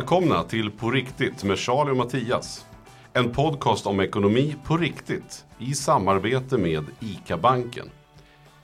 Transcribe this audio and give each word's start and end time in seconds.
Välkomna 0.00 0.42
till 0.42 0.70
På 0.70 0.90
riktigt 0.90 1.44
med 1.44 1.58
Charlie 1.58 1.90
och 1.90 1.96
Mattias. 1.96 2.66
En 3.12 3.32
podcast 3.32 3.86
om 3.86 4.00
ekonomi 4.00 4.56
på 4.64 4.76
riktigt 4.76 5.44
i 5.58 5.74
samarbete 5.74 6.58
med 6.58 6.84
ICA-banken. 7.00 7.90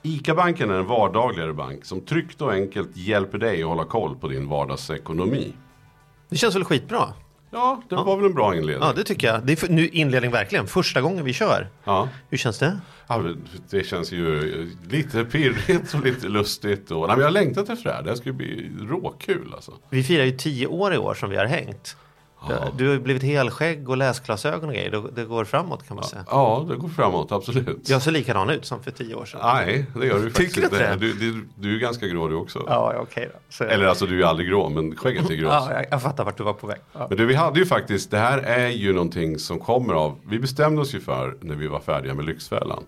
ICA-banken 0.03 0.69
är 0.69 0.73
en 0.73 0.87
vardagligare 0.87 1.53
bank 1.53 1.85
som 1.85 2.01
tryggt 2.01 2.41
och 2.41 2.53
enkelt 2.53 2.97
hjälper 2.97 3.37
dig 3.37 3.61
att 3.61 3.67
hålla 3.67 3.85
koll 3.85 4.15
på 4.15 4.27
din 4.27 4.47
vardagsekonomi. 4.47 5.53
Det 6.29 6.37
känns 6.37 6.55
väl 6.55 6.63
skitbra? 6.63 7.13
Ja, 7.51 7.81
det 7.89 7.95
var 7.95 8.17
väl 8.17 8.25
en 8.25 8.33
bra 8.33 8.55
inledning. 8.55 8.87
Ja, 8.87 8.93
det 8.93 9.03
tycker 9.03 9.27
jag. 9.27 9.45
Det 9.45 9.51
är 9.51 9.55
för, 9.55 9.67
nu 9.67 9.87
inledning 9.87 10.31
verkligen. 10.31 10.67
Första 10.67 11.01
gången 11.01 11.25
vi 11.25 11.33
kör. 11.33 11.67
Ja. 11.83 12.09
Hur 12.29 12.37
känns 12.37 12.59
det? 12.59 12.79
Ja, 13.07 13.23
det 13.69 13.83
känns 13.83 14.11
ju 14.11 14.69
lite 14.89 15.25
pirrigt 15.25 15.93
och 15.93 16.03
lite 16.03 16.27
lustigt. 16.27 16.91
Och, 16.91 16.99
nej, 16.99 17.07
men 17.07 17.19
jag 17.19 17.25
har 17.25 17.31
längtat 17.31 17.69
efter 17.69 17.89
det 17.89 17.95
här. 17.95 18.03
Det 18.03 18.09
här 18.09 18.15
ska 18.15 18.25
ju 18.25 18.33
bli 18.33 18.71
råkul 18.89 19.53
alltså. 19.53 19.71
Vi 19.89 20.03
firar 20.03 20.23
ju 20.25 20.31
tio 20.31 20.67
år 20.67 20.93
i 20.93 20.97
år 20.97 21.13
som 21.13 21.29
vi 21.29 21.37
har 21.37 21.45
hängt. 21.45 21.97
Du 22.77 22.85
har 22.87 22.93
ju 22.93 22.99
blivit 22.99 23.23
helskägg 23.23 23.89
och 23.89 23.97
läsglasögon 23.97 24.69
och 24.69 24.75
grejer. 24.75 24.91
Det, 24.91 25.03
det 25.15 25.25
går 25.25 25.45
framåt 25.45 25.87
kan 25.87 25.95
man 25.95 26.03
säga. 26.05 26.25
Ja, 26.29 26.65
det 26.69 26.75
går 26.75 26.87
framåt, 26.89 27.31
absolut. 27.31 27.89
Jag 27.89 28.01
ser 28.01 28.11
likadan 28.11 28.49
ut 28.49 28.65
som 28.65 28.83
för 28.83 28.91
tio 28.91 29.15
år 29.15 29.25
sedan. 29.25 29.39
Nej, 29.43 29.85
det 29.99 30.05
gör 30.05 30.19
du 30.19 30.29
faktiskt 30.31 30.57
inte? 30.57 30.95
Du, 30.95 31.13
du, 31.13 31.47
du 31.55 31.75
är 31.75 31.79
ganska 31.79 32.07
grå 32.07 32.27
du 32.27 32.35
också. 32.35 32.63
Ja, 32.67 32.93
okej 32.99 33.29
då. 33.33 33.39
Så, 33.49 33.63
Eller 33.63 33.85
alltså 33.85 34.05
du 34.05 34.23
är 34.23 34.27
aldrig 34.27 34.49
grå, 34.49 34.69
men 34.69 34.95
skägget 34.95 35.29
är 35.29 35.35
grått. 35.35 35.53
ja, 35.53 35.73
jag, 35.73 35.85
jag 35.91 36.01
fattar 36.01 36.23
vart 36.25 36.37
du 36.37 36.43
var 36.43 36.53
på 36.53 36.67
väg. 36.67 36.79
Ja. 36.93 37.05
Men 37.09 37.17
du, 37.17 37.25
vi 37.25 37.35
hade 37.35 37.59
ju 37.59 37.65
faktiskt, 37.65 38.11
det 38.11 38.17
här 38.17 38.37
är 38.37 38.67
ju 38.67 38.93
någonting 38.93 39.39
som 39.39 39.59
kommer 39.59 39.93
av, 39.93 40.19
vi 40.29 40.39
bestämde 40.39 40.81
oss 40.81 40.95
ju 40.95 40.99
för 40.99 41.37
när 41.41 41.55
vi 41.55 41.67
var 41.67 41.79
färdiga 41.79 42.13
med 42.13 42.25
Lyxfällan. 42.25 42.83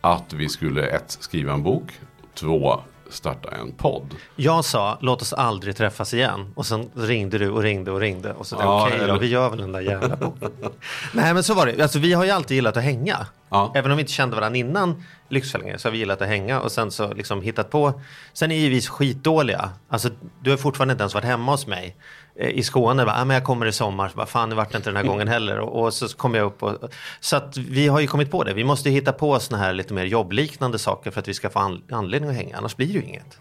Att 0.00 0.32
vi 0.32 0.48
skulle 0.48 0.86
ett, 0.86 1.16
skriva 1.20 1.52
en 1.52 1.62
bok, 1.62 1.92
två, 2.34 2.80
starta 3.10 3.50
en 3.50 3.72
podd. 3.72 4.14
Jag 4.36 4.64
sa 4.64 4.98
låt 5.00 5.22
oss 5.22 5.32
aldrig 5.32 5.76
träffas 5.76 6.14
igen. 6.14 6.52
Och 6.54 6.66
sen 6.66 6.90
ringde 6.94 7.38
du 7.38 7.50
och 7.50 7.62
ringde 7.62 7.90
och 7.90 8.00
ringde. 8.00 8.32
Och 8.32 8.46
så 8.46 8.56
tänkte 8.56 8.66
Ja, 8.66 8.86
okej 8.86 8.98
då, 8.98 9.04
eller- 9.04 9.18
vi 9.18 9.26
gör 9.26 9.50
väl 9.50 9.58
den 9.58 9.72
där 9.72 9.80
jävla 9.80 10.16
boken. 10.16 10.50
Nej 11.12 11.34
men 11.34 11.42
så 11.42 11.54
var 11.54 11.66
det. 11.66 11.82
Alltså, 11.82 11.98
vi 11.98 12.12
har 12.12 12.24
ju 12.24 12.30
alltid 12.30 12.54
gillat 12.54 12.76
att 12.76 12.82
hänga. 12.84 13.26
Ja. 13.48 13.72
Även 13.74 13.90
om 13.90 13.96
vi 13.96 14.00
inte 14.00 14.12
kände 14.12 14.36
varandra 14.36 14.58
innan 14.58 15.04
Lyxfällingar 15.28 15.76
så 15.76 15.88
har 15.88 15.92
vi 15.92 15.98
gillat 15.98 16.22
att 16.22 16.28
hänga 16.28 16.60
och 16.60 16.72
sen 16.72 16.90
så 16.90 17.12
liksom 17.12 17.42
hittat 17.42 17.70
på. 17.70 18.00
Sen 18.32 18.50
är 18.50 18.56
ju 18.56 18.68
vi 18.68 18.80
skitdåliga. 18.82 19.70
Alltså 19.88 20.08
du 20.42 20.50
har 20.50 20.56
fortfarande 20.56 20.92
inte 20.92 21.02
ens 21.02 21.14
varit 21.14 21.24
hemma 21.24 21.52
hos 21.52 21.66
mig 21.66 21.96
Eh, 22.34 22.48
i 22.48 22.62
Skåne. 22.62 23.04
Bara, 23.04 23.20
ah, 23.20 23.24
men 23.24 23.34
jag 23.34 23.44
kommer 23.44 23.66
i 23.66 23.72
sommar. 23.72 24.12
Bara, 24.14 24.26
Fan 24.26 24.50
det 24.50 24.56
vart 24.56 24.74
inte 24.74 24.90
den 24.90 24.96
här 24.96 25.04
gången 25.04 25.28
heller. 25.28 25.58
Och, 25.58 25.84
och 25.84 25.94
så 25.94 26.08
kom 26.08 26.34
jag 26.34 26.46
upp 26.46 26.62
och, 26.62 26.78
så 27.20 27.36
att 27.36 27.56
vi 27.56 27.88
har 27.88 28.00
ju 28.00 28.06
kommit 28.06 28.30
på 28.30 28.44
det. 28.44 28.54
Vi 28.54 28.64
måste 28.64 28.90
hitta 28.90 29.12
på 29.12 29.40
såna 29.40 29.58
här 29.58 29.72
lite 29.72 29.94
mer 29.94 30.04
jobbliknande 30.04 30.78
saker 30.78 31.10
för 31.10 31.20
att 31.20 31.28
vi 31.28 31.34
ska 31.34 31.50
få 31.50 31.58
an, 31.58 31.82
anledning 31.90 32.30
att 32.30 32.36
hänga. 32.36 32.56
Annars 32.56 32.76
blir 32.76 32.86
det 32.86 32.92
ju 32.92 33.02
inget. 33.02 33.38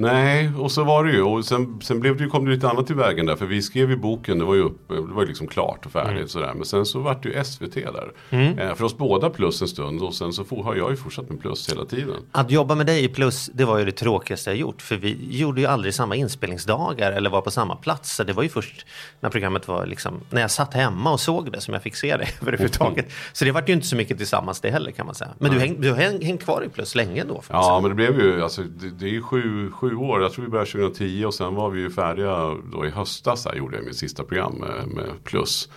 Nej, 0.00 0.50
och 0.58 0.72
så 0.72 0.84
var 0.84 1.04
det 1.04 1.12
ju. 1.12 1.22
Och 1.22 1.44
sen, 1.44 1.80
sen 1.82 2.00
blev 2.00 2.16
det 2.16 2.24
ju, 2.24 2.30
kom 2.30 2.44
det 2.44 2.50
lite 2.50 2.68
annat 2.68 2.90
i 2.90 2.94
vägen 2.94 3.26
där. 3.26 3.36
För 3.36 3.46
vi 3.46 3.62
skrev 3.62 3.90
ju 3.90 3.96
boken, 3.96 4.38
det 4.38 4.44
var 4.44 4.54
ju, 4.54 4.62
upp, 4.62 4.88
det 4.88 5.00
var 5.00 5.22
ju 5.22 5.28
liksom 5.28 5.46
klart 5.46 5.86
och 5.86 5.92
färdigt. 5.92 6.16
Mm. 6.16 6.28
Sådär. 6.28 6.52
Men 6.54 6.64
sen 6.64 6.86
så 6.86 6.98
vart 7.00 7.22
det 7.22 7.28
ju 7.28 7.44
SVT 7.44 7.74
där. 7.74 8.12
Eh, 8.30 8.74
för 8.74 8.82
oss 8.84 8.96
båda 8.98 9.30
plus 9.30 9.62
en 9.62 9.68
stund. 9.68 10.02
Och 10.02 10.14
sen 10.14 10.32
så 10.32 10.44
for, 10.44 10.62
har 10.62 10.74
jag 10.74 10.90
ju 10.90 10.96
fortsatt 10.96 11.28
med 11.30 11.40
plus 11.40 11.70
hela 11.70 11.84
tiden. 11.84 12.16
Att 12.32 12.50
jobba 12.50 12.74
med 12.74 12.86
dig 12.86 13.04
i 13.04 13.08
Plus, 13.08 13.50
det 13.54 13.64
var 13.64 13.78
ju 13.78 13.84
det 13.84 13.92
tråkigaste 13.92 14.50
jag 14.50 14.56
gjort. 14.56 14.82
För 14.82 14.96
vi 14.96 15.18
gjorde 15.30 15.60
ju 15.60 15.66
aldrig 15.66 15.94
samma 15.94 16.16
inspelningsdagar 16.16 17.12
eller 17.12 17.30
var 17.30 17.40
på 17.40 17.50
samma 17.50 17.76
plats. 17.76 18.16
Så 18.16 18.24
det 18.24 18.32
var 18.32 18.42
ju 18.42 18.48
först 18.48 18.86
när 19.20 19.30
programmet 19.30 19.68
var 19.68 19.86
liksom, 19.86 20.14
när 20.30 20.40
jag 20.40 20.50
satt 20.50 20.74
hemma 20.74 21.12
och 21.12 21.20
såg 21.20 21.52
det 21.52 21.60
som 21.60 21.74
jag 21.74 21.82
fick 21.82 21.96
se 21.96 22.16
det 22.16 22.28
överhuvudtaget. 22.42 23.06
Så 23.32 23.44
det 23.44 23.52
var 23.52 23.62
ju 23.66 23.72
inte 23.72 23.86
så 23.86 23.96
mycket 23.96 24.18
tillsammans 24.18 24.60
det 24.60 24.70
heller 24.70 24.90
kan 24.90 25.06
man 25.06 25.14
säga. 25.14 25.30
Men 25.38 25.50
du, 25.52 25.58
häng, 25.58 25.80
du 25.80 25.90
har 25.90 25.96
häng- 25.98 26.24
hängt 26.24 26.44
kvar 26.44 26.62
i 26.66 26.68
Plus 26.68 26.94
länge 26.94 27.24
då? 27.24 27.42
Ja, 27.50 27.78
men 27.82 27.88
det 27.90 27.94
blev 27.94 28.20
ju, 28.20 28.42
alltså, 28.42 28.62
det, 28.62 28.90
det 28.90 29.04
är 29.04 29.10
ju 29.10 29.22
sju, 29.22 29.70
sju 29.70 29.87
år. 29.94 30.22
Jag 30.22 30.32
tror 30.32 30.44
vi 30.44 30.50
började 30.50 30.70
2010 30.70 31.24
och 31.24 31.34
sen 31.34 31.54
var 31.54 31.70
vi 31.70 31.80
ju 31.80 31.90
färdiga 31.90 32.56
då 32.72 32.86
i 32.86 32.90
höstas. 32.90 33.44
Här, 33.44 33.54
gjorde 33.54 33.76
jag 33.76 33.84
mitt 33.84 33.96
sista 33.96 34.24
program 34.24 34.54
med, 34.54 34.88
med 34.88 35.24
Plus 35.24 35.68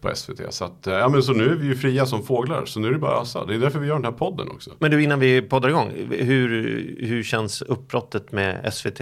på 0.00 0.14
SVT. 0.14 0.54
Så, 0.54 0.64
att, 0.64 0.86
eh, 0.86 0.94
ja, 0.94 1.08
men 1.08 1.22
så 1.22 1.32
nu 1.32 1.44
är 1.44 1.54
vi 1.54 1.66
ju 1.66 1.74
fria 1.74 2.06
som 2.06 2.22
fåglar. 2.22 2.64
Så 2.64 2.80
nu 2.80 2.88
är 2.88 2.92
det 2.92 2.98
bara 2.98 3.20
ösa. 3.20 3.44
Det 3.44 3.54
är 3.54 3.58
därför 3.58 3.78
vi 3.78 3.86
gör 3.86 3.94
den 3.94 4.04
här 4.04 4.12
podden 4.12 4.48
också. 4.50 4.70
Men 4.78 4.90
du, 4.90 5.02
innan 5.02 5.20
vi 5.20 5.42
poddar 5.42 5.68
igång. 5.68 5.90
Hur, 6.10 6.48
hur 7.00 7.22
känns 7.22 7.62
uppbrottet 7.62 8.32
med 8.32 8.74
SVT 8.74 9.00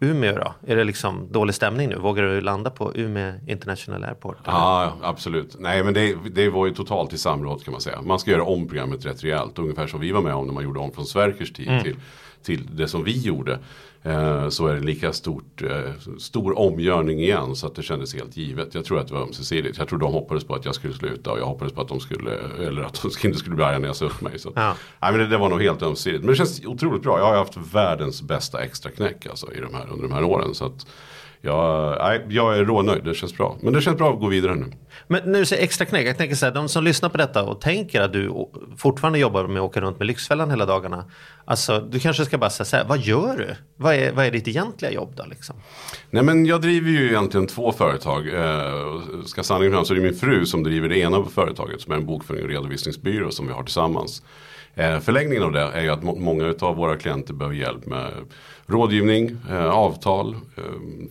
Umeå 0.00 0.36
då? 0.36 0.54
Är 0.66 0.76
det 0.76 0.84
liksom 0.84 1.28
dålig 1.30 1.54
stämning 1.54 1.88
nu? 1.88 1.96
Vågar 1.96 2.22
du 2.22 2.40
landa 2.40 2.70
på 2.70 2.92
Umeå 2.94 3.32
International 3.46 4.04
Airport? 4.04 4.36
Ja, 4.44 4.96
absolut. 5.02 5.56
Nej, 5.58 5.84
men 5.84 5.94
det, 5.94 6.16
det 6.30 6.48
var 6.48 6.66
ju 6.66 6.74
totalt 6.74 7.12
i 7.12 7.18
samråd 7.18 7.64
kan 7.64 7.72
man 7.72 7.80
säga. 7.80 8.02
Man 8.02 8.18
ska 8.18 8.30
göra 8.30 8.42
om 8.42 8.68
programmet 8.68 9.06
rätt 9.06 9.24
rejält. 9.24 9.58
Ungefär 9.58 9.86
som 9.86 10.00
vi 10.00 10.12
var 10.12 10.22
med 10.22 10.34
om 10.34 10.46
när 10.46 10.54
man 10.54 10.64
gjorde 10.64 10.80
om 10.80 10.92
från 10.92 11.06
Sverkers 11.06 11.52
tid 11.52 11.82
till, 11.82 11.96
till 12.42 12.76
det 12.76 12.88
som 12.88 13.04
vi 13.04 13.18
gjorde. 13.18 13.58
Eh, 14.02 14.48
så 14.48 14.66
är 14.66 14.74
det 14.74 14.80
lika 14.80 15.12
stort, 15.12 15.62
eh, 15.62 16.16
stor 16.18 16.58
omgörning 16.58 17.20
igen 17.20 17.56
så 17.56 17.66
att 17.66 17.74
det 17.74 17.82
kändes 17.82 18.14
helt 18.14 18.36
givet. 18.36 18.74
Jag 18.74 18.84
tror 18.84 18.98
att 18.98 19.08
det 19.08 19.14
var 19.14 19.22
ömsesidigt. 19.22 19.78
Jag 19.78 19.88
tror 19.88 19.98
de 19.98 20.12
hoppades 20.12 20.44
på 20.44 20.54
att 20.54 20.64
jag 20.64 20.74
skulle 20.74 20.94
sluta 20.94 21.32
och 21.32 21.38
jag 21.38 21.46
hoppades 21.46 21.74
på 21.74 21.80
att 21.80 21.88
de 21.88 22.00
skulle, 22.00 22.30
eller 22.66 22.82
att 22.82 23.02
de 23.02 23.26
inte 23.26 23.38
skulle 23.38 23.56
bli 23.56 23.64
arga 23.64 23.78
när 23.78 23.86
jag 23.86 23.96
sa 23.96 24.04
upp 24.04 24.20
mig. 24.20 24.38
Så. 24.38 24.52
Ja. 24.54 24.76
Nej, 25.00 25.12
men 25.12 25.20
det, 25.20 25.26
det 25.26 25.38
var 25.38 25.48
nog 25.48 25.62
helt 25.62 25.82
ömsesidigt. 25.82 26.22
Men 26.22 26.30
det 26.30 26.36
känns 26.36 26.64
otroligt 26.66 27.02
bra. 27.02 27.18
Jag 27.18 27.24
har 27.24 27.36
haft 27.36 27.56
världens 27.56 28.22
bästa 28.22 28.62
extra 28.62 28.90
knäck 28.90 29.26
alltså, 29.26 29.52
i 29.52 29.60
de 29.60 29.74
här, 29.74 29.86
under 29.92 30.08
de 30.08 30.12
här 30.14 30.24
åren. 30.24 30.54
Så 30.54 30.64
att 30.64 30.86
jag, 31.42 31.96
nej, 31.98 32.26
jag 32.28 32.58
är 32.58 32.64
rånöjd, 32.64 33.04
det 33.04 33.14
känns 33.14 33.36
bra. 33.36 33.56
Men 33.62 33.72
det 33.72 33.80
känns 33.80 33.98
bra 33.98 34.12
att 34.12 34.20
gå 34.20 34.26
vidare 34.28 34.54
nu. 34.54 34.66
Men 35.08 35.32
när 35.32 35.38
du 35.38 35.46
säger 35.46 35.62
extra 35.62 35.84
knäck, 35.86 36.06
jag 36.06 36.18
tänker 36.18 36.36
så 36.36 36.46
här, 36.46 36.52
de 36.52 36.68
som 36.68 36.84
lyssnar 36.84 37.08
på 37.08 37.16
detta 37.18 37.42
och 37.44 37.60
tänker 37.60 38.00
att 38.00 38.12
du 38.12 38.48
fortfarande 38.76 39.18
jobbar 39.18 39.46
med 39.46 39.62
att 39.62 39.68
åka 39.68 39.80
runt 39.80 39.98
med 39.98 40.06
Lyxfällan 40.06 40.50
hela 40.50 40.66
dagarna. 40.66 41.04
Alltså, 41.44 41.80
du 41.80 42.00
kanske 42.00 42.24
ska 42.24 42.38
bara 42.38 42.50
säga 42.50 42.64
så 42.64 42.76
här, 42.76 42.84
vad 42.84 42.98
gör 42.98 43.36
du? 43.36 43.54
Vad 43.76 43.94
är, 43.94 44.12
vad 44.12 44.26
är 44.26 44.30
ditt 44.30 44.48
egentliga 44.48 44.90
jobb 44.90 45.12
då 45.16 45.24
liksom? 45.30 45.56
Nej 46.10 46.22
men 46.22 46.46
jag 46.46 46.60
driver 46.60 46.90
ju 46.90 47.06
egentligen 47.08 47.46
två 47.46 47.72
företag. 47.72 48.28
Eh, 48.28 49.00
ska 49.26 49.42
sanningen 49.42 49.72
fram 49.74 49.84
så 49.84 49.94
är 49.94 49.96
det 49.96 50.02
min 50.02 50.14
fru 50.14 50.46
som 50.46 50.62
driver 50.62 50.88
det 50.88 50.98
ena 50.98 51.24
företaget 51.24 51.80
som 51.80 51.92
är 51.92 51.96
en 51.96 52.06
bokföring 52.06 52.42
och 52.42 52.48
redovisningsbyrå 52.50 53.30
som 53.30 53.46
vi 53.46 53.52
har 53.52 53.62
tillsammans. 53.62 54.22
Eh, 54.74 54.98
förlängningen 55.00 55.42
av 55.42 55.52
det 55.52 55.60
är 55.60 55.82
ju 55.82 55.88
att 55.90 56.02
må- 56.02 56.16
många 56.18 56.54
av 56.60 56.76
våra 56.76 56.96
klienter 56.96 57.34
behöver 57.34 57.56
hjälp 57.56 57.86
med 57.86 58.10
rådgivning, 58.70 59.36
eh, 59.50 59.70
avtal, 59.70 60.36
eh, 60.56 60.62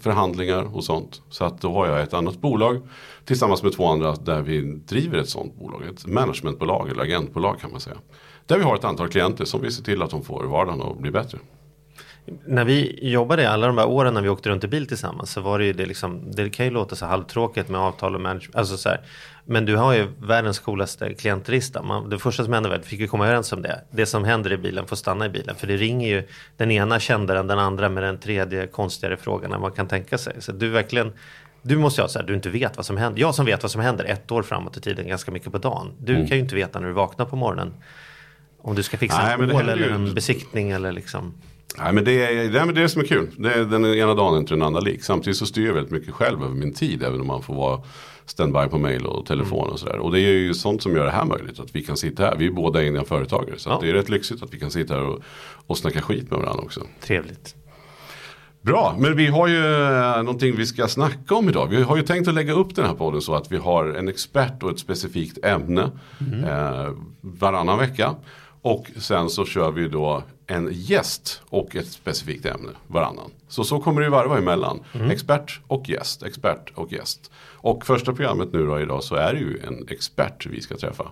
förhandlingar 0.01 0.75
och 0.75 0.83
sånt. 0.83 1.21
Så 1.29 1.45
att 1.45 1.61
då 1.61 1.73
har 1.73 1.87
jag 1.87 2.01
ett 2.01 2.13
annat 2.13 2.41
bolag 2.41 2.81
tillsammans 3.25 3.63
med 3.63 3.73
två 3.73 3.87
andra 3.87 4.15
där 4.15 4.41
vi 4.41 4.61
driver 4.61 5.17
ett 5.17 5.29
sånt 5.29 5.59
bolag. 5.59 5.81
Ett 5.93 6.07
managementbolag 6.07 6.89
eller 6.89 7.03
agentbolag 7.03 7.59
kan 7.59 7.71
man 7.71 7.79
säga. 7.79 7.97
Där 8.45 8.57
vi 8.57 8.63
har 8.63 8.75
ett 8.75 8.83
antal 8.83 9.07
klienter 9.07 9.45
som 9.45 9.61
vi 9.61 9.71
ser 9.71 9.83
till 9.83 10.01
att 10.01 10.09
de 10.09 10.23
får 10.23 10.43
vardagen 10.43 10.81
att 10.81 10.99
bli 10.99 11.11
bättre. 11.11 11.37
När 12.45 12.66
vi 12.66 13.00
jobbade 13.12 13.50
alla 13.50 13.67
de 13.67 13.78
här 13.78 13.88
åren 13.88 14.13
när 14.13 14.22
vi 14.22 14.29
åkte 14.29 14.50
runt 14.50 14.63
i 14.63 14.67
bil 14.67 14.88
tillsammans 14.88 15.31
så 15.31 15.41
var 15.41 15.59
det 15.59 15.66
ju 15.66 15.73
det 15.73 15.85
liksom, 15.85 16.31
det 16.31 16.50
kan 16.50 16.66
ju 16.66 16.72
låta 16.72 16.95
så 16.95 17.06
halvtråkigt 17.06 17.69
med 17.69 17.81
avtal 17.81 18.16
och 18.16 18.22
management, 18.22 18.56
alltså 18.56 18.78
så 18.78 18.90
här. 18.90 19.01
Men 19.45 19.66
du 19.66 19.75
har 19.75 19.94
ju 19.94 20.07
världens 20.22 20.59
coolaste 20.59 21.13
klientlista. 21.13 21.81
Man, 21.81 22.09
det 22.09 22.19
första 22.19 22.44
som 22.44 22.53
hände 22.53 22.69
var 22.69 22.75
att 22.75 22.81
vi 22.81 22.88
fick 22.88 23.00
vi 23.01 23.07
komma 23.07 23.25
överens 23.25 23.53
om 23.53 23.62
det. 23.62 23.81
Det 23.92 24.06
som 24.06 24.24
händer 24.24 24.51
i 24.51 24.57
bilen 24.57 24.88
får 24.88 24.95
stanna 24.95 25.25
i 25.25 25.30
bilen. 25.30 25.56
För 25.56 25.68
det 25.68 25.77
ringer 25.77 26.09
ju 26.09 26.24
den 26.57 26.71
ena 26.71 27.00
kändare 27.00 27.39
än 27.39 27.48
den 27.48 27.59
andra 27.59 27.89
med 27.89 28.03
den 28.03 28.18
tredje 28.18 28.68
konstigare 28.68 29.18
frågan 29.18 29.53
än 29.53 29.62
man 29.62 29.71
kan 29.71 29.88
tänka 29.88 30.18
sig. 30.18 30.33
Så 30.39 30.51
du 30.51 30.69
verkligen, 30.69 31.13
du 31.62 31.77
måste 31.77 32.01
ju 32.01 32.03
ha 32.03 32.09
så 32.09 32.19
här, 32.19 32.25
du 32.25 32.33
inte 32.33 32.50
vet 32.50 32.77
vad 32.77 32.86
som 32.86 32.98
händer. 32.98 33.21
Jag 33.21 33.36
som 33.36 33.45
vet 33.45 33.63
vad 33.63 33.71
som 33.71 33.81
händer 33.81 34.06
ett 34.06 34.31
år 34.31 34.44
framåt 34.44 34.77
i 34.77 34.81
tiden 34.81 35.07
ganska 35.07 35.31
mycket 35.31 35.51
på 35.51 35.57
dagen. 35.57 35.92
Du 36.00 36.15
kan 36.15 36.38
ju 36.38 36.39
inte 36.44 36.56
veta 36.56 36.80
när 36.80 36.88
du 36.88 36.94
vaknar 36.94 37.25
på 37.25 37.36
morgonen. 37.36 37.74
Om 38.62 38.75
du 38.75 38.83
ska 38.83 38.98
fixa 38.98 39.18
Nej, 39.24 39.33
en 39.33 39.39
händer 39.39 39.59
eller 39.74 39.88
ju- 39.88 39.94
en 39.94 40.13
besiktning 40.13 40.71
eller 40.71 40.92
liksom. 40.92 41.33
Nej 41.77 41.94
men 41.94 42.04
det 42.04 42.12
är 42.25 42.50
det, 42.50 42.60
är 42.60 42.66
det 42.74 42.89
som 42.89 43.01
är 43.01 43.06
kul. 43.06 43.27
Det 43.38 43.54
är, 43.54 43.66
den 43.66 43.86
ena 43.86 44.13
dagen 44.13 44.38
inte 44.38 44.54
den 44.54 44.62
andra 44.62 44.80
lik. 44.80 45.04
Samtidigt 45.04 45.38
så 45.38 45.45
styr 45.45 45.66
jag 45.68 45.74
väldigt 45.74 45.92
mycket 45.92 46.13
själv 46.13 46.44
över 46.44 46.56
min 46.56 46.74
tid. 46.74 47.04
Även 47.04 47.21
om 47.21 47.27
man 47.27 47.42
får 47.44 47.56
vara 47.56 47.81
standby 48.25 48.68
på 48.69 48.77
mail 48.77 49.06
och 49.06 49.25
telefon 49.25 49.69
och 49.69 49.80
sådär. 49.80 49.98
Och 50.00 50.12
det 50.12 50.19
är 50.19 50.33
ju 50.33 50.54
sånt 50.54 50.83
som 50.83 50.95
gör 50.95 51.06
det 51.06 51.12
här 51.12 51.25
möjligt. 51.25 51.60
Att 51.60 51.75
vi 51.75 51.81
kan 51.83 51.98
sitta 51.98 52.24
här. 52.24 52.36
Vi 52.38 52.45
är 52.48 52.51
båda 52.51 52.83
egna 52.83 53.04
företagare. 53.04 53.57
Så 53.60 53.69
Ja. 53.69 53.80
det 53.81 53.89
är 53.89 53.94
rätt 53.94 54.10
lyxigt 54.10 54.44
att 54.44 54.54
vi 54.54 54.60
kan 54.60 54.71
sitta 54.71 54.94
här 54.94 55.04
och, 55.04 55.19
och 55.68 55.77
snacka 55.77 56.01
skit 56.01 56.30
med 56.31 56.39
varandra 56.39 56.63
också. 56.63 56.81
Trevligt. 57.01 57.56
Bra, 58.62 58.95
men 59.00 59.15
vi 59.15 59.27
har 59.27 59.48
ju 59.48 59.65
eh, 59.86 60.18
någonting 60.24 60.56
vi 60.56 60.65
ska 60.65 60.88
snacka 60.88 61.36
om 61.36 61.50
idag. 61.50 61.68
Vi 61.68 61.81
har 61.83 61.98
ju 61.98 62.04
tänkt 62.04 62.27
att 62.27 62.33
lägga 62.33 62.54
upp 62.54 62.75
den 62.75 62.86
här 62.86 62.94
podden 62.94 63.22
så 63.22 63.36
att 63.36 63.51
vi 63.51 63.57
har 63.57 63.86
en 63.86 64.07
expert 64.07 64.63
och 64.63 64.72
ett 64.72 64.80
specifikt 64.80 65.45
ämne 65.45 65.92
eh, 66.48 66.89
varannan 67.22 67.80
vecka. 67.80 68.15
Och 68.61 68.91
sen 68.97 69.29
så 69.29 69.45
kör 69.45 69.71
vi 69.71 69.88
då 69.88 70.23
en 70.47 70.69
gäst 70.71 71.41
och 71.50 71.75
ett 71.75 71.88
specifikt 71.88 72.45
ämne 72.45 72.69
varannan. 72.88 73.31
Så 73.47 73.63
så 73.63 73.79
kommer 73.79 74.01
det 74.01 74.09
varva 74.09 74.38
emellan. 74.38 74.79
Expert 75.11 75.59
och 75.67 75.89
gäst, 75.89 76.23
expert 76.23 76.71
och 76.75 76.91
gäst. 76.91 77.31
Och 77.56 77.85
första 77.85 78.13
programmet 78.13 78.53
nu 78.53 78.65
då 78.65 78.79
idag 78.79 79.03
så 79.03 79.15
är 79.15 79.33
det 79.33 79.39
ju 79.39 79.59
en 79.67 79.88
expert 79.89 80.45
vi 80.45 80.61
ska 80.61 80.77
träffa. 80.77 81.03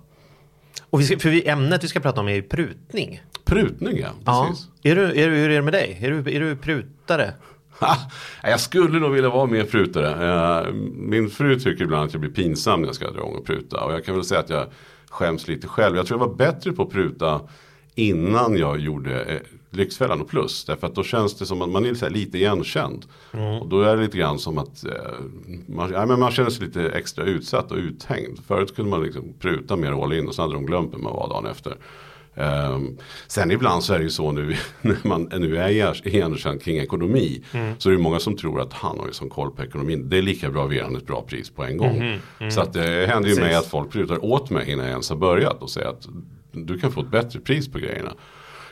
Och 0.89 0.99
vi 1.01 1.03
ska, 1.05 1.19
för 1.19 1.29
vi, 1.29 1.47
ämnet 1.47 1.83
vi 1.83 1.88
ska 1.88 1.99
prata 1.99 2.21
om 2.21 2.27
är 2.27 2.33
ju 2.33 2.41
prutning. 2.41 3.21
Prutning 3.45 3.97
ja, 4.00 4.07
Ja. 4.25 4.47
precis. 4.50 4.67
Är 4.83 4.95
du, 4.95 5.01
är 5.03 5.29
du, 5.29 5.35
hur 5.35 5.50
är 5.50 5.55
det 5.55 5.61
med 5.61 5.73
dig? 5.73 5.97
Är 6.01 6.11
du, 6.11 6.17
är 6.35 6.39
du 6.39 6.55
prutare? 6.55 7.33
Jag 8.43 8.59
skulle 8.59 9.00
nog 9.00 9.11
vilja 9.11 9.29
vara 9.29 9.45
mer 9.45 9.63
prutare. 9.63 10.61
Eh, 10.67 10.73
Min 10.93 11.29
fru 11.29 11.59
tycker 11.59 11.83
ibland 11.83 12.05
att 12.07 12.13
jag 12.13 12.21
blir 12.21 12.31
pinsam 12.31 12.81
när 12.81 12.88
jag 12.88 12.95
ska 12.95 13.11
dra 13.11 13.17
igång 13.19 13.35
och 13.35 13.45
pruta. 13.45 13.83
Och 13.83 13.93
jag 13.93 14.05
kan 14.05 14.15
väl 14.15 14.23
säga 14.23 14.39
att 14.39 14.50
jag 14.50 14.65
skäms 15.09 15.48
lite 15.48 15.68
själv. 15.68 15.95
Jag 15.95 16.07
tror 16.07 16.19
jag 16.19 16.27
var 16.27 16.36
bättre 16.36 16.71
på 16.71 16.83
att 16.83 16.89
pruta 16.89 17.42
innan 17.95 18.57
jag 18.57 18.80
gjorde 18.80 19.24
eh, 19.24 19.42
Lyxfällan 19.69 20.21
och 20.21 20.27
Plus. 20.27 20.65
Därför 20.65 20.88
att 20.88 20.95
då 20.95 21.04
känns 21.04 21.38
det 21.38 21.45
som 21.45 21.62
att 21.62 21.69
man 21.69 21.86
är 21.86 22.09
lite 22.09 22.38
igenkänd. 22.38 23.06
Och 23.62 23.68
då 23.68 23.81
är 23.81 23.95
det 23.95 24.04
lite 24.04 24.18
grann 24.18 24.39
som 24.39 24.57
att 24.57 24.86
eh, 24.86 24.92
man, 25.68 25.92
ja, 25.92 26.06
men 26.06 26.19
man 26.19 26.31
känner 26.31 26.50
sig 26.50 26.65
lite 26.65 26.89
extra 26.89 27.24
utsatt 27.24 27.71
och 27.71 27.77
uthängd. 27.77 28.39
Förut 28.48 28.75
kunde 28.75 28.92
man 28.92 29.04
liksom 29.04 29.33
pruta 29.39 29.75
mer 29.75 30.04
all 30.04 30.13
in 30.13 30.27
och 30.27 30.36
sen 30.36 30.44
hade 30.44 30.54
de 30.54 30.65
glömt 30.65 30.94
vem 30.94 31.04
man 31.04 31.13
var 31.13 31.30
dagen 31.30 31.45
efter. 31.45 31.77
Ehm, 32.38 32.98
sen 33.28 33.51
ibland 33.51 33.84
så 33.84 33.94
är 33.94 33.98
det 33.98 34.04
ju 34.04 34.10
så 34.10 34.31
nu 34.31 34.56
när 34.81 35.07
man 35.07 35.24
nu 35.24 35.57
är 35.57 35.69
igenkänd 36.06 36.62
kring 36.62 36.78
ekonomi. 36.78 37.44
Så 37.78 37.89
är 37.89 37.94
det 37.94 38.00
många 38.00 38.19
som 38.19 38.38
tror 38.38 38.62
att 38.62 38.74
han 38.74 39.00
har 39.00 39.07
ju 39.07 39.13
sån 39.13 39.30
koll 39.30 39.51
på 39.51 39.63
ekonomin. 39.63 40.10
Det 40.10 40.18
är 40.18 40.22
lika 40.22 40.50
bra 40.50 40.66
att 40.66 40.74
ge 40.74 40.80
ett 40.80 41.07
bra 41.07 41.22
pris 41.22 41.50
på 41.50 41.63
en 41.63 41.78
gång. 41.78 42.19
Så 42.50 42.62
att 42.62 42.74
det 42.74 43.07
händer 43.10 43.30
ju 43.30 43.36
mig 43.36 43.56
att 43.56 43.66
folk 43.66 43.92
prutar 43.92 44.25
åt 44.25 44.50
mig 44.50 44.72
innan 44.72 44.86
jag 44.86 44.92
ens 44.92 45.10
har 45.10 45.18
börjat 45.18 45.62
och 45.62 45.69
säger 45.69 45.88
att 45.88 46.07
du 46.51 46.80
kan 46.80 46.92
få 46.92 47.01
ett 47.01 47.12
bättre 47.12 47.39
pris 47.39 47.72
på 47.72 47.80
grejerna. 47.80 48.13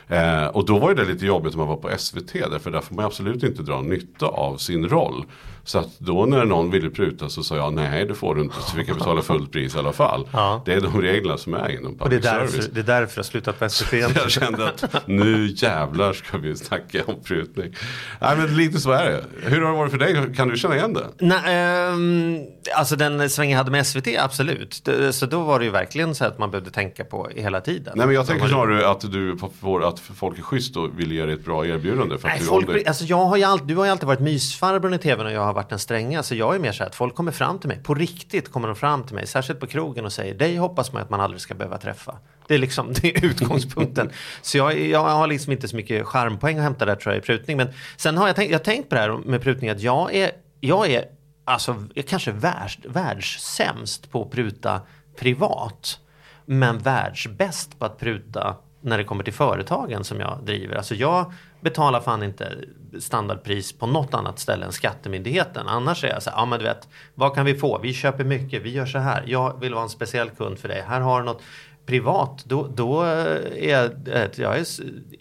Eh, 0.07 0.46
och 0.46 0.66
då 0.66 0.80
var 0.80 0.94
det 0.94 1.06
lite 1.06 1.25
jobbigt 1.25 1.54
när 1.54 1.57
man 1.57 1.68
var 1.68 1.75
på 1.75 1.98
SVT 1.98 2.34
därför 2.34 2.72
där 2.72 2.81
får 2.81 2.96
man 2.96 3.06
absolut 3.06 3.44
inte 3.44 3.63
dra 3.63 3.81
nytta 3.81 4.25
av 4.25 4.57
sin 4.57 4.90
roll. 4.90 5.25
Så 5.63 5.80
att 5.80 6.00
då 6.00 6.25
när 6.25 6.46
någon 6.46 6.72
ville 6.72 6.90
pruta 6.90 7.30
så 7.30 7.44
sa 7.44 7.56
jag 7.56 7.74
nej 7.74 8.06
det 8.06 8.13
får 8.16 8.36
du 8.36 8.42
inte 8.42 8.56
så 8.56 8.78
vi 8.78 8.86
kan 8.86 8.98
betala 8.98 9.22
fullt 9.22 9.52
pris 9.52 9.75
i 9.75 9.78
alla 9.80 9.94
fall. 9.94 10.28
Ja. 10.34 10.62
Det 10.66 10.74
är 10.74 10.81
de 10.81 11.02
reglerna 11.02 11.38
som 11.38 11.54
är 11.54 11.69
inom 11.69 11.94
Och 12.00 12.10
det 12.10 12.16
är 12.16 12.19
public 12.19 12.24
därför, 12.24 12.48
service. 12.48 12.69
det 12.74 12.80
är 12.80 12.84
därför 12.84 13.18
jag 13.19 13.25
slutat 13.25 13.60
på 13.60 13.69
SVT. 13.69 13.94
Jag 14.16 14.31
kände 14.31 14.68
att 14.69 15.07
nu 15.07 15.54
jävlar 15.56 16.13
ska 16.13 16.38
vi 16.38 16.56
snacka 16.56 17.04
om 17.06 17.16
prutning. 17.24 17.75
Nej 18.22 18.38
men 18.38 18.57
lite 18.57 18.80
så 18.80 18.92
är 18.92 19.06
det. 19.06 19.24
Hur 19.50 19.62
har 19.62 19.72
det 19.72 19.78
varit 19.78 19.92
för 19.92 19.98
dig? 19.98 20.36
Kan 20.36 20.48
du 20.48 20.57
känna 20.57 20.75
igen 20.75 20.94
det? 20.94 21.07
Nej, 21.19 21.40
ehm, 21.46 22.40
alltså 22.75 22.96
den 22.96 23.30
sväng 23.30 23.50
jag 23.52 23.57
hade 23.57 23.72
med 23.72 23.88
SVT, 23.88 24.07
absolut. 24.19 24.90
Så 25.12 25.25
då 25.25 25.44
var 25.44 25.60
det 25.60 25.66
ju 25.66 25.72
verkligen 25.72 26.16
så 26.16 26.25
att 26.25 26.40
man 26.40 26.52
behövde 26.52 26.72
tänka 26.72 27.04
på 27.06 27.30
hela 27.36 27.62
tiden. 27.62 27.94
Nej 27.96 28.06
men 28.06 28.16
jag 28.16 28.28
tänker 28.28 28.48
snarare 28.48 28.90
att 28.90 29.02
du 29.12 29.38
får 29.62 29.88
att 29.88 29.94
folk 30.00 30.38
är 30.38 30.42
schysst 30.42 30.77
och 30.77 31.00
vill 31.00 31.12
ge 31.12 31.25
dig 31.25 31.33
ett 31.33 31.45
bra 31.45 31.65
erbjudande. 31.65 32.18
För 32.18 32.27
att 32.27 32.33
Nej, 32.33 32.39
du 32.39 32.45
folk, 32.45 32.88
alltså 32.88 33.06
jag 33.06 33.25
har 33.25 33.38
ju 33.38 33.44
alltid, 33.44 33.68
du 33.68 33.75
har 33.75 33.86
ju 33.86 33.92
alltid 33.92 34.07
varit 34.07 34.19
mysfarbrorn 34.19 34.94
i 34.94 34.97
tvn 34.97 35.25
och 35.25 35.31
jag 35.31 35.45
har 35.45 35.53
varit 35.53 35.69
den 35.69 35.80
stränga. 35.80 36.24
Så 36.24 36.36
jag 36.36 36.56
är 36.56 36.59
mer 36.59 36.71
så 36.71 36.83
här 36.83 36.89
att 36.89 36.95
folk 36.95 37.15
kommer 37.15 37.31
fram 37.31 37.59
till 37.59 37.68
mig, 37.68 37.83
på 37.83 37.94
riktigt 37.94 38.51
kommer 38.51 38.68
de 38.68 38.75
fram 38.75 39.03
till 39.03 39.15
mig, 39.15 39.27
särskilt 39.27 39.59
på 39.59 39.68
krogen 39.68 40.06
och 40.06 40.13
säger 40.13 40.33
dig 40.33 40.57
hoppas 40.57 40.94
man 40.94 41.01
att 41.01 41.09
man 41.09 41.21
aldrig 41.21 41.42
ska 41.42 41.53
behöva 41.53 41.77
träffa. 41.77 42.18
Det 42.47 42.53
är 42.53 42.59
liksom 42.59 42.94
det 43.01 43.18
är 43.18 43.25
utgångspunkten. 43.25 44.09
så 44.42 44.57
jag, 44.57 44.80
jag 44.80 45.00
har 45.00 45.27
liksom 45.27 45.51
inte 45.51 45.68
så 45.68 45.75
mycket 45.75 46.06
charmpoäng 46.06 46.57
att 46.57 46.63
hämta 46.63 46.86
där 46.86 46.95
tror 46.95 47.15
jag 47.15 47.24
i 47.24 47.25
prutning. 47.25 47.57
Men 47.57 47.68
sen 47.97 48.18
har 48.18 48.27
jag 48.27 48.36
tänkt, 48.36 48.51
jag 48.51 48.59
har 48.59 48.63
tänkt 48.63 48.89
på 48.89 48.95
det 48.95 49.01
här 49.01 49.18
med 49.18 49.42
prutning 49.42 49.69
att 49.69 49.81
jag 49.81 50.15
är, 50.15 50.31
jag 50.59 50.92
är 50.92 51.06
alltså 51.45 51.83
jag 51.94 52.07
kanske 52.07 52.31
världs, 52.31 52.77
världssämst 52.86 54.12
på 54.12 54.21
att 54.21 54.31
pruta 54.31 54.81
privat. 55.19 56.00
Men 56.45 56.77
världsbäst 56.77 57.80
på 57.80 57.86
att 57.86 58.00
pruta 58.00 58.56
när 58.86 58.98
det 58.98 59.04
kommer 59.04 59.24
till 59.24 59.34
företagen 59.34 60.04
som 60.04 60.20
jag 60.20 60.40
driver. 60.44 60.76
Alltså 60.76 60.96
jag 60.96 61.34
betalar 61.62 62.02
fan 62.02 62.24
inte 62.24 62.52
standardpris 63.00 63.74
på 63.74 63.88
något 63.88 64.14
annat 64.14 64.40
ställe 64.40 64.66
än 64.66 64.72
Skattemyndigheten. 64.72 65.68
Annars 65.68 66.04
är 66.04 66.08
jag 66.08 66.24
så 66.24 66.30
här, 66.30 66.38
ja 66.38 66.46
men 66.46 66.60
du 66.60 66.66
vet, 66.66 66.88
vad 67.16 67.36
kan 67.36 67.46
vi 67.46 67.56
få? 67.56 67.80
Vi 67.80 67.94
köper 67.94 68.24
mycket, 68.24 68.62
vi 68.62 68.70
gör 68.70 68.86
så 68.86 68.98
här. 68.98 69.24
Jag 69.28 69.60
vill 69.60 69.74
vara 69.74 69.84
en 69.84 69.90
speciell 69.90 70.30
kund 70.30 70.60
för 70.60 70.68
dig. 70.68 70.84
Här 70.88 71.02
har 71.02 71.20
du 71.20 71.26
något 71.26 71.42
privat, 71.86 72.44
då, 72.48 72.68
då 72.76 73.02
är 73.02 73.70
jag, 73.70 73.92
jag 74.36 74.58
är 74.60 74.66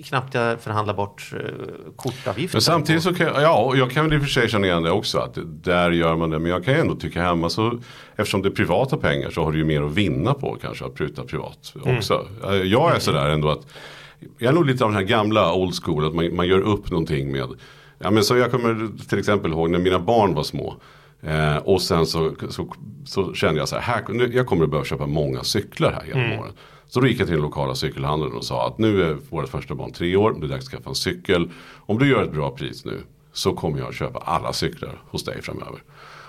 knappt 0.04 0.34
jag 0.34 0.60
förhandlar 0.60 0.94
bort 0.94 1.30
eh, 1.32 1.40
kortavgifter. 1.96 2.56
Men 2.56 2.62
samtidigt 2.62 3.02
så 3.02 3.14
kan 3.14 3.26
jag, 3.26 3.42
ja, 3.42 3.72
jag 3.76 3.90
kan 3.90 4.04
väl 4.04 4.14
i 4.14 4.16
och 4.16 4.22
för 4.22 4.28
sig 4.28 4.48
känna 4.48 4.66
igen 4.66 4.82
det 4.82 4.90
också. 4.90 5.18
Att 5.18 5.38
där 5.44 5.90
gör 5.90 6.16
man 6.16 6.30
det. 6.30 6.38
Men 6.38 6.50
jag 6.50 6.64
kan 6.64 6.74
ju 6.74 6.80
ändå 6.80 6.94
tycka 6.94 7.22
hemma 7.22 7.48
så. 7.48 7.78
Eftersom 8.16 8.42
det 8.42 8.48
är 8.48 8.50
privata 8.50 8.96
pengar 8.96 9.30
så 9.30 9.44
har 9.44 9.52
du 9.52 9.58
ju 9.58 9.64
mer 9.64 9.82
att 9.82 9.92
vinna 9.92 10.34
på 10.34 10.56
kanske 10.62 10.84
att 10.84 10.94
pruta 10.94 11.24
privat 11.24 11.74
också. 11.84 12.26
Eh, 12.44 12.54
Jag 12.54 12.96
är 12.96 12.98
sådär 13.00 13.28
ändå 13.28 13.50
att. 13.50 13.66
Jag 14.38 14.48
är 14.48 14.52
nog 14.54 14.66
lite 14.66 14.84
av 14.84 14.90
den 14.90 14.96
här 14.98 15.06
gamla 15.06 15.52
old 15.54 15.74
school. 15.84 16.06
Att 16.06 16.14
man, 16.14 16.36
man 16.36 16.46
gör 16.46 16.60
upp 16.60 16.90
någonting 16.90 17.32
med. 17.32 17.48
Ja 17.98 18.10
men 18.10 18.24
så 18.24 18.36
jag 18.36 18.50
kommer 18.50 18.88
till 19.08 19.18
exempel 19.18 19.50
ihåg 19.50 19.70
när 19.70 19.78
mina 19.78 19.98
barn 19.98 20.34
var 20.34 20.42
små. 20.42 20.76
Eh, 21.26 21.56
och 21.56 21.82
sen 21.82 22.06
så, 22.06 22.34
så, 22.48 22.74
så 23.04 23.34
kände 23.34 23.60
jag 23.60 23.68
så 23.68 23.76
här, 23.76 23.82
här 23.82 24.14
nu, 24.14 24.34
jag 24.34 24.46
kommer 24.46 24.64
att 24.64 24.70
behöva 24.70 24.84
köpa 24.84 25.06
många 25.06 25.42
cyklar 25.42 25.92
här 25.92 26.06
genom 26.06 26.40
åren. 26.40 26.52
Så 26.86 27.00
då 27.00 27.06
gick 27.06 27.20
jag 27.20 27.26
till 27.26 27.36
den 27.36 27.44
lokala 27.44 27.74
cykelhandeln 27.74 28.32
och 28.32 28.44
sa 28.44 28.66
att 28.66 28.78
nu 28.78 29.02
är 29.02 29.16
vårt 29.30 29.48
första 29.48 29.74
barn 29.74 29.92
tre 29.92 30.16
år, 30.16 30.36
det 30.40 30.46
är 30.46 30.48
dags 30.48 30.64
att 30.64 30.70
skaffa 30.70 30.88
en 30.88 30.94
cykel. 30.94 31.50
Om 31.76 31.98
du 31.98 32.08
gör 32.08 32.22
ett 32.22 32.32
bra 32.32 32.50
pris 32.50 32.84
nu 32.84 33.00
så 33.32 33.54
kommer 33.54 33.78
jag 33.78 33.88
att 33.88 33.94
köpa 33.94 34.18
alla 34.18 34.52
cyklar 34.52 35.02
hos 35.10 35.24
dig 35.24 35.42
framöver. 35.42 35.82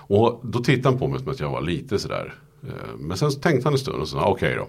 Och 0.08 0.40
då 0.42 0.58
tittade 0.58 0.88
han 0.88 0.98
på 0.98 1.08
mig 1.08 1.18
som 1.18 1.28
att 1.28 1.40
jag 1.40 1.50
var 1.50 1.60
lite 1.60 1.98
sådär. 1.98 2.34
Eh, 2.62 2.96
men 2.98 3.16
sen 3.16 3.30
tänkte 3.30 3.66
han 3.66 3.72
en 3.72 3.78
stund 3.78 4.00
och 4.00 4.08
sa 4.08 4.26
okej 4.26 4.54
då. 4.54 4.68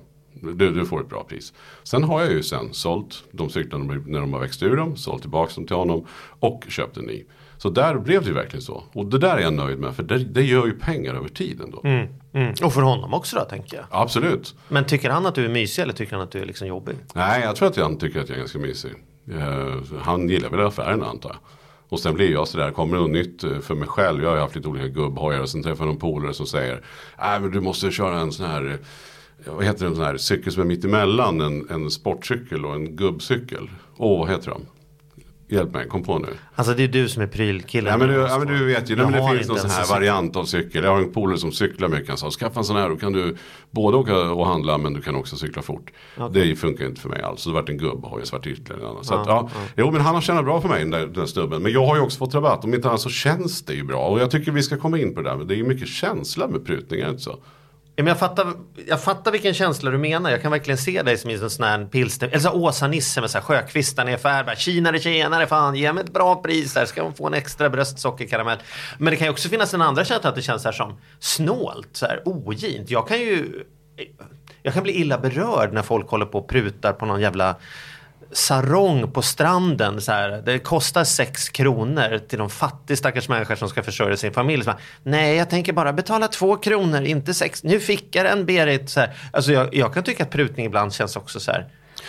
Du, 0.53 0.71
du 0.71 0.85
får 0.85 1.01
ett 1.01 1.09
bra 1.09 1.24
pris. 1.24 1.53
Sen 1.83 2.03
har 2.03 2.21
jag 2.21 2.31
ju 2.31 2.44
sen 2.44 2.74
sålt 2.74 3.24
de 3.31 3.50
cyklarna 3.50 4.01
när 4.06 4.19
de 4.19 4.33
har 4.33 4.39
växt 4.39 4.63
ur 4.63 4.75
dem. 4.75 4.95
Sålt 4.95 5.21
tillbaka 5.21 5.53
dem 5.56 5.68
till 5.68 5.75
honom. 5.75 6.06
Och 6.39 6.63
köpt 6.69 6.97
en 6.97 7.06
ny. 7.06 7.24
Så 7.57 7.69
där 7.69 7.98
blev 7.98 8.21
det 8.21 8.27
ju 8.27 8.33
verkligen 8.33 8.62
så. 8.62 8.83
Och 8.94 9.06
det 9.06 9.18
där 9.18 9.38
är 9.38 9.42
jag 9.42 9.54
nöjd 9.54 9.80
med. 9.80 9.95
För 9.95 10.04
det, 10.04 10.18
det 10.18 10.44
gör 10.44 10.65
ju 10.65 10.74
pengar 10.74 11.13
över 11.13 11.30
tiden 11.30 11.71
då. 11.71 11.81
Mm. 11.83 12.07
Och 12.63 12.74
för 12.74 12.81
honom 12.81 13.13
också 13.13 13.36
då 13.36 13.45
tänker 13.45 13.77
jag. 13.77 13.86
Absolut. 13.89 14.56
Men 14.68 14.86
tycker 14.86 15.09
han 15.09 15.25
att 15.25 15.36
du 15.36 15.45
är 15.45 15.50
mysig 15.50 15.83
eller 15.83 15.94
tycker 15.94 16.13
han 16.13 16.21
att 16.21 16.31
du 16.31 16.39
är 16.39 16.45
liksom 16.45 16.68
jobbig? 16.68 16.95
Nej, 17.13 17.42
jag 17.42 17.56
tror 17.56 17.68
att 17.68 17.77
han 17.77 17.98
tycker 17.98 18.19
att 18.19 18.30
jag 18.30 18.36
är 18.36 18.39
ganska 18.39 18.59
mysig. 18.59 18.92
Eh, 19.31 20.00
han 20.01 20.30
gillar 20.30 20.50
väl 20.50 20.59
affären 20.68 21.04
antar 21.04 21.30
jag. 21.30 21.38
Och 21.89 22.00
sen 22.00 22.13
blir 22.13 22.31
jag 22.31 22.48
sådär, 22.48 22.71
kommer 22.71 22.95
det 22.95 23.01
något 23.01 23.12
nytt 23.12 23.44
eh, 23.44 23.60
för 23.60 23.75
mig 23.75 23.88
själv. 23.88 24.24
Jag 24.24 24.30
har 24.30 24.36
ju 24.36 24.42
haft 24.42 24.56
lite 24.56 24.68
olika 24.68 24.88
gubbhojar 24.88 25.42
och 25.42 25.50
sen 25.50 25.63
träffar 25.63 25.86
jag 25.86 25.88
någon 25.88 26.00
polare 26.00 26.33
som 26.33 26.45
säger. 26.45 26.81
Nej 27.19 27.39
men 27.39 27.51
du 27.51 27.62
måste 27.62 27.92
köra 27.92 28.19
en 28.19 28.31
sån 28.31 28.45
här, 28.45 28.80
eh, 29.45 29.53
vad 29.53 29.65
heter 29.65 29.80
det, 29.80 29.88
en 29.88 29.95
sån 29.95 30.06
här 30.06 30.18
cykel 30.18 30.53
som 30.53 30.62
är 30.62 30.68
mitt 30.68 30.86
emellan 30.86 31.42
en, 31.42 31.69
en 31.69 31.92
sportcykel 31.92 32.65
och 32.65 32.75
en 32.75 32.96
gubbcykel. 32.96 33.70
Åh, 33.98 34.20
vad 34.20 34.29
heter 34.29 34.51
de? 34.51 34.62
Hjälp 35.50 35.74
mig, 35.74 35.88
kom 35.88 36.04
på 36.04 36.20
nu. 36.20 36.27
Alltså 36.56 36.74
det 36.74 36.84
är 36.84 36.88
du 36.88 37.10
som 37.10 37.24
är 37.24 37.27
prylkillen. 37.27 37.92
Ja 37.92 37.98
men, 37.98 38.08
du, 38.08 38.16
ja 38.16 38.38
men 38.39 38.48
du 38.48 38.66
vet 38.66 38.89
ju, 38.89 38.96
Jag 38.96 39.04
nej, 39.04 39.12
men 39.12 39.22
har 39.22 39.32
det 39.32 39.38
finns 39.38 39.50
någon 39.50 39.60
sån 39.60 39.70
här 39.70 39.86
variant 39.89 40.36
av 40.36 40.46
cykel. 40.46 40.84
Jag 40.84 40.92
har 40.92 40.98
en 40.98 41.12
polare 41.12 41.38
som 41.38 41.51
cyklar 41.51 41.88
mycket. 41.88 42.10
Han 42.10 42.18
sa 42.18 42.32
skaffa 42.32 42.60
en 42.60 42.66
sån 42.66 42.75
här. 42.75 42.89
Då 42.89 42.96
kan 42.96 43.13
du 43.13 43.38
både 43.72 43.98
åka 43.98 44.18
och 44.18 44.48
handla 44.48 44.77
men 44.77 44.94
du 44.94 45.01
kan 45.01 45.16
också 45.16 45.36
cykla 45.36 45.62
fort. 45.62 45.92
Det 46.32 46.56
funkar 46.56 46.86
inte 46.86 47.01
för 47.01 47.10
mig 47.10 47.22
alls. 47.22 47.42
Så 47.42 47.50
det 47.50 47.56
vart 47.56 47.70
en 47.70 47.77
gubbhoj 47.77 48.22
och 48.22 48.27
så 48.27 48.36
vart 48.36 48.44
det 48.44 48.50
ytterligare 48.50 48.82
en 48.82 48.89
annan. 48.89 49.04
Så 49.04 49.13
att, 49.13 49.27
ja, 49.27 49.50
Jo 49.75 49.92
men 49.92 50.01
han 50.01 50.16
har 50.16 50.22
tjänat 50.22 50.46
bra 50.46 50.62
för 50.62 50.70
mig 50.70 50.80
den 50.80 50.92
där, 50.92 51.00
den 51.00 51.13
där 51.13 51.25
snubben. 51.25 51.62
Men 51.62 51.72
jag 51.72 51.86
har 51.86 51.96
ju 51.96 52.01
också 52.01 52.18
fått 52.18 52.36
rabatt. 52.36 52.63
Om 52.63 52.74
inte 52.74 52.88
annat 52.88 53.01
så 53.01 53.10
känns 53.10 53.66
det 53.66 53.74
ju 53.74 53.84
bra. 53.84 54.08
Och 54.08 54.20
jag 54.20 54.32
tycker 54.32 54.51
vi 54.51 54.63
ska 54.63 54.77
komma 54.77 55.00
in 55.00 55.16
på 55.16 55.22
det 55.22 55.30
där. 55.30 55.38
Men 55.38 55.48
det 55.48 55.54
är 55.54 55.58
ju 55.58 55.63
mycket 55.63 55.88
känsla 55.88 56.48
med 56.48 56.66
prutningar. 56.66 57.10
Inte 57.10 57.22
så? 57.22 57.39
Ja, 58.00 58.04
men 58.04 58.12
jag, 58.12 58.20
fattar, 58.20 58.54
jag 58.88 59.01
fattar 59.01 59.32
vilken 59.32 59.54
känsla 59.54 59.92
du 59.92 59.98
menar. 59.98 60.30
Jag 60.30 60.42
kan 60.42 60.51
verkligen 60.51 60.77
se 60.77 61.01
dig 61.01 61.18
som 61.18 61.30
en 61.32 61.50
sån 61.50 61.66
här 61.66 61.86
pilsner. 61.86 62.27
Eller 62.27 62.39
så 62.39 62.51
Åsa-Nisse 62.51 63.22
med 63.22 63.30
så 63.30 63.38
här 63.38 63.46
sjökvistarna 63.46 64.12
i 64.12 64.13
affär. 64.13 64.44
Bara, 64.44 64.56
Tjenare, 64.56 65.00
tjenare, 65.00 65.48
fan 65.48 65.75
ge 65.75 65.94
mig 65.94 66.04
ett 66.04 66.13
bra 66.13 66.36
pris 66.36 66.75
här. 66.75 66.86
Ska 66.86 67.04
man 67.04 67.13
få 67.13 67.27
en 67.27 67.34
extra 67.34 67.70
bröstsockerkaramell. 67.70 68.58
Men 68.98 69.12
det 69.12 69.18
kan 69.18 69.27
ju 69.27 69.32
också 69.32 69.50
finnas 69.50 69.74
en 69.74 69.82
andra 69.82 70.06
känsla 70.06 70.30
att 70.30 70.36
det 70.36 70.42
känns 70.42 70.62
så 70.62 70.68
här 70.68 70.74
som 70.74 71.00
snålt, 71.20 71.89
så 71.92 72.06
här 72.06 72.22
ogint. 72.25 72.89
Jag 72.89 73.08
kan 73.08 73.20
ju... 73.20 73.63
Jag 74.63 74.74
kan 74.74 74.84
bli 74.84 74.94
illa 74.94 75.18
berörd 75.18 75.74
när 75.74 75.82
folk 75.82 76.10
håller 76.10 76.25
på 76.25 76.39
och 76.39 76.50
prutar 76.50 76.94
på 76.94 77.06
någon 77.06 77.22
jävla 77.22 77.56
sarong 78.31 79.12
på 79.12 79.22
stranden. 79.22 80.01
Så 80.01 80.12
här. 80.12 80.41
Det 80.46 80.60
kostar 80.60 81.03
sex 81.03 81.50
kronor 81.50 82.19
till 82.27 82.39
de 82.39 82.50
fattiga 82.50 82.98
stackars 82.98 83.29
människor 83.29 83.55
som 83.55 83.69
ska 83.69 83.84
försörja 83.84 84.17
sin 84.17 84.34
familj. 84.34 84.63
Så 84.63 84.74
Nej, 85.03 85.36
jag 85.36 85.50
tänker 85.50 85.74
bara 85.74 85.93
betala 85.93 86.27
två 86.27 86.55
kronor, 86.55 87.01
inte 87.01 87.34
sex. 87.34 87.63
Nu 87.63 87.79
fick 87.79 88.15
jag 88.15 88.25
den 88.25 88.46
Berit. 88.46 88.89
Så 88.89 89.00
här. 89.00 89.13
Alltså 89.31 89.51
jag, 89.51 89.75
jag 89.75 89.93
kan 89.93 90.03
tycka 90.03 90.24
att 90.24 90.31
prutning 90.31 90.65
ibland 90.65 90.93
känns 90.93 91.15
också 91.15 91.39
så 91.39 91.51
här. 91.51 91.67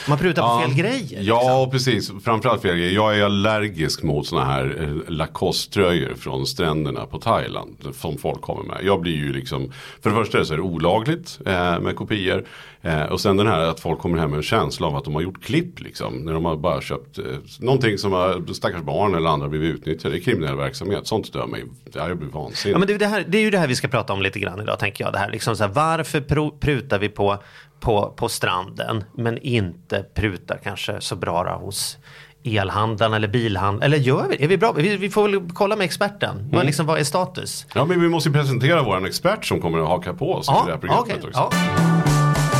Man 0.09 0.19
prutar 0.19 0.43
på 0.43 0.69
fel 0.69 0.77
grejer. 0.77 1.21
Ja, 1.23 1.41
liksom. 1.41 1.71
precis. 1.71 2.13
Framförallt 2.25 2.63
fel 2.63 2.77
grejer. 2.77 2.93
Jag 2.93 3.19
är 3.19 3.25
allergisk 3.25 4.03
mot 4.03 4.27
sådana 4.27 4.47
här 4.47 4.77
eh, 4.81 5.13
Lacoste-tröjor 5.13 6.15
från 6.15 6.47
stränderna 6.47 7.07
på 7.07 7.19
Thailand. 7.19 7.77
Som 7.95 8.19
folk 8.19 8.41
kommer 8.41 8.63
med. 8.63 8.79
Jag 8.83 9.01
blir 9.01 9.17
ju 9.17 9.33
liksom, 9.33 9.73
för 10.03 10.11
det 10.11 10.17
första 10.17 10.45
så 10.45 10.53
är 10.53 10.57
det 10.57 10.63
olagligt 10.63 11.39
eh, 11.47 11.81
med 11.81 11.97
kopior. 11.97 12.45
Eh, 12.83 13.03
och 13.03 13.21
sen 13.21 13.37
den 13.37 13.47
här 13.47 13.61
att 13.61 13.81
folk 13.81 13.99
kommer 13.99 14.19
hem 14.19 14.31
med 14.31 14.37
en 14.37 14.43
känsla 14.43 14.87
av 14.87 14.97
att 14.97 15.05
de 15.05 15.15
har 15.15 15.23
gjort 15.23 15.45
klipp 15.45 15.81
liksom. 15.81 16.15
När 16.15 16.33
de 16.33 16.45
har 16.45 16.57
bara 16.57 16.81
köpt 16.81 17.19
eh, 17.19 17.25
någonting 17.61 17.99
som 17.99 18.13
har 18.13 18.53
stackars 18.53 18.83
barn 18.83 19.15
eller 19.15 19.31
andra 19.31 19.49
blivit 19.49 19.75
utnyttjade 19.75 20.17
i 20.17 20.21
kriminell 20.21 20.57
verksamhet. 20.57 21.07
Sånt 21.07 21.27
stör 21.27 21.47
mig. 21.47 21.65
Ja, 21.93 22.09
Jag 22.09 22.19
blir 22.19 22.29
vansinnig. 22.29 22.75
Ja, 22.75 22.79
men 22.79 22.89
det, 22.89 22.95
är 22.95 22.99
det, 22.99 23.07
här, 23.07 23.25
det 23.29 23.39
är 23.39 23.43
ju 23.43 23.51
det 23.51 23.59
här 23.59 23.67
vi 23.67 23.77
ska 23.77 23.89
prata 23.89 24.13
om 24.13 24.23
lite 24.23 24.39
grann 24.39 24.61
idag 24.61 24.79
tänker 24.79 25.05
jag. 25.05 25.13
Det 25.13 25.19
här, 25.19 25.31
liksom 25.31 25.57
så 25.57 25.65
här, 25.65 25.71
varför 25.71 26.51
prutar 26.51 26.99
vi 26.99 27.09
på, 27.09 27.43
på, 27.81 28.13
på 28.17 28.29
stranden 28.29 29.05
men 29.15 29.39
inte 29.39 30.05
prutar 30.15 30.61
kanske 30.63 31.01
så 31.01 31.17
bra 31.17 31.57
hos 31.57 31.99
elhandlarna 32.45 33.17
eller 33.17 33.29
bilhandlarna. 33.29 33.85
Eller 33.85 33.99
gör 33.99 34.29
vi 34.29 34.45
Är 34.45 34.49
vi 34.49 34.59
bra? 34.59 34.73
Vi, 34.73 34.97
vi 34.97 35.11
får 35.11 35.29
väl 35.29 35.41
kolla 35.55 35.77
med 35.77 35.85
experten. 35.85 36.39
Mm. 36.39 36.51
Vad, 36.51 36.67
liksom, 36.67 36.87
vad 36.87 37.01
är 37.01 37.05
status? 37.05 37.67
Ja 37.75 37.85
men 37.85 38.01
vi 38.01 38.09
måste 38.09 38.29
ju 38.29 38.33
presentera 38.33 38.83
våran 38.83 39.07
expert 39.07 39.45
som 39.45 39.61
kommer 39.61 39.79
att 39.79 39.89
haka 39.89 40.15
på 40.15 40.33
oss 40.35 40.49
i 40.49 40.53
det 40.67 40.73
här 40.73 40.79
programmet 40.79 41.05
okej, 41.05 41.17
också. 41.17 41.31
ja. 41.33 42.58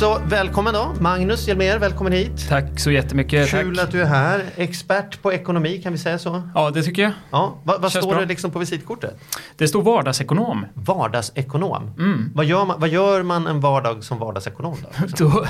Så 0.00 0.18
välkommen 0.28 0.74
då, 0.74 0.94
Magnus 1.00 1.48
Hjelmér, 1.48 1.78
välkommen 1.78 2.12
hit. 2.12 2.48
Tack 2.48 2.80
så 2.80 2.90
jättemycket. 2.90 3.50
Kul 3.50 3.76
Tack. 3.76 3.84
att 3.84 3.92
du 3.92 4.00
är 4.00 4.06
här. 4.06 4.44
Expert 4.56 5.22
på 5.22 5.32
ekonomi, 5.32 5.80
kan 5.82 5.92
vi 5.92 5.98
säga 5.98 6.18
så? 6.18 6.42
Ja, 6.54 6.70
det 6.70 6.82
tycker 6.82 7.02
jag. 7.02 7.12
Ja. 7.30 7.58
Vad, 7.64 7.82
vad 7.82 7.92
står 7.92 8.10
bra. 8.10 8.20
det 8.20 8.26
liksom 8.26 8.50
på 8.50 8.58
visitkortet? 8.58 9.20
Det 9.56 9.68
står 9.68 9.82
vardagsekonom. 9.82 10.66
Vardagsekonom. 10.74 11.90
Mm. 11.98 12.30
Vad, 12.34 12.44
gör 12.44 12.64
man, 12.64 12.80
vad 12.80 12.88
gör 12.88 13.22
man 13.22 13.46
en 13.46 13.60
vardag 13.60 14.04
som 14.04 14.18
vardagsekonom 14.18 14.76
då? 14.82 14.88
Då, 15.24 15.46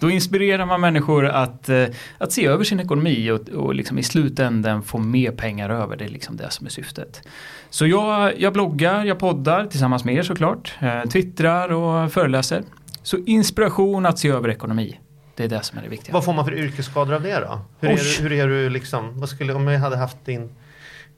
då 0.00 0.10
inspirerar 0.10 0.66
man 0.66 0.80
människor 0.80 1.26
att, 1.26 1.68
eh, 1.68 1.84
att 2.18 2.32
se 2.32 2.46
över 2.46 2.64
sin 2.64 2.80
ekonomi 2.80 3.30
och, 3.30 3.48
och 3.48 3.74
liksom 3.74 3.98
i 3.98 4.02
slutändan 4.02 4.82
få 4.82 4.98
mer 4.98 5.30
pengar 5.30 5.70
över. 5.70 5.96
Det 5.96 6.04
är 6.04 6.08
liksom 6.08 6.36
det 6.36 6.50
som 6.50 6.66
är 6.66 6.70
syftet. 6.70 7.22
Så 7.70 7.86
jag, 7.86 8.40
jag 8.40 8.52
bloggar, 8.52 9.04
jag 9.04 9.18
poddar 9.18 9.66
tillsammans 9.66 10.04
med 10.04 10.14
er 10.14 10.22
såklart. 10.22 10.74
Eh, 10.80 11.02
twittrar 11.02 11.72
och 11.72 12.12
föreläser. 12.12 12.62
Så 13.02 13.16
inspiration 13.26 14.06
att 14.06 14.18
se 14.18 14.28
över 14.28 14.48
ekonomi. 14.48 15.00
Det 15.36 15.44
är 15.44 15.48
det 15.48 15.62
som 15.62 15.78
är 15.78 15.82
det 15.82 15.88
viktiga. 15.88 16.12
Vad 16.12 16.24
får 16.24 16.32
man 16.32 16.44
för 16.44 16.54
yrkesskador 16.54 17.14
av 17.14 17.22
det 17.22 17.40
då? 17.40 17.60
Hur 17.80 17.90
är, 17.90 17.96
du- 17.96 18.22
hur 18.28 18.32
är 18.32 18.48
du 18.48 18.70
liksom, 18.70 19.20
vad 19.20 19.28
skulle, 19.28 19.54
om 19.54 19.68
jag 19.68 19.80
hade 19.80 19.96
haft 19.96 20.16
din, 20.24 20.50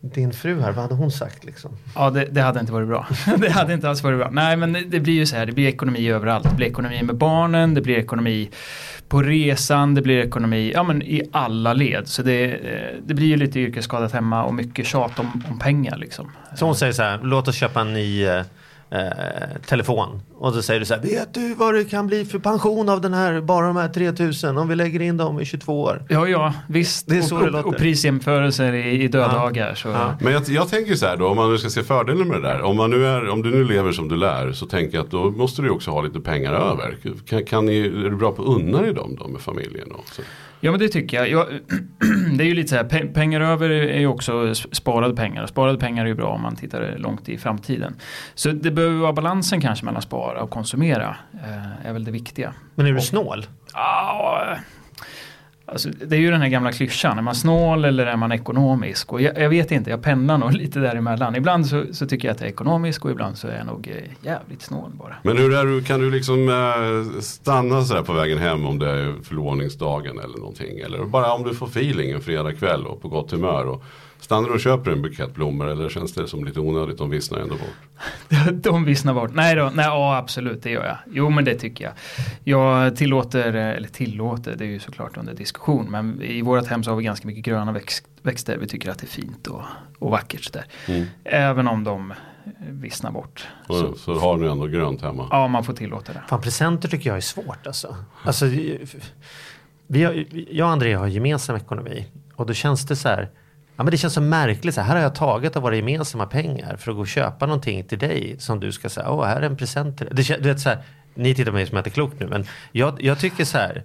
din 0.01 0.33
fru 0.33 0.61
här, 0.61 0.73
vad 0.73 0.83
hade 0.83 0.95
hon 0.95 1.11
sagt 1.11 1.45
liksom? 1.45 1.71
Ja, 1.95 2.11
det, 2.11 2.25
det 2.25 2.41
hade 2.43 2.61
inte 2.61 2.73
varit 2.73 2.89
bra. 2.89 3.07
det 3.39 3.51
hade 3.51 3.75
inte 3.75 3.89
alls 3.89 4.03
varit 4.03 4.19
bra. 4.19 4.31
Nej, 4.31 4.57
men 4.57 4.73
det, 4.73 4.81
det 4.81 5.01
blir 5.01 5.15
ju 5.15 5.27
så 5.27 5.37
här, 5.37 5.47
det 5.47 5.53
blir 5.53 5.69
ekonomi 5.69 6.09
överallt. 6.11 6.45
Det 6.51 6.57
blir 6.57 6.67
ekonomi 6.67 7.03
med 7.03 7.17
barnen, 7.17 7.75
det 7.75 7.81
blir 7.81 7.97
ekonomi 7.99 8.51
på 9.09 9.23
resan, 9.23 9.95
det 9.95 10.03
blir 10.03 10.19
ekonomi 10.19 10.73
ja, 10.75 10.83
men 10.83 11.03
i 11.03 11.23
alla 11.33 11.73
led. 11.73 12.09
Så 12.09 12.23
det, 12.23 12.45
eh, 12.55 12.97
det 13.07 13.15
blir 13.15 13.27
ju 13.27 13.37
lite 13.37 13.61
yrkesskadat 13.61 14.13
hemma 14.13 14.45
och 14.45 14.55
mycket 14.55 14.87
tjat 14.87 15.19
om, 15.19 15.43
om 15.51 15.59
pengar 15.59 15.97
liksom. 15.97 16.31
Så 16.57 16.65
hon 16.67 16.75
säger 16.77 16.93
så 16.93 17.03
här, 17.03 17.21
låt 17.23 17.49
oss 17.49 17.57
köpa 17.57 17.81
en 17.81 17.93
ny 17.93 18.25
eh, 18.27 18.43
eh, 18.91 19.03
telefon. 19.67 20.21
Och 20.45 20.53
då 20.55 20.63
säger 20.63 20.81
du 20.81 20.87
så 20.87 20.95
här, 20.95 21.03
vet 21.03 21.35
du 21.35 21.55
vad 21.55 21.75
det 21.75 21.85
kan 21.85 22.07
bli 22.07 22.25
för 22.25 22.39
pension 22.39 22.89
av 22.89 23.01
den 23.01 23.15
här, 23.15 23.41
bara 23.41 23.67
de 23.67 23.77
här 23.77 23.89
3000 23.89 24.59
om 24.59 24.69
vi 24.69 24.75
lägger 24.75 25.01
in 25.03 25.17
dem 25.17 25.41
i 25.41 25.45
22 25.45 25.83
år? 25.83 26.03
Ja, 26.09 26.29
ja, 26.29 26.55
visst. 26.69 27.09
Det 27.09 27.17
är 27.17 27.23
så 27.23 27.37
och, 27.37 27.41
det 27.41 27.47
och, 27.47 27.53
låter. 27.53 27.69
och 27.69 27.77
prisjämförelser 27.77 28.73
i, 28.73 29.03
i 29.03 29.09
döddagar. 29.09 29.75
Så. 29.75 29.89
Ja. 29.89 30.15
Men 30.21 30.33
jag, 30.33 30.43
jag 30.49 30.69
tänker 30.69 30.95
så 30.95 31.07
här 31.07 31.17
då, 31.17 31.29
om 31.29 31.37
man 31.37 31.53
nu 31.53 31.59
ska 31.59 31.71
se 31.71 31.83
fördelen 31.83 32.29
med 32.29 32.43
det 32.43 32.49
där. 32.49 32.63
Om, 32.63 32.77
man 32.77 32.91
nu 32.91 33.07
är, 33.07 33.29
om 33.29 33.43
du 33.43 33.51
nu 33.51 33.65
lever 33.65 33.93
som 33.93 34.09
du 34.09 34.17
lär 34.17 34.53
så 34.53 34.67
tänker 34.67 34.97
jag 34.97 35.05
att 35.05 35.11
då 35.11 35.31
måste 35.31 35.63
du 35.63 35.71
också 35.71 35.91
ha 35.91 36.03
lite 36.03 36.21
pengar 36.21 36.53
över. 36.53 36.97
Kan, 37.29 37.45
kan 37.45 37.67
ni, 37.67 37.79
är 37.81 38.11
du 38.11 38.17
bra 38.17 38.33
på 38.33 38.43
att 38.43 38.49
unna 38.49 38.83
dig 38.83 38.95
dem 38.95 39.17
då 39.21 39.29
med 39.29 39.41
familjen? 39.41 39.93
Också? 39.93 40.23
Ja 40.61 40.71
men 40.71 40.81
det 40.81 40.89
tycker 40.89 41.17
jag. 41.17 41.31
jag 41.31 41.47
det 42.39 42.45
är 42.45 42.49
ju 42.49 42.55
lite 42.55 42.69
så 42.69 42.77
här, 42.77 42.85
pe- 42.85 43.15
pengar 43.15 43.41
över 43.41 43.71
är 43.71 43.99
ju 43.99 44.07
också 44.07 44.55
sparade 44.55 45.17
pengar. 45.17 45.47
Sparade 45.47 45.79
pengar 45.79 46.05
är 46.05 46.09
ju 46.09 46.15
bra 46.15 46.29
om 46.29 46.43
man 46.43 46.57
tittar 46.57 46.95
långt 46.99 47.29
i 47.29 47.39
framtiden. 47.39 47.95
Så 48.35 48.51
det 48.51 48.71
behöver 48.71 48.97
vara 48.97 49.13
balansen 49.13 49.61
kanske 49.61 49.85
mellan 49.85 50.03
spara 50.35 50.45
och 50.45 50.51
konsumera. 50.51 51.17
Eh, 51.35 51.87
är 51.89 51.93
väl 51.93 52.05
det 52.05 52.11
viktiga. 52.11 52.55
Men 52.75 52.87
är 52.87 52.93
du 52.93 53.01
snål? 53.01 53.47
Ah, 53.73 54.57
alltså, 55.67 55.89
det 55.89 56.17
är 56.17 56.21
ju 56.21 56.31
den 56.31 56.41
här 56.41 56.49
gamla 56.49 56.73
klyschan. 56.73 57.19
Är 57.19 57.23
man 57.23 57.35
snål 57.35 57.85
eller 57.85 58.07
är 58.07 58.17
man 58.17 58.33
ekonomisk? 58.33 59.13
Och 59.13 59.21
jag, 59.21 59.39
jag 59.39 59.49
vet 59.49 59.71
inte, 59.71 59.91
jag 59.91 60.03
pendlar 60.03 60.39
nog 60.39 60.53
lite 60.63 60.81
däremellan. 60.81 61.37
Ibland 61.37 61.67
så, 61.67 61.85
så 61.93 62.07
tycker 62.07 62.29
jag 62.29 62.35
att 62.35 62.41
jag 62.41 62.49
är 62.49 62.53
ekonomisk 62.53 63.05
och 63.05 63.11
ibland 63.11 63.39
så 63.39 63.49
är 63.49 63.57
jag 63.57 63.67
nog 63.67 63.89
eh, 63.89 64.27
jävligt 64.27 64.63
snål 64.63 64.91
bara. 64.95 65.17
Men 65.23 65.37
hur 65.37 65.55
är 65.55 65.65
du, 65.65 65.83
kan 65.83 66.01
du 66.01 66.11
liksom 66.11 66.49
eh, 66.49 67.21
stanna 67.21 67.83
så 67.83 67.95
här 67.95 68.03
på 68.03 68.13
vägen 68.13 68.39
hem 68.39 68.67
om 68.67 68.79
det 68.79 68.91
är 68.91 69.15
förlovningsdagen 69.23 70.19
eller 70.19 70.39
någonting? 70.39 70.79
Eller 70.79 71.05
bara 71.05 71.33
om 71.33 71.43
du 71.43 71.55
får 71.55 71.67
feeling 71.67 72.11
en 72.11 72.21
fredag 72.21 72.53
kväll 72.53 72.87
och 72.87 73.03
på 73.03 73.09
gott 73.09 73.31
humör. 73.31 73.67
Och 73.67 73.85
stannar 74.25 74.49
du 74.49 74.55
och 74.55 74.61
köper 74.61 74.91
en 74.91 75.03
bukett 75.03 75.35
blommor 75.35 75.69
eller 75.69 75.89
känns 75.89 76.13
det 76.13 76.29
som 76.29 76.45
lite 76.45 76.61
onödigt? 76.61 76.99
De 76.99 77.11
vissnar 77.11 77.39
ändå 77.39 77.55
bort. 77.55 78.03
De 78.65 78.85
vissnar 78.85 79.15
bort. 79.15 79.31
Nej 79.35 79.55
då, 79.55 79.71
nej, 79.75 79.85
ja, 79.85 80.17
absolut 80.17 80.63
det 80.63 80.71
gör 80.71 80.87
jag. 80.87 80.97
Jo 81.15 81.31
men 81.31 81.45
det 81.45 81.55
tycker 81.55 81.85
jag. 81.85 81.93
Jag 82.45 82.97
tillåter, 82.97 83.53
eller 83.53 83.89
tillåter, 83.89 84.57
det 84.57 84.65
är 84.65 84.69
ju 84.69 84.79
såklart 84.81 85.17
under 85.17 85.35
diskussion. 85.35 85.87
Men 85.91 86.23
i 86.23 86.43
vårt 86.43 86.67
hem 86.67 86.83
så 86.83 86.91
har 86.91 86.97
vi 86.97 87.05
ganska 87.05 87.27
mycket 87.27 87.45
gröna 87.45 87.73
växt, 87.73 88.07
växter. 88.23 88.57
Vi 88.57 88.67
tycker 88.67 88.91
att 88.91 88.99
det 88.99 89.07
är 89.07 89.09
fint 89.09 89.47
och, 89.47 89.63
och 89.99 90.11
vackert 90.11 90.53
där. 90.53 90.65
Mm. 90.89 91.07
Även 91.25 91.69
om 91.69 91.85
de 91.85 92.13
vissnar 92.71 93.11
bort. 93.11 93.49
Och, 93.67 93.77
Så, 93.77 93.95
så, 93.95 94.15
har 94.15 94.39
du 94.39 94.51
ändå 94.51 94.67
grönt 94.67 95.03
hemma. 95.03 95.29
ja, 95.31 95.49
man 95.49 95.65
får 95.65 95.73
tillåta 95.73 96.13
det. 96.13 96.23
Fan, 96.29 96.41
presenter 96.41 96.89
tycker 96.89 97.11
jag 97.11 97.17
är 97.17 97.21
svårt 97.21 97.67
alltså. 97.67 97.97
alltså 98.23 98.47
vi 99.87 100.05
har, 100.05 100.25
jag 100.51 100.67
och 100.67 100.73
André 100.73 100.95
har 100.95 101.07
gemensam 101.07 101.57
ekonomi. 101.57 102.07
Och 102.35 102.47
då 102.47 102.53
känns 102.53 102.87
det 102.87 102.97
så 102.97 103.09
här. 103.09 103.31
Ja, 103.77 103.83
men 103.85 103.91
det 103.91 103.97
känns 103.97 104.15
så 104.15 104.21
märkligt. 104.21 104.75
Så 104.75 104.81
här, 104.81 104.89
här 104.89 104.97
har 104.97 105.03
jag 105.03 105.15
tagit 105.15 105.57
av 105.57 105.63
våra 105.63 105.77
gemensamma 105.77 106.27
pengar 106.27 106.77
för 106.77 106.91
att 106.91 106.97
gå 106.97 107.01
och 107.01 107.09
köpa 107.09 107.47
någonting 107.47 107.85
till 107.85 107.99
dig 107.99 108.37
som 108.39 108.61
du 108.61 108.73
ska 108.73 108.89
säga. 108.89 109.11
Åh, 109.11 109.25
här 109.25 109.37
är 109.37 109.47
en 109.47 109.57
present 109.57 109.99
till 109.99 110.07
dig. 110.07 110.15
Det, 110.17 110.23
kän- 110.23 110.41
du 110.41 110.49
vet, 110.49 110.61
så 110.61 110.69
här, 110.69 110.79
ni 111.15 111.35
tittar 111.35 111.51
på 111.51 111.57
mig 111.57 111.67
som 111.67 111.79
att 111.79 111.85
det 111.85 111.89
är 111.89 111.93
klokt 111.93 112.21
nu. 112.21 112.27
Men 112.27 112.47
jag, 112.73 113.03
jag 113.03 113.19
tycker 113.19 113.45
så 113.45 113.59
här. 113.59 113.83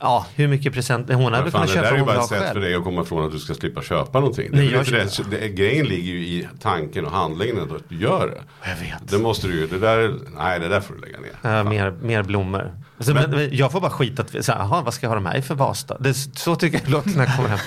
Ja, 0.00 0.26
hur 0.34 0.48
mycket 0.48 0.72
present. 0.72 1.12
Hon 1.12 1.32
hade 1.32 1.50
fan, 1.50 1.66
kunnat 1.66 1.68
det 1.68 1.74
där 1.74 1.82
köpa 1.82 1.94
är 1.94 1.98
ju 1.98 2.04
bara 2.04 2.16
ett 2.16 2.24
sätt 2.28 2.38
för 2.38 2.44
själv. 2.46 2.60
dig 2.60 2.74
att 2.74 2.84
komma 2.84 3.02
ifrån 3.02 3.24
att 3.26 3.32
du 3.32 3.38
ska 3.38 3.54
slippa 3.54 3.82
köpa 3.82 4.20
någonting. 4.20 4.48
Det, 4.50 4.56
Nej, 4.56 4.68
är 4.68 4.72
jag 4.72 4.86
det, 5.30 5.36
det, 5.40 5.48
grejen 5.48 5.86
ligger 5.86 6.12
ju 6.12 6.18
i 6.26 6.48
tanken 6.60 7.04
och 7.06 7.12
handlingen 7.12 7.58
att 7.62 7.88
du 7.88 7.96
gör 7.96 8.26
det. 8.26 8.68
Jag 8.70 8.76
vet. 8.76 9.10
Det 9.10 9.18
måste 9.18 9.46
du 9.46 9.54
ju, 9.60 9.66
det 9.66 9.78
där, 9.78 10.14
nej 10.36 10.60
det 10.60 10.68
där 10.68 10.80
får 10.80 10.94
du 10.94 11.00
lägga 11.00 11.20
ner. 11.20 11.30
Ja, 11.42 11.64
mer, 11.64 11.90
mer 12.02 12.22
blommor. 12.22 12.72
Alltså, 12.96 13.14
men, 13.14 13.30
men 13.30 13.48
jag 13.56 13.72
får 13.72 13.80
bara 13.80 13.90
skita 13.90 14.22
att, 14.22 14.44
så 14.44 14.52
här, 14.52 14.60
aha, 14.60 14.82
vad 14.84 14.94
ska 14.94 15.06
jag 15.06 15.10
ha 15.10 15.14
de 15.14 15.26
här 15.26 15.36
i 15.36 15.42
för 15.42 15.54
vas? 15.54 15.86
Det, 16.00 16.14
så 16.14 16.56
tycker 16.56 16.78
jag 16.78 16.86
det 16.86 16.90
låter 16.92 17.10
när 17.10 17.26
jag 17.26 17.36
kommer 17.36 17.48
hem. 17.48 17.58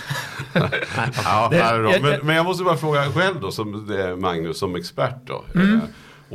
Nej. 0.54 1.10
Ja, 1.24 1.48
Det- 1.52 2.00
Men, 2.02 2.12
jag- 2.12 2.24
men 2.24 2.36
jag 2.36 2.46
måste 2.46 2.64
bara 2.64 2.78
fråga 2.78 3.04
själv 3.12 3.36
då, 3.42 3.52
som 3.52 4.00
eh, 4.00 4.16
Magnus 4.16 4.60
som 4.60 4.76
expert 4.76 5.16
då. 5.26 5.44
Mm. 5.56 5.76
Eh, 5.76 5.82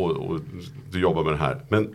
och, 0.02 0.10
och 0.10 0.40
du 0.90 1.00
jobbar 1.00 1.24
med 1.24 1.32
det 1.32 1.38
här. 1.38 1.60
Men 1.68 1.88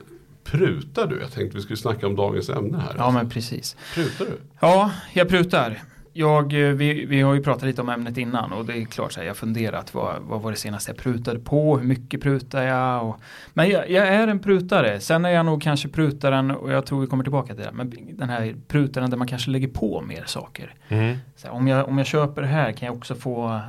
prutar 0.44 1.08
du? 1.08 1.20
Jag 1.22 1.32
tänkte 1.32 1.58
vi 1.58 1.64
skulle 1.64 1.78
snacka 1.78 2.08
om 2.08 2.16
dagens 2.16 2.50
ämne 2.50 2.78
här. 2.78 2.96
Ja 2.98 3.12
men 3.12 3.30
precis. 3.30 3.76
Prutar 3.94 4.26
du? 4.26 4.38
Ja, 4.60 4.92
jag 5.14 5.30
prutar. 5.30 5.82
Jag, 6.16 6.54
eh, 6.54 6.74
vi, 6.74 7.06
vi 7.06 7.22
har 7.22 7.34
ju 7.34 7.44
pratat 7.44 7.64
lite 7.64 7.82
om 7.82 7.90
ämnet 7.90 8.18
innan 8.18 8.54
och 8.54 8.66
det 8.66 8.78
är 8.78 8.86
klart 8.86 9.12
så 9.12 9.20
här, 9.20 9.28
jag 9.28 9.38
funderat 9.38 9.94
vad, 9.94 10.22
vad 10.22 10.42
var 10.42 10.52
det 10.52 10.58
senaste 10.58 10.92
jag 10.92 10.98
prutade 10.98 11.40
på, 11.40 11.78
hur 11.78 11.88
mycket 11.88 12.22
prutar 12.22 12.64
jag? 12.64 13.08
Och, 13.08 13.20
men 13.54 13.70
jag, 13.70 13.90
jag 13.90 14.08
är 14.08 14.28
en 14.28 14.40
prutare, 14.40 15.00
sen 15.00 15.26
är 15.26 15.30
jag 15.30 15.46
nog 15.46 15.62
kanske 15.62 15.88
prutaren 15.88 16.52
och 16.52 16.72
jag 16.72 16.86
tror 16.86 17.02
vi 17.02 17.08
kommer 17.08 17.24
tillbaka 17.24 17.56
till 17.56 17.64
det, 17.64 17.72
men 17.72 17.94
den 18.18 18.30
här 18.30 18.56
prutaren 18.68 19.10
där 19.10 19.18
man 19.18 19.28
kanske 19.28 19.52
lägger 19.52 19.68
på 19.68 20.02
mer 20.02 20.24
saker. 20.26 20.74
Mm. 20.88 21.18
Här, 21.44 21.52
om, 21.52 21.68
jag, 21.68 21.88
om 21.88 21.98
jag 21.98 22.08
köper 22.08 22.42
det 22.42 22.48
här 22.48 22.72
kan 22.72 22.86
jag 22.86 22.96
också 22.96 23.16
få, 23.16 23.62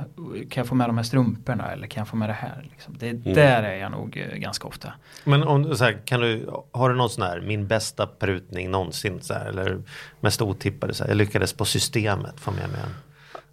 kan 0.49 0.61
jag 0.61 0.67
få 0.67 0.75
med 0.75 0.89
de 0.89 0.97
här 0.97 1.03
strumporna 1.03 1.71
eller 1.71 1.87
kan 1.87 2.01
jag 2.01 2.07
få 2.07 2.15
med 2.15 2.29
det 2.29 2.33
här? 2.33 2.67
Liksom. 2.71 2.95
Det, 2.99 3.11
Där 3.11 3.63
är 3.63 3.75
jag 3.75 3.91
nog 3.91 4.17
eh, 4.17 4.37
ganska 4.37 4.67
ofta. 4.67 4.93
Men 5.23 5.43
om, 5.43 5.75
så 5.75 5.83
här, 5.83 5.97
kan 6.05 6.19
du, 6.19 6.49
har 6.71 6.89
du 6.89 6.95
någon 6.95 7.09
sån 7.09 7.23
här, 7.23 7.41
min 7.41 7.67
bästa 7.67 8.07
prutning 8.07 8.71
någonsin, 8.71 9.21
så 9.21 9.33
här, 9.33 9.45
eller 9.45 9.81
mest 10.25 10.41
otippade, 10.41 10.93
så 10.93 11.03
här, 11.03 11.09
jag 11.11 11.17
lyckades 11.17 11.53
på 11.53 11.65
systemet 11.65 12.39
få 12.39 12.51
med 12.51 12.69
mig 12.69 12.81
en. 12.83 12.95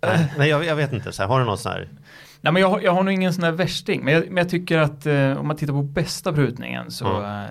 Nej, 0.00 0.32
nej 0.38 0.48
jag, 0.48 0.64
jag 0.64 0.76
vet 0.76 0.92
inte, 0.92 1.12
så 1.12 1.22
här, 1.22 1.28
har 1.28 1.38
du 1.40 1.46
någon 1.46 1.58
sån 1.58 1.72
här, 1.72 1.88
Nej 2.40 2.52
men 2.52 2.62
jag, 2.62 2.82
jag 2.82 2.92
har 2.92 3.02
nog 3.02 3.14
ingen 3.14 3.34
sån 3.34 3.42
där 3.42 3.52
värsting. 3.52 4.04
Men 4.04 4.14
jag, 4.14 4.26
men 4.26 4.36
jag 4.36 4.48
tycker 4.48 4.78
att 4.78 5.06
eh, 5.06 5.38
om 5.40 5.46
man 5.46 5.56
tittar 5.56 5.72
på 5.72 5.82
bästa 5.82 6.32
prutningen 6.32 6.90
så 6.90 7.06
Mm. 7.16 7.44
eh, 7.44 7.48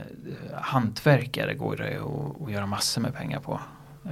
hantverkare 0.61 1.53
går 1.53 1.75
det 1.75 1.97
att, 1.97 2.41
att 2.41 2.51
göra 2.51 2.65
massor 2.65 3.01
med 3.01 3.13
pengar 3.13 3.39
på. 3.39 3.59
Eh, 4.05 4.11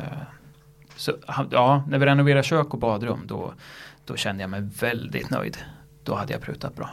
så 0.96 1.14
ja, 1.52 1.84
när 1.88 1.98
vi 2.00 2.06
renoverar 2.06 2.44
kök 2.44 2.74
och 2.74 2.80
badrum 2.80 3.20
då, 3.26 3.54
då 4.06 4.16
kände 4.16 4.44
jag 4.44 4.50
mig 4.50 4.62
väldigt 4.80 5.30
nöjd. 5.30 5.58
Då 6.04 6.12
då 6.12 6.16
hade 6.16 6.34
jag 6.34 6.42
prutat 6.42 6.76
bra. 6.76 6.90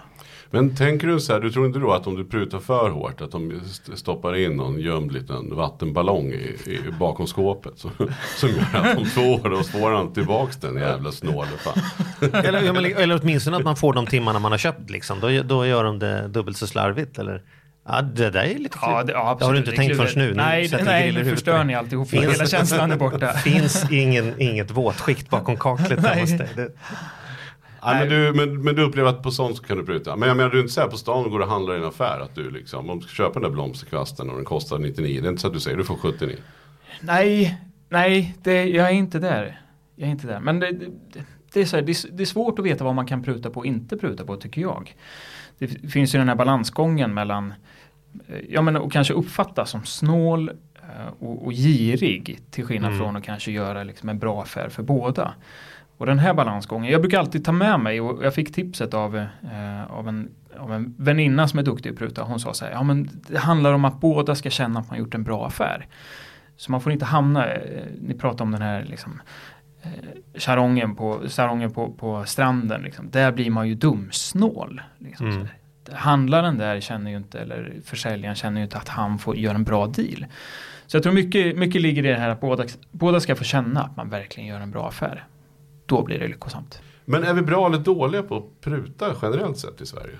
Men 0.51 0.77
tänker 0.77 1.07
du 1.07 1.21
så 1.21 1.33
här, 1.33 1.41
du 1.41 1.51
tror 1.51 1.67
inte 1.67 1.79
då 1.79 1.93
att 1.93 2.07
om 2.07 2.17
du 2.17 2.25
prutar 2.25 2.59
för 2.59 2.91
hårt 2.91 3.21
att 3.21 3.31
de 3.33 3.61
st- 3.65 3.97
stoppar 3.97 4.37
in 4.37 4.57
någon 4.57 4.81
gömd 4.81 5.13
liten 5.13 5.55
vattenballong 5.57 6.27
i, 6.33 6.57
i, 6.67 6.81
bakom 7.01 7.27
skåpet. 7.27 7.73
Så, 7.77 7.91
som 8.37 8.49
gör 8.49 8.81
att 8.81 8.99
om 8.99 9.05
två 9.05 9.21
år 9.21 9.51
då 9.51 9.63
får 9.63 9.91
han 9.91 10.13
tillbaks 10.13 10.57
den 10.57 10.77
jävla 10.77 11.13
snåle 11.13 11.49
fan. 11.59 11.79
eller, 12.45 12.73
men, 12.73 12.85
eller 12.85 13.21
åtminstone 13.23 13.57
att 13.57 13.65
man 13.65 13.77
får 13.77 13.93
de 13.93 14.07
timmarna 14.07 14.39
man 14.39 14.53
har 14.53 14.59
köpt 14.59 14.91
liksom. 14.91 15.21
Då, 15.21 15.43
då 15.43 15.67
gör 15.67 15.85
de 15.85 15.99
det 15.99 16.29
dubbelt 16.29 16.57
så 16.57 16.67
slarvigt 16.67 17.19
eller? 17.19 17.43
Ja, 17.89 18.03
det 18.03 18.31
där 18.31 18.41
är 18.45 18.59
lite 18.59 18.79
Ja, 18.83 19.03
det, 19.03 19.13
ja, 19.13 19.25
har 19.25 19.33
absolut. 19.33 19.53
du 19.55 19.59
inte 19.59 19.71
Det 19.71 19.77
tänkt 19.77 19.97
förrän 19.97 20.25
nu? 20.27 20.29
Nu 20.31 20.35
Nej, 20.35 20.69
sätter 20.69 20.85
nej 20.85 21.13
nu 21.13 21.25
förstör 21.25 21.65
ni 21.65 21.75
alltihop. 21.75 22.09
Finns- 22.11 22.25
Hela 22.35 22.47
känslan 22.47 22.93
är 22.93 22.97
borta. 22.97 23.33
finns 23.45 23.91
ingen, 23.93 24.41
inget 24.41 24.71
våtskikt 24.71 25.31
bakom 25.31 25.57
kaklet 25.57 26.03
dig. 26.03 26.27
Det, 26.57 26.69
Ja, 27.87 27.99
men, 27.99 28.09
du, 28.09 28.33
men, 28.35 28.63
men 28.63 28.75
du 28.75 28.83
upplever 28.83 29.11
att 29.11 29.23
på 29.23 29.31
sånt 29.31 29.57
så 29.57 29.63
kan 29.63 29.77
du 29.77 29.85
pruta. 29.87 30.17
Men 30.17 30.29
jag 30.29 30.37
menar 30.37 30.51
du 30.51 30.59
är 30.59 30.63
inte 30.63 30.73
så 30.73 30.81
här 30.81 30.89
på 30.89 30.97
stan 30.97 31.25
och 31.25 31.31
går 31.31 31.41
och 31.41 31.49
handlar 31.49 31.75
i 31.75 31.79
en 31.79 31.85
affär 31.85 32.21
att 32.21 32.35
du 32.35 32.51
liksom, 32.51 32.91
om 32.91 32.99
du 32.99 33.07
ska 33.07 33.15
köpa 33.15 33.33
den 33.33 33.43
där 33.43 33.51
blomsterkvasten 33.51 34.31
och 34.31 34.37
den 34.37 34.45
kostar 34.45 34.79
99. 34.79 35.21
Det 35.21 35.27
är 35.27 35.31
inte 35.31 35.41
så 35.41 35.47
att 35.47 35.53
du 35.53 35.61
säger 35.61 35.77
du 35.77 35.85
får 35.85 35.97
79. 35.97 36.37
Nej, 37.01 37.61
nej, 37.89 38.37
det, 38.43 38.65
jag 38.65 38.87
är 38.87 38.93
inte 38.93 39.19
där. 39.19 39.61
Jag 39.97 40.07
är 40.07 40.11
inte 40.11 40.27
där. 40.27 40.41
Men 40.41 40.61
det, 40.61 40.73
det, 40.73 40.87
det, 41.53 41.61
är 41.61 41.65
så 41.65 41.77
här, 41.77 41.83
det, 41.83 42.05
det 42.13 42.23
är 42.23 42.27
svårt 42.27 42.59
att 42.59 42.65
veta 42.65 42.85
vad 42.85 42.95
man 42.95 43.07
kan 43.07 43.23
pruta 43.23 43.51
på 43.51 43.61
och 43.61 43.67
inte 43.67 43.97
pruta 43.97 44.25
på 44.25 44.37
tycker 44.37 44.61
jag. 44.61 44.95
Det 45.59 45.67
finns 45.69 46.15
ju 46.15 46.19
den 46.19 46.29
här 46.29 46.37
balansgången 46.37 47.15
mellan 47.15 47.55
eh, 48.29 48.37
Ja 48.49 48.63
men 48.63 48.77
och 48.77 48.93
kanske 48.93 49.15
uppfattas 49.15 49.71
som 49.71 49.85
snål 49.85 50.49
eh, 50.75 51.13
och, 51.19 51.47
och 51.47 51.53
girig 51.53 52.41
till 52.51 52.65
skillnad 52.65 52.91
Mm. 52.93 52.99
från 53.05 53.17
att 53.17 53.25
kanske 53.25 53.51
göra 53.53 53.83
liksom 53.85 54.09
en 54.09 54.19
bra 54.19 54.43
affär 54.43 54.69
för 54.69 54.83
båda. 54.83 55.35
Och 55.99 56.07
den 56.07 56.19
här 56.19 56.35
balansgången, 56.35 56.93
jag 56.93 57.01
brukar 57.01 57.19
alltid 57.19 57.45
ta 57.45 57.53
med 57.53 57.81
mig 57.81 58.01
och 58.01 58.25
jag 58.25 58.35
fick 58.35 58.55
tipset 58.55 58.95
av, 58.95 59.17
eh, 59.17 59.85
av, 59.91 60.09
en, 60.09 60.31
av 60.59 60.73
en 60.73 60.95
väninna 60.99 61.49
som 61.49 61.59
är 61.59 61.63
duktig 61.63 61.91
att 61.91 61.97
pruta. 61.97 62.23
Hon 62.23 62.41
sa 62.41 62.55
så 62.55 62.65
här, 62.65 62.73
ja 62.73 62.83
men 62.83 63.11
det 63.29 63.39
handlar 63.39 63.73
om 63.73 63.85
att 63.85 64.01
båda 64.01 64.35
ska 64.35 64.51
känna 64.51 64.81
att 64.81 64.91
man 64.91 64.99
gjort 64.99 65.15
en 65.15 65.25
bra 65.25 65.47
affär. 65.47 65.87
Så 66.57 66.73
man 66.73 66.81
får 66.81 66.93
inte 66.93 67.05
hamna, 67.05 67.47
eh, 67.47 67.85
ni 68.01 68.15
pratar 68.15 68.45
om 68.45 68.51
den 68.51 68.63
här 68.63 68.85
liksom, 68.85 69.21
eh, 69.83 69.91
charongen, 70.35 70.97
på, 70.97 71.21
charongen 71.29 71.73
på, 71.73 71.91
på 71.91 72.25
stranden. 72.25 72.83
Liksom. 72.83 73.11
Där 73.11 73.33
blir 73.33 73.51
man 73.51 73.69
ju 73.69 73.75
dumsnål. 73.75 74.81
Liksom, 74.99 75.31
Mm. 75.31 75.47
Handlaren 75.93 76.59
där 76.59 76.81
känner 76.81 77.11
ju 77.11 77.17
inte, 77.17 77.41
eller 77.41 77.75
försäljaren 77.85 78.37
känner 78.37 78.61
ju 78.61 78.65
inte 78.65 78.77
att 78.77 78.89
han 78.89 79.19
får 79.19 79.37
göra 79.37 79.55
en 79.55 79.65
bra 79.65 79.87
deal. 79.87 80.27
Så 80.87 80.97
jag 80.97 81.03
tror 81.03 81.13
mycket, 81.13 81.57
mycket 81.57 81.83
ligger 81.83 82.05
i 82.05 82.09
det 82.09 82.19
här 82.19 82.29
att 82.29 82.41
båda, 82.41 82.65
båda 82.91 83.21
ska 83.21 83.37
få 83.37 83.45
känna 83.45 83.83
att 83.83 83.97
man 83.97 84.09
verkligen 84.09 84.49
gör 84.49 84.61
en 84.61 84.71
bra 84.71 84.89
affär. 84.89 85.25
Då 85.87 86.03
blir 86.03 86.19
det 86.19 86.29
lyckosamt. 86.29 86.81
Men 87.05 87.25
är 87.25 87.35
vi 87.35 87.43
bra 87.43 87.67
eller 87.67 87.79
dåliga 87.79 88.23
på 88.23 88.37
att 88.37 88.61
pruta 88.61 89.15
generellt 89.23 89.59
sett 89.59 89.81
i 89.81 89.87
Sverige? 89.87 90.19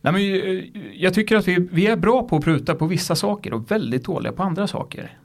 Nej, 0.00 0.12
men, 0.12 0.22
eh, 0.22 0.64
jag 0.94 1.14
tycker 1.14 1.36
att 1.36 1.48
vi, 1.48 1.68
vi 1.72 1.86
är 1.86 1.96
bra 1.96 2.28
på 2.28 2.36
att 2.36 2.44
pruta 2.44 2.74
på 2.74 2.86
vissa 2.86 3.14
saker 3.14 3.52
och 3.52 3.70
väldigt 3.70 4.04
dåliga 4.04 4.32
på 4.32 4.42
andra 4.42 4.66
saker. 4.66 5.18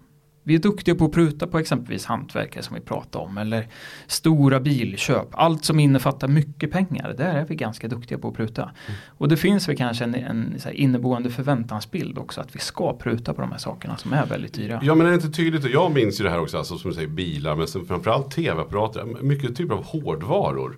Vi 0.47 0.55
är 0.55 0.59
duktiga 0.59 0.95
på 0.95 1.05
att 1.05 1.11
pruta 1.11 1.47
på 1.47 1.59
exempelvis 1.59 2.05
hantverkare 2.05 2.63
som 2.63 2.75
vi 2.75 2.81
pratade 2.81 3.25
om 3.25 3.37
eller 3.37 3.67
stora 4.07 4.59
bilköp. 4.59 5.27
Allt 5.31 5.65
som 5.65 5.79
innefattar 5.79 6.27
mycket 6.27 6.71
pengar, 6.71 7.13
där 7.17 7.35
är 7.35 7.45
vi 7.45 7.55
ganska 7.55 7.87
duktiga 7.87 8.17
på 8.17 8.27
att 8.27 8.33
pruta. 8.33 8.71
Och 9.07 9.27
det 9.27 9.37
finns 9.37 9.69
väl 9.69 9.77
kanske 9.77 10.03
en, 10.03 10.15
en 10.15 10.59
inneboende 10.71 11.29
förväntansbild 11.29 12.17
också 12.17 12.41
att 12.41 12.55
vi 12.55 12.59
ska 12.59 12.97
pruta 12.97 13.33
på 13.33 13.41
de 13.41 13.51
här 13.51 13.57
sakerna 13.57 13.97
som 13.97 14.13
är 14.13 14.25
väldigt 14.25 14.53
dyra. 14.53 14.79
Ja 14.83 14.95
men 14.95 15.07
är 15.07 15.09
det 15.09 15.15
inte 15.15 15.29
tydligt, 15.29 15.65
jag 15.73 15.93
minns 15.93 16.19
ju 16.19 16.23
det 16.23 16.29
här 16.29 16.39
också, 16.39 16.57
alltså, 16.57 16.77
som 16.77 16.89
du 16.89 16.95
säger 16.95 17.07
bilar, 17.07 17.55
men 17.55 17.67
sen 17.67 17.85
framförallt 17.85 18.31
tv-apparater, 18.31 19.05
mycket 19.21 19.55
typer 19.55 19.75
av 19.75 19.83
hårdvaror 19.83 20.77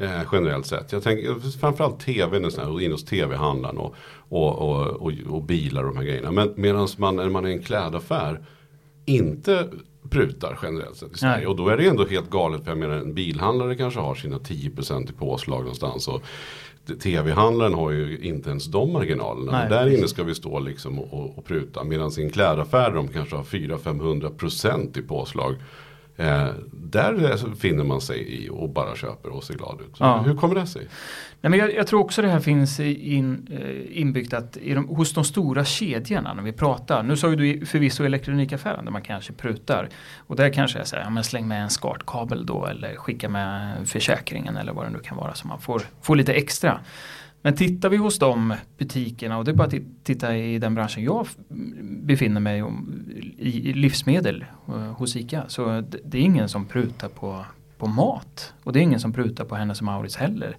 eh, 0.00 0.22
generellt 0.32 0.66
sett. 0.66 0.92
Jag 0.92 1.02
tänker 1.02 1.58
framförallt 1.58 2.08
är 2.08 2.68
och 2.68 2.82
in 2.82 2.92
hos 2.92 3.04
tv-handlaren 3.04 3.78
och, 3.78 3.94
och, 4.28 4.58
och, 4.58 4.86
och, 4.86 5.12
och 5.28 5.42
bilar 5.42 5.84
och 5.84 5.94
de 5.94 5.96
här 5.96 6.04
grejerna. 6.04 6.30
Men 6.30 6.52
medan 6.56 6.88
man 6.98 7.16
när 7.16 7.28
man 7.28 7.44
är 7.44 7.48
i 7.48 7.52
en 7.52 7.62
klädaffär 7.62 8.40
inte 9.06 9.68
prutar 10.10 10.58
generellt 10.62 10.96
sett 10.96 11.12
i 11.14 11.18
Sverige. 11.18 11.36
Nej. 11.36 11.46
Och 11.46 11.56
då 11.56 11.68
är 11.68 11.76
det 11.76 11.86
ändå 11.86 12.06
helt 12.06 12.30
galet, 12.30 12.64
för 12.64 12.70
jag 12.70 12.78
menar 12.78 12.94
en 12.94 13.14
bilhandlare 13.14 13.74
kanske 13.74 14.00
har 14.00 14.14
sina 14.14 14.38
10% 14.38 15.10
i 15.10 15.12
påslag 15.12 15.60
någonstans. 15.60 16.08
Och 16.08 16.22
Tv-handlaren 17.02 17.74
har 17.74 17.90
ju 17.90 18.18
inte 18.18 18.50
ens 18.50 18.66
de 18.66 18.92
marginalerna. 18.92 19.52
Nej, 19.52 19.68
där 19.68 19.98
inne 19.98 20.08
ska 20.08 20.22
vi 20.22 20.34
stå 20.34 20.58
liksom 20.58 20.98
och, 20.98 21.12
och, 21.12 21.38
och 21.38 21.44
pruta. 21.44 21.84
Medan 21.84 22.10
i 22.18 22.22
en 22.22 22.30
klädaffär 22.30 22.90
de 22.90 23.08
kanske 23.08 23.36
har 23.36 23.44
400-500% 23.44 24.98
i 24.98 25.02
påslag. 25.02 25.54
Eh, 26.16 26.48
där 26.72 27.54
finner 27.56 27.84
man 27.84 28.00
sig 28.00 28.44
i 28.44 28.48
och 28.50 28.70
bara 28.70 28.96
köper 28.96 29.30
och 29.30 29.44
ser 29.44 29.54
glad 29.54 29.80
ut. 29.80 29.96
Ja. 29.98 30.18
Hur 30.18 30.36
kommer 30.36 30.54
det 30.54 30.66
sig? 30.66 30.88
Nej, 31.40 31.50
men 31.50 31.58
jag, 31.58 31.74
jag 31.74 31.86
tror 31.86 32.00
också 32.00 32.22
det 32.22 32.28
här 32.28 32.40
finns 32.40 32.80
in, 32.80 33.46
eh, 33.50 34.00
inbyggt 34.00 34.32
att 34.32 34.56
i 34.56 34.74
de, 34.74 34.88
hos 34.88 35.12
de 35.12 35.24
stora 35.24 35.64
kedjorna 35.64 36.34
när 36.34 36.42
vi 36.42 36.52
pratar. 36.52 37.02
Nu 37.02 37.16
sa 37.16 37.30
ju 37.30 37.36
du 37.36 37.66
förvisso 37.66 38.04
elektronikaffären 38.04 38.84
där 38.84 38.92
man 38.92 39.02
kanske 39.02 39.32
prutar. 39.32 39.88
Och 40.16 40.36
där 40.36 40.52
kanske 40.52 40.78
jag 40.78 40.86
säger, 40.86 41.04
ja 41.04 41.10
men 41.10 41.24
släng 41.24 41.48
med 41.48 41.62
en 41.62 41.70
SCART-kabel 41.70 42.46
då 42.46 42.66
eller 42.66 42.96
skicka 42.96 43.28
med 43.28 43.76
försäkringen 43.88 44.56
eller 44.56 44.72
vad 44.72 44.86
det 44.86 44.90
nu 44.90 44.98
kan 44.98 45.16
vara 45.16 45.34
så 45.34 45.48
man 45.48 45.60
får, 45.60 45.82
får 46.02 46.16
lite 46.16 46.32
extra. 46.32 46.80
Men 47.42 47.54
tittar 47.56 47.88
vi 47.88 47.96
hos 47.96 48.18
de 48.18 48.54
butikerna 48.78 49.38
och 49.38 49.44
det 49.44 49.50
är 49.50 49.54
bara 49.54 49.66
att 49.66 49.72
ti- 49.72 49.94
titta 50.02 50.36
i 50.36 50.58
den 50.58 50.74
branschen 50.74 51.04
jag 51.04 51.26
befinner 52.02 52.40
mig 52.40 52.64
i, 53.38 53.72
livsmedel 53.72 54.44
eh, 54.68 54.74
hos 54.74 55.16
ICA. 55.16 55.44
Så 55.48 55.82
det, 56.04 56.18
är 56.18 56.22
ingen 56.22 56.48
som 56.48 56.64
prutar 56.66 57.08
på, 57.08 57.44
på 57.78 57.86
mat. 57.86 58.52
Och 58.62 58.72
det 58.72 58.78
är 58.78 58.82
ingen 58.82 59.00
som 59.00 59.12
prutar 59.12 59.44
på 59.44 59.54
Hennes 59.54 59.78
och 59.80 59.84
Mauritz 59.84 60.16
heller. 60.16 60.56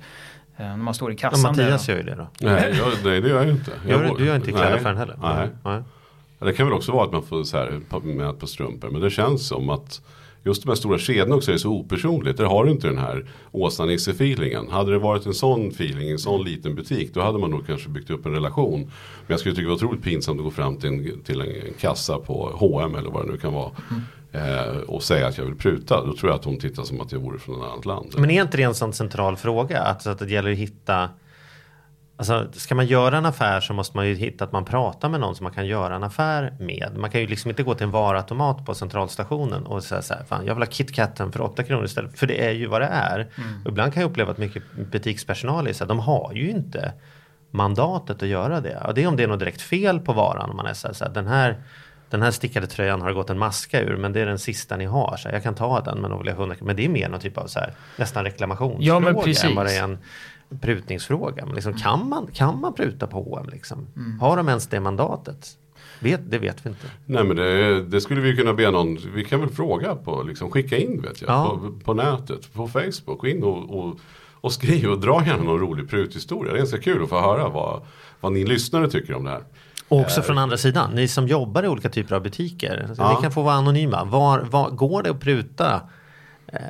Eh, 0.57 0.65
när 0.65 0.77
man 0.77 0.93
står 0.93 1.11
i 1.11 1.17
ja, 1.21 1.29
kassan 1.29 1.55
där. 1.55 1.63
Mattias 1.63 1.89
gör 1.89 1.97
ju 1.97 2.03
det 2.03 2.15
då. 2.15 2.27
Nej, 2.41 2.73
jag, 2.77 2.87
nej 3.03 3.21
det 3.21 3.29
gör 3.29 3.43
jag 3.43 3.49
inte. 3.55 3.71
Jag 3.87 3.91
Gör, 4.03 4.15
du- 4.17 4.25
gör 4.25 4.35
inte 4.35 4.49
i 4.49 4.53
Nej. 4.53 4.61
klädaffären 4.61 4.97
heller? 4.97 5.17
Nej. 5.21 5.49
Nej. 5.63 5.81
Ja, 6.39 6.45
Det 6.45 6.53
kan 6.53 6.65
väl 6.67 6.73
också 6.73 6.91
vara 6.91 7.05
att 7.05 7.11
man 7.11 7.23
får 7.23 7.43
så 7.43 7.57
här, 7.57 7.71
med 8.03 8.29
ett 8.29 8.39
par 8.39 8.47
strumpor. 8.47 8.89
Men 8.89 9.01
det 9.01 9.09
känns 9.09 9.47
som 9.47 9.69
att 9.69 10.01
just 10.47 10.63
de 10.63 10.69
här 10.69 10.75
stora 10.75 10.97
kedjorna 10.97 11.35
också 11.35 11.51
är 11.51 11.57
så 11.57 11.69
opersonligt. 11.69 12.37
Där 12.37 12.45
har 12.45 12.65
du 12.65 12.71
inte 12.71 12.87
den 12.87 12.97
här 12.97 13.25
Åsa-Nisse-feelingen. 13.51 14.69
Hade 14.69 14.91
det 14.91 14.99
varit 14.99 15.25
en 15.25 15.33
sån 15.33 15.67
feeling 15.67 16.07
i 16.07 16.11
en 16.11 16.19
sån 16.19 16.43
liten 16.43 16.75
butik. 16.75 17.13
Då 17.13 17.21
hade 17.21 17.37
man 17.37 17.51
nog 17.51 17.67
kanske 17.67 17.89
byggt 17.89 18.09
upp 18.09 18.25
en 18.25 18.31
relation. 18.31 18.81
Men 18.81 18.89
jag 19.27 19.39
skulle 19.39 19.55
tycka 19.55 19.63
det 19.63 19.69
var 19.69 19.75
otroligt 19.75 20.03
pinsamt 20.03 20.39
att 20.39 20.43
gå 20.43 20.51
fram 20.51 20.77
till 20.77 20.89
en, 20.89 21.23
till 21.23 21.41
en 21.41 21.73
kassa 21.79 22.17
på 22.17 22.51
H&M 22.53 22.95
eller 22.95 23.09
vad 23.09 23.25
det 23.25 23.31
nu 23.31 23.37
kan 23.37 23.53
vara. 23.53 23.71
Eh, 24.31 24.77
och 24.77 25.03
säga 25.03 25.27
att 25.27 25.37
jag 25.37 25.45
vill 25.45 25.55
pruta. 25.55 26.05
Då 26.05 26.15
tror 26.15 26.31
jag 26.31 26.39
att 26.39 26.45
hon 26.45 26.59
tittar 26.59 26.83
som 26.83 27.01
att 27.01 27.11
jag 27.11 27.19
vore 27.19 27.39
från 27.39 27.61
ett 27.61 27.71
annat 27.71 27.85
land. 27.85 28.15
Men 28.17 28.31
är 28.31 28.41
inte 28.41 28.57
det 28.57 28.63
en 28.63 28.75
sån 28.75 28.93
central 28.93 29.37
fråga? 29.37 29.81
Att, 29.81 30.07
att 30.07 30.19
det 30.19 30.29
gäller 30.29 30.51
att 30.51 30.57
hitta 30.57 31.09
Alltså, 32.19 32.47
ska 32.51 32.75
man 32.75 32.85
göra 32.85 33.17
en 33.17 33.25
affär 33.25 33.59
så 33.59 33.73
måste 33.73 33.97
man 33.97 34.07
ju 34.07 34.15
hitta 34.15 34.43
att 34.43 34.51
man 34.51 34.65
pratar 34.65 35.09
med 35.09 35.19
någon 35.19 35.35
som 35.35 35.43
man 35.43 35.53
kan 35.53 35.67
göra 35.67 35.95
en 35.95 36.03
affär 36.03 36.53
med. 36.59 36.91
Man 36.95 37.11
kan 37.11 37.21
ju 37.21 37.27
liksom 37.27 37.49
inte 37.49 37.63
gå 37.63 37.75
till 37.75 37.83
en 37.83 37.91
varuautomat 37.91 38.65
på 38.65 38.75
centralstationen 38.75 39.65
och 39.65 39.83
säga 39.83 40.01
så 40.01 40.13
här, 40.13 40.23
fan 40.23 40.45
jag 40.45 40.55
vill 40.55 40.63
ha 40.63 40.71
KitKatten 40.71 41.31
för 41.31 41.41
8 41.41 41.63
kronor 41.63 41.85
istället. 41.85 42.19
För 42.19 42.27
det 42.27 42.45
är 42.45 42.51
ju 42.51 42.67
vad 42.67 42.81
det 42.81 42.87
är. 42.87 43.27
Och 43.65 43.71
ibland 43.71 43.93
kan 43.93 44.01
jag 44.01 44.09
uppleva 44.09 44.31
att 44.31 44.37
mycket 44.37 44.63
butikspersonal 44.91 45.67
är 45.67 45.73
så 45.73 45.83
här, 45.83 45.89
de 45.89 45.99
har 45.99 46.31
ju 46.33 46.49
inte 46.49 46.93
mandatet 47.51 48.23
att 48.23 48.29
göra 48.29 48.61
det. 48.61 48.77
Och 48.87 48.93
det 48.93 49.03
är 49.03 49.07
om 49.07 49.15
det 49.15 49.23
är 49.23 49.27
något 49.27 49.39
direkt 49.39 49.61
fel 49.61 49.99
på 49.99 50.13
varan. 50.13 50.49
Om 50.49 50.57
man 50.57 50.65
är 50.65 50.73
så 50.73 50.87
här, 50.87 50.93
så 50.93 51.05
här, 51.05 51.11
den 51.11 51.27
här 51.27 51.57
den 52.09 52.21
här 52.21 52.31
stickade 52.31 52.67
tröjan 52.67 53.01
har 53.01 53.13
gått 53.13 53.29
en 53.29 53.37
maska 53.37 53.81
ur 53.81 53.97
men 53.97 54.13
det 54.13 54.21
är 54.21 54.25
den 54.25 54.39
sista 54.39 54.77
ni 54.77 54.85
har. 54.85 55.17
Så 55.17 55.29
jag 55.29 55.43
kan 55.43 55.55
ta 55.55 55.81
den 55.81 56.01
men 56.01 56.11
då 56.11 56.17
vill 56.17 56.27
jag 56.27 56.37
100 56.39 56.55
Men 56.61 56.75
det 56.75 56.85
är 56.85 56.89
mer 56.89 57.09
någon 57.09 57.19
typ 57.19 57.37
av 57.37 57.47
så 57.47 57.59
här, 57.59 57.73
nästan 57.97 58.23
reklamationsfråga 58.23 58.87
Ja, 58.87 58.99
men 58.99 59.15
precis. 59.15 59.43
än 59.43 59.55
vad 59.55 59.65
det 59.65 59.75
är 59.75 59.83
en 59.83 59.97
prutningsfråga. 60.61 61.45
Men 61.45 61.55
liksom, 61.55 61.73
kan, 61.73 62.09
man, 62.09 62.27
kan 62.33 62.61
man 62.61 62.73
pruta 62.73 63.07
på 63.07 63.17
H&M 63.23 63.49
liksom? 63.51 63.87
Har 64.21 64.37
de 64.37 64.47
ens 64.49 64.67
det 64.67 64.79
mandatet? 64.79 65.57
Vet, 65.99 66.31
det 66.31 66.37
vet 66.39 66.65
vi 66.65 66.69
inte. 66.69 66.87
Nej 67.05 67.23
men 67.23 67.35
det, 67.35 67.83
det 67.83 68.01
skulle 68.01 68.21
vi 68.21 68.35
kunna 68.35 68.53
be 68.53 68.71
någon, 68.71 68.97
vi 69.13 69.23
kan 69.25 69.39
väl 69.39 69.49
fråga 69.49 69.95
på, 69.95 70.23
liksom 70.23 70.51
skicka 70.51 70.77
in 70.77 71.01
vet 71.01 71.21
jag, 71.21 71.29
Ja. 71.29 71.59
på, 71.61 71.79
på 71.83 71.93
nätet, 71.93 72.53
på 72.53 72.67
Facebook, 72.67 73.19
gå 73.19 73.27
in 73.27 73.43
och, 73.43 73.79
och, 73.79 73.99
och 74.41 74.53
skriv 74.53 74.89
och 74.89 74.99
dra 74.99 75.25
gärna 75.25 75.43
någon 75.43 75.59
rolig 75.59 75.89
pruthistoria. 75.89 76.51
Det 76.51 76.57
är 76.57 76.59
ganska 76.59 76.77
kul 76.77 77.03
att 77.03 77.09
få 77.09 77.19
höra 77.21 77.49
vad, 77.49 77.81
vad 78.19 78.31
ni 78.31 78.45
lyssnare 78.45 78.89
tycker 78.89 79.13
om 79.13 79.23
det 79.23 79.29
här. 79.31 79.43
Och 79.89 79.99
också 79.99 80.21
från 80.21 80.37
andra 80.37 80.57
sidan, 80.57 80.91
ni 80.91 81.07
som 81.07 81.27
jobbar 81.27 81.63
i 81.63 81.67
olika 81.67 81.89
typer 81.89 82.15
av 82.15 82.23
butiker. 82.23 82.89
Ja. 82.97 83.15
Ni 83.15 83.21
kan 83.21 83.31
få 83.31 83.41
vara 83.41 83.55
anonyma. 83.55 84.03
Var, 84.03 84.39
var, 84.39 84.69
går 84.69 85.03
det 85.03 85.09
att 85.09 85.19
pruta 85.19 85.81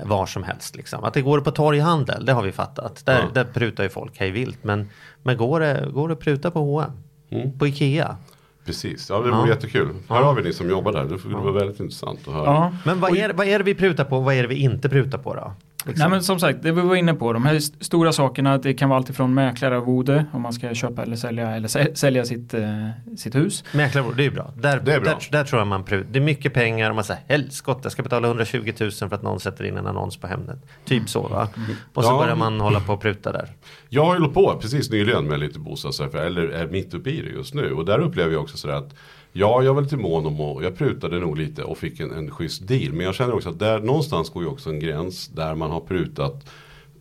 var 0.05 0.25
som 0.25 0.43
helst? 0.43 0.75
Liksom? 0.75 1.03
Att 1.03 1.13
det 1.13 1.21
går 1.21 1.39
på 1.41 1.51
torghandel, 1.51 2.25
det 2.25 2.33
har 2.33 2.43
vi 2.43 2.51
fattat. 2.51 3.05
Där, 3.05 3.19
Ja. 3.19 3.25
där 3.33 3.43
prutar 3.43 3.83
ju 3.83 3.89
folk 3.89 4.19
hej 4.19 4.31
vilt. 4.31 4.63
Men, 4.63 4.89
men 5.23 5.37
går, 5.37 5.59
det, 5.59 5.87
går 5.93 6.07
det 6.07 6.13
att 6.13 6.19
pruta 6.19 6.51
på 6.51 6.59
H&M? 6.59 6.91
Mm. 7.29 7.59
På 7.59 7.67
Ikea? 7.67 8.17
Precis, 8.65 9.09
ja 9.09 9.15
det 9.19 9.31
vore 9.31 9.41
Ja. 9.41 9.47
jättekul. 9.47 9.95
Hör 10.09 10.21
av 10.21 10.39
er 10.39 10.43
ni 10.43 10.53
som 10.53 10.69
jobbar 10.69 10.91
där, 10.91 11.03
det 11.05 11.19
skulle 11.19 11.35
vara 11.35 11.51
väldigt 11.51 11.79
intressant 11.79 12.19
att 12.27 12.33
höra. 12.33 12.45
Ja. 12.45 12.73
Men 12.85 12.99
vad 12.99 13.17
är, 13.17 13.33
vad 13.33 13.47
är 13.47 13.57
det 13.59 13.63
vi 13.65 13.75
prutar 13.75 14.03
på? 14.03 14.19
Vad 14.19 14.35
är 14.35 14.41
det 14.41 14.47
vi 14.47 14.55
inte 14.55 14.89
prutar 14.89 15.17
på 15.17 15.33
då? 15.35 15.53
Liksom. 15.87 16.01
Nej 16.03 16.09
men 16.09 16.23
som 16.23 16.39
sagt, 16.39 16.59
det 16.63 16.71
vi 16.71 16.81
var 16.81 16.95
inne 16.95 17.13
på, 17.13 17.33
de 17.33 17.45
här 17.45 17.55
st- 17.55 17.83
stora 17.85 18.11
sakerna, 18.11 18.57
det 18.57 18.73
kan 18.73 18.89
vara 18.89 18.97
alltifrån 18.97 19.33
mäklararvode 19.33 20.25
om 20.33 20.41
man 20.41 20.53
ska 20.53 20.73
köpa 20.73 21.01
eller 21.03 21.15
sälja 21.15 21.55
eller 21.55 21.67
sä- 21.67 21.93
sälja 21.95 22.25
sitt, 22.25 22.53
eh, 22.53 22.89
sitt 23.17 23.35
hus. 23.35 23.63
Mäklarvård, 23.73 24.13
det 24.17 24.25
är 24.25 24.31
bra. 24.31 24.53
Där, 24.55 24.79
Det 24.85 24.93
är 24.93 24.99
bra. 25.01 25.09
Där, 25.11 25.17
där 25.31 25.43
tror 25.43 25.59
jag 25.59 25.67
man 25.67 25.83
prut. 25.83 26.07
Det 26.11 26.19
är 26.19 26.23
mycket 26.23 26.53
pengar 26.53 26.89
och 26.89 26.95
man 26.95 27.03
säger 27.03 27.21
helskotta, 27.27 27.79
jag 27.83 27.91
ska 27.91 28.03
betala 28.03 28.27
120 28.27 28.73
000 28.79 28.91
för 28.91 29.13
att 29.13 29.23
någon 29.23 29.39
sätter 29.39 29.63
in 29.63 29.77
en 29.77 29.87
annons 29.87 30.17
på 30.17 30.27
Hemnet. 30.27 30.59
Typ 30.85 31.09
så 31.09 31.21
va. 31.27 31.47
Och 31.93 32.03
så 32.03 32.09
Ja. 32.09 32.17
börjar 32.19 32.35
man 32.35 32.59
hålla 32.59 32.79
på 32.79 32.93
och 32.93 33.01
pruta 33.01 33.31
där. 33.31 33.49
Jag 33.89 34.05
har 34.05 34.13
ju 34.15 34.19
hållit 34.19 34.33
på 34.33 34.57
precis 34.61 34.91
nyligen 34.91 35.25
med 35.25 35.39
lite 35.39 35.59
bostadsaffär, 35.59 36.19
eller 36.25 36.47
är 36.49 36.67
mitt 36.67 36.93
uppe 36.93 37.09
i 37.09 37.21
det 37.21 37.29
just 37.29 37.53
nu. 37.53 37.71
Och 37.73 37.85
där 37.85 37.99
upplever 37.99 38.31
jag 38.33 38.41
också 38.41 38.57
sådär 38.57 38.73
att 38.75 38.93
Ja, 39.31 39.63
jag 39.63 39.73
var 39.73 39.81
lite 39.81 39.97
mån 39.97 40.25
om 40.25 40.41
och 40.41 40.63
jag 40.63 40.77
prutade 40.77 41.19
nog 41.19 41.37
lite 41.37 41.63
och 41.63 41.77
fick 41.77 41.99
en, 41.99 42.11
en 42.11 42.31
schysst 42.31 42.67
deal. 42.67 42.93
Men 42.93 43.05
jag 43.05 43.15
känner 43.15 43.35
också 43.35 43.49
att 43.49 43.59
där 43.59 43.79
någonstans 43.79 44.29
går 44.29 44.43
ju 44.43 44.49
också 44.49 44.69
en 44.69 44.79
gräns 44.79 45.27
där 45.27 45.55
man 45.55 45.71
har 45.71 45.79
prutat 45.79 46.49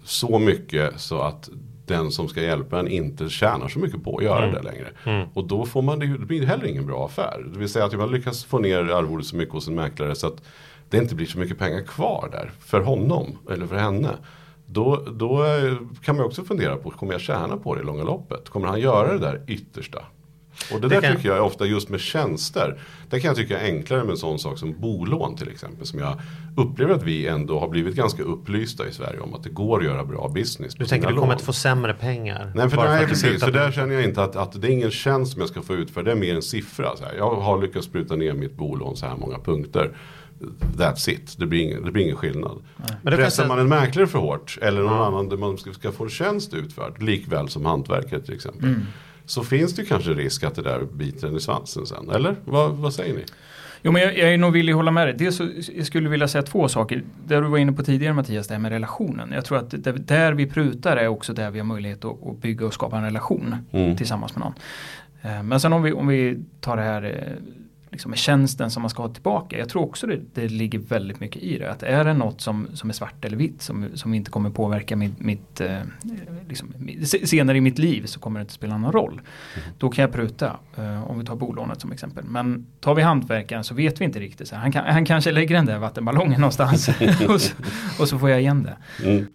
så 0.04 0.38
mycket 0.38 1.00
så 1.00 1.20
att 1.20 1.50
den 1.86 2.10
som 2.10 2.28
ska 2.28 2.42
hjälpa 2.42 2.78
en 2.78 2.88
inte 2.88 3.28
tjänar 3.28 3.68
så 3.68 3.78
mycket 3.78 4.04
på 4.04 4.16
att 4.16 4.24
göra 4.24 4.50
det 4.50 4.62
längre. 4.62 4.88
Och 5.34 5.46
då 5.46 5.66
får 5.66 5.82
man 5.82 5.98
det, 5.98 6.06
det 6.06 6.26
blir 6.26 6.46
heller 6.46 6.66
ingen 6.66 6.86
bra 6.86 7.06
affär. 7.06 7.46
Det 7.52 7.58
vill 7.58 7.68
säga 7.68 7.84
att 7.84 7.98
man 7.98 8.10
lyckas 8.10 8.44
få 8.44 8.58
ner 8.58 8.78
arvodet 8.78 9.26
så 9.26 9.36
mycket 9.36 9.54
hos 9.54 9.68
en 9.68 9.74
mäklare 9.74 10.14
så 10.14 10.26
att 10.26 10.42
det 10.90 10.98
inte 10.98 11.14
blir 11.14 11.26
så 11.26 11.38
mycket 11.38 11.58
pengar 11.58 11.82
kvar 11.82 12.28
där 12.32 12.50
för 12.60 12.80
honom 12.80 13.38
eller 13.50 13.66
för 13.66 13.76
henne. 13.76 14.10
Då, 14.66 14.96
då 14.96 15.44
eh, 15.44 15.74
kan 16.02 16.16
man 16.16 16.24
också 16.24 16.44
fundera 16.44 16.76
på, 16.76 16.90
kommer 16.90 17.12
jag 17.12 17.20
tjäna 17.20 17.56
på 17.56 17.74
det 17.74 17.80
i 17.80 17.84
långa 17.84 18.04
loppet? 18.04 18.48
Kommer 18.48 18.68
han 18.68 18.80
göra 18.80 19.12
det 19.12 19.18
där 19.18 19.42
yttersta? 19.46 20.02
Och 20.72 20.80
det, 20.80 20.88
Det 20.88 20.94
där 20.94 21.00
kan- 21.02 21.16
tycker 21.16 21.28
jag 21.28 21.36
är 21.38 21.42
ofta 21.42 21.66
just 21.66 21.88
med 21.88 22.00
tjänster. 22.00 22.80
Det 23.10 23.20
kan 23.20 23.28
jag 23.28 23.36
tycka 23.36 23.60
är 23.60 23.64
enklare 23.64 24.02
med 24.04 24.10
en 24.10 24.16
sån 24.16 24.38
sak 24.38 24.58
som 24.58 24.80
bolån 24.80 25.36
till 25.36 25.48
exempel. 25.48 25.86
Som 25.86 25.98
jag 25.98 26.20
upplever 26.56 26.94
att 26.94 27.02
vi 27.02 27.26
ändå 27.26 27.60
har 27.60 27.68
blivit 27.68 27.94
ganska 27.94 28.22
upplysta 28.22 28.88
i 28.88 28.92
Sverige 28.92 29.20
om 29.20 29.34
att 29.34 29.42
det 29.42 29.50
går 29.50 29.78
att 29.78 29.84
göra 29.84 30.04
bra 30.04 30.28
business. 30.34 30.74
Du 30.74 30.86
tänker 30.86 31.08
du 31.08 31.14
kommer 31.14 31.26
lån. 31.26 31.32
inte 31.32 31.44
få 31.44 31.52
sämre 31.52 31.94
pengar? 31.94 32.52
Nej, 32.54 32.70
för, 32.70 32.76
nej, 32.76 33.02
att 33.02 33.08
precis. 33.08 33.44
För 33.44 33.52
där 33.52 33.72
känner 33.72 33.94
jag 33.94 34.04
inte 34.04 34.22
att, 34.22 34.36
att 34.36 34.62
det 34.62 34.68
är 34.68 34.72
ingen 34.72 34.90
tjänst 34.90 35.32
som 35.32 35.40
jag 35.40 35.48
ska 35.50 35.62
få 35.62 35.74
ut 35.74 35.90
för 35.90 36.02
det 36.02 36.10
är 36.10 36.16
mer 36.16 36.34
en 36.34 36.42
siffra. 36.42 36.96
Så 36.96 37.04
här. 37.04 37.14
Jag 37.16 37.34
har 37.36 37.62
lyckats 37.62 37.86
spruta 37.86 38.16
ner 38.16 38.32
mitt 38.32 38.56
bolån 38.56 38.96
så 38.96 39.06
här 39.06 39.16
många 39.16 39.38
punkter. 39.38 39.96
That's 40.76 41.10
it, 41.10 41.34
det 41.38 41.46
blir 41.46 41.60
ingen, 41.60 41.84
det 41.84 41.90
blir 41.92 42.02
ingen 42.04 42.16
skillnad. 42.16 42.58
Men 43.02 43.10
då 43.10 43.16
Pressar 43.16 43.46
man 43.48 43.58
en 43.58 43.68
mäklare 43.68 44.06
för 44.06 44.18
hårt 44.18 44.58
eller 44.62 44.82
någon 44.82 45.02
annan 45.02 45.28
där 45.28 45.36
man 45.36 45.58
ska, 45.58 45.72
ska 45.72 45.92
få 45.92 46.04
en 46.04 46.10
tjänst 46.10 46.54
utförd, 46.54 47.02
likväl 47.02 47.48
som 47.48 47.64
hantverkare 47.64 48.20
till 48.20 48.34
exempel. 48.34 48.74
Så 49.26 49.42
finns 49.44 49.74
det 49.74 49.84
kanske 49.84 50.10
risk 50.10 50.44
att 50.44 50.54
det 50.54 50.62
där 50.62 50.80
biter 50.92 51.28
en 51.28 51.36
i 51.36 51.40
svansen 51.40 51.86
sen. 51.86 52.10
Eller 52.10 52.36
vad, 52.44 52.70
vad 52.72 52.94
säger 52.94 53.14
ni? 53.14 53.24
Jo 53.82 53.92
men 53.92 54.02
jag, 54.02 54.18
jag 54.18 54.32
är 54.32 54.38
nog 54.38 54.52
villig 54.52 54.72
att 54.72 54.76
hålla 54.76 54.90
med 54.90 55.06
dig. 55.06 55.14
Dels 55.18 55.36
så 55.36 55.48
jag 55.76 55.86
skulle 55.86 56.08
vilja 56.08 56.28
säga 56.28 56.42
två 56.42 56.68
saker. 56.68 57.02
Det 57.26 57.40
du 57.40 57.46
var 57.48 57.58
inne 57.58 57.72
på 57.72 57.82
tidigare 57.82 58.14
Mattias, 58.14 58.46
det 58.48 58.54
här 58.54 58.60
med 58.60 58.70
relationen. 58.72 59.32
Jag 59.34 59.44
tror 59.44 59.58
att 59.58 59.70
det, 59.70 59.92
där 59.92 60.32
vi 60.32 60.46
prutar 60.46 60.96
är 60.96 61.08
också 61.08 61.32
där 61.32 61.50
vi 61.50 61.58
har 61.58 61.66
möjlighet 61.66 62.04
att, 62.04 62.26
att 62.26 62.38
bygga 62.40 62.66
och 62.66 62.74
skapa 62.74 62.96
en 62.98 63.04
relation 63.04 63.54
Mm. 63.72 63.96
tillsammans 63.96 64.36
med 64.36 64.40
någon. 64.44 64.54
Eh, 65.22 65.42
Men 65.42 65.60
sen 65.60 65.72
om 65.72 65.82
vi, 65.82 65.92
om 65.92 66.06
vi 66.06 66.38
tar 66.60 66.76
det 66.76 66.82
här 66.82 67.02
eh, 67.02 67.32
liksom 67.96 68.10
med 68.10 68.18
tjänsten 68.18 68.70
som 68.70 68.82
man 68.82 68.90
ska 68.90 69.02
ha 69.02 69.08
tillbaka. 69.14 69.58
Jag 69.58 69.68
tror 69.68 69.82
också 69.82 70.06
det, 70.06 70.20
det 70.34 70.48
ligger 70.48 70.78
väldigt 70.78 71.20
mycket 71.20 71.42
i 71.42 71.58
det. 71.58 71.70
Att 71.70 71.82
är 71.82 72.04
det 72.04 72.14
något 72.14 72.40
som, 72.40 72.66
som 72.74 72.88
är 72.90 72.94
svart 72.94 73.24
eller 73.24 73.36
vitt 73.36 73.62
som, 73.62 73.86
som 73.94 74.14
inte 74.14 74.30
kommer 74.30 74.50
påverka 74.50 74.96
mitt, 74.96 75.20
mitt 75.20 75.60
eh, 75.60 75.78
liksom, 76.48 76.68
se- 77.04 77.26
senare 77.26 77.56
i 77.58 77.60
mitt 77.60 77.78
liv 77.78 78.06
så 78.06 78.20
kommer 78.20 78.40
det 78.40 78.42
inte 78.42 78.52
spela 78.52 78.78
någon 78.78 78.92
roll. 78.92 79.20
Då 79.78 79.88
kan 79.90 80.02
jag 80.02 80.12
pruta. 80.12 80.56
eh, 80.76 81.10
om 81.10 81.18
vi 81.18 81.24
tar 81.24 81.36
bolånet 81.36 81.80
som 81.80 81.92
exempel. 81.92 82.24
Men 82.24 82.66
tar 82.80 82.94
vi 82.94 83.02
hantverkaren 83.02 83.64
så 83.64 83.74
vet 83.74 84.00
vi 84.00 84.04
inte 84.04 84.20
riktigt. 84.20 84.48
Så 84.48 84.56
han, 84.56 84.72
kan, 84.72 84.84
han 84.86 85.04
kanske 85.04 85.32
lägger 85.32 85.54
den 85.54 85.66
där 85.66 85.78
vattenballongen 85.78 86.40
någonstans 86.40 86.88
och, 87.28 87.40
så, 87.40 87.54
och 87.98 88.08
så 88.08 88.18
får 88.18 88.30
jag 88.30 88.40
igen 88.40 88.62
det. 88.62 88.76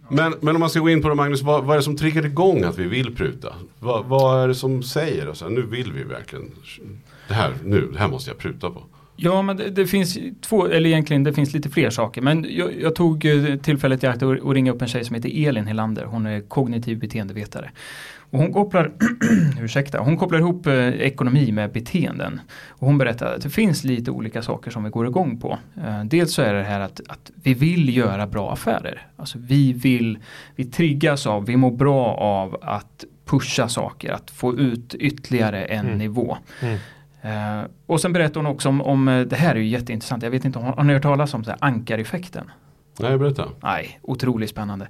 Men, 0.10 0.34
men 0.42 0.56
om 0.56 0.60
man 0.60 0.70
ska 0.70 0.80
gå 0.80 0.90
in 0.90 1.02
på 1.02 1.10
det 1.10 1.16
Magnus, 1.16 1.42
vad, 1.42 1.64
vad 1.64 1.74
är 1.74 1.78
det 1.78 1.84
som 1.84 1.98
triggar 1.98 2.26
igång 2.26 2.64
att 2.64 2.78
vi 2.78 2.88
vill 2.88 3.16
pruta? 3.16 3.54
Vad, 3.80 4.06
vad 4.06 4.44
är 4.44 4.48
det 4.48 4.56
som 4.56 4.84
säger 4.84 5.28
att 5.28 5.52
nu 5.52 5.62
vill 5.62 5.94
vi 5.94 6.04
verkligen, 6.04 6.52
det 7.32 7.36
här, 7.36 7.54
nu, 7.64 7.90
det 7.94 8.00
här 8.00 8.08
måste 8.08 8.30
jag 8.30 8.38
pruta 8.38 8.70
på. 8.70 8.84
Ja, 9.16 9.42
men 9.42 9.58
det, 9.58 9.70
det 9.70 9.88
finns 9.88 10.18
två, 10.42 10.66
eller 10.66 10.90
egentligen 10.90 11.24
det 11.24 11.34
finns 11.34 11.54
lite 11.54 11.70
fler 11.70 11.90
saker. 11.90 12.22
Men 12.22 12.46
jag, 12.50 12.82
jag 12.82 12.96
tog 12.96 13.26
eh, 13.26 13.56
tillfället 13.56 14.04
i 14.04 14.08
akt 14.08 14.24
att 14.24 14.46
ringa 14.46 14.72
upp 14.72 14.82
en 14.82 14.88
tjej 14.88 15.06
som 15.06 15.16
heter 15.16 15.48
Elin 15.48 15.68
Helander. 15.68 16.06
Hon 16.06 16.26
är 16.26 16.42
kognitiv 16.42 17.00
beteendevetare. 17.00 17.72
Och 18.32 18.40
hon 18.40 18.54
kopplar, 18.54 18.92
ursäkta, 19.62 20.00
hon 20.00 20.18
kopplar 20.18 20.40
ihop 20.40 20.68
eh, 20.68 20.88
ekonomi 20.88 21.52
med 21.52 21.72
beteenden. 21.72 22.42
Och 22.68 22.88
hon 22.88 22.98
berättar 22.98 23.36
att 23.36 23.42
det 23.42 23.50
finns 23.50 23.84
lite 23.84 24.12
olika 24.12 24.42
saker 24.42 24.72
som 24.72 24.84
vi 24.84 24.90
går 24.90 25.08
igång 25.08 25.40
på. 25.40 25.58
Eh, 25.78 26.04
dels 26.04 26.34
så 26.34 26.42
är 26.42 26.54
det 26.54 26.64
här 26.64 26.80
att, 26.80 27.02
att 27.08 27.32
vi 27.44 27.54
vill 27.54 27.98
göra 27.98 28.28
bra 28.28 28.52
affärer. 28.52 29.08
Alltså 29.16 29.38
vi 29.42 29.74
vill, 29.74 30.20
vi 30.56 30.66
triggas 30.66 31.28
av, 31.28 31.46
vi 31.46 31.58
mår 31.58 31.72
bra 31.72 32.16
av 32.16 32.58
att 32.62 33.06
pusha 33.26 33.68
saker, 33.68 34.12
att 34.12 34.32
få 34.32 34.58
ut 34.58 34.96
ytterligare 34.96 35.66
en 35.66 35.86
nivå. 35.86 36.38
Eh, 37.22 37.62
och 37.86 38.02
sen 38.02 38.14
berättar 38.14 38.36
hon 38.36 38.46
också 38.46 38.70
om, 38.70 38.82
om, 38.82 39.08
eh, 39.08 39.22
det 39.22 39.36
här 39.36 39.56
är 39.56 39.60
ju 39.60 39.68
jätteintressant, 39.68 40.24
jag 40.24 40.32
vet 40.32 40.46
inte 40.46 40.60
om 40.60 40.66
har 40.66 40.84
ni 40.84 40.94
hört 40.94 41.04
talas 41.04 41.34
om 41.34 41.44
så 41.44 41.50
här, 41.50 41.60
ankareffekten? 41.62 42.52
Nej, 43.00 43.18
berätta. 43.18 43.50
Nej, 43.64 44.00
otroligt 44.02 44.50
spännande. 44.50 44.88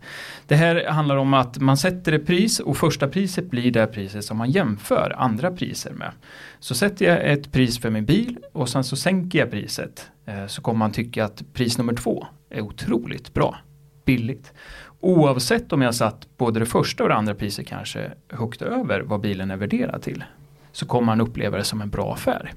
Det 0.47 0.55
här 0.55 0.85
handlar 0.87 1.15
om 1.15 1.33
att 1.33 1.59
man 1.59 1.77
sätter 1.77 2.11
ett 2.11 2.25
pris 2.25 2.59
och 2.59 2.77
första 2.77 3.07
priset 3.07 3.49
blir 3.49 3.71
det 3.71 3.87
priset 3.87 4.25
som 4.25 4.37
man 4.37 4.51
jämför 4.51 5.15
andra 5.17 5.51
priser 5.51 5.91
med. 5.91 6.11
Så 6.59 6.75
sätter 6.75 7.05
jag 7.05 7.31
ett 7.31 7.51
pris 7.51 7.79
för 7.79 7.89
min 7.89 8.05
bil 8.05 8.39
och 8.53 8.69
sen 8.69 8.83
så 8.83 8.95
sänker 8.95 9.39
jag 9.39 9.51
priset 9.51 10.11
eh, 10.25 10.47
så 10.47 10.61
kommer 10.61 10.77
man 10.77 10.91
tycka 10.91 11.25
att 11.25 11.43
pris 11.53 11.77
nummer 11.77 11.93
två 11.93 12.27
är 12.49 12.61
otroligt 12.61 13.33
bra, 13.33 13.57
billigt. 14.05 14.53
Oavsett 14.99 15.73
om 15.73 15.81
jag 15.81 15.95
satt 15.95 16.27
både 16.37 16.59
det 16.59 16.65
första 16.65 17.03
och 17.03 17.09
det 17.09 17.15
andra 17.15 17.35
priset 17.35 17.67
kanske 17.67 18.11
högt 18.29 18.61
över 18.61 19.01
vad 19.01 19.21
bilen 19.21 19.51
är 19.51 19.57
värderad 19.57 20.01
till 20.01 20.23
så 20.71 20.85
kommer 20.85 21.05
man 21.05 21.21
uppleva 21.21 21.57
det 21.57 21.63
som 21.63 21.81
en 21.81 21.89
bra 21.89 22.13
affär. 22.13 22.53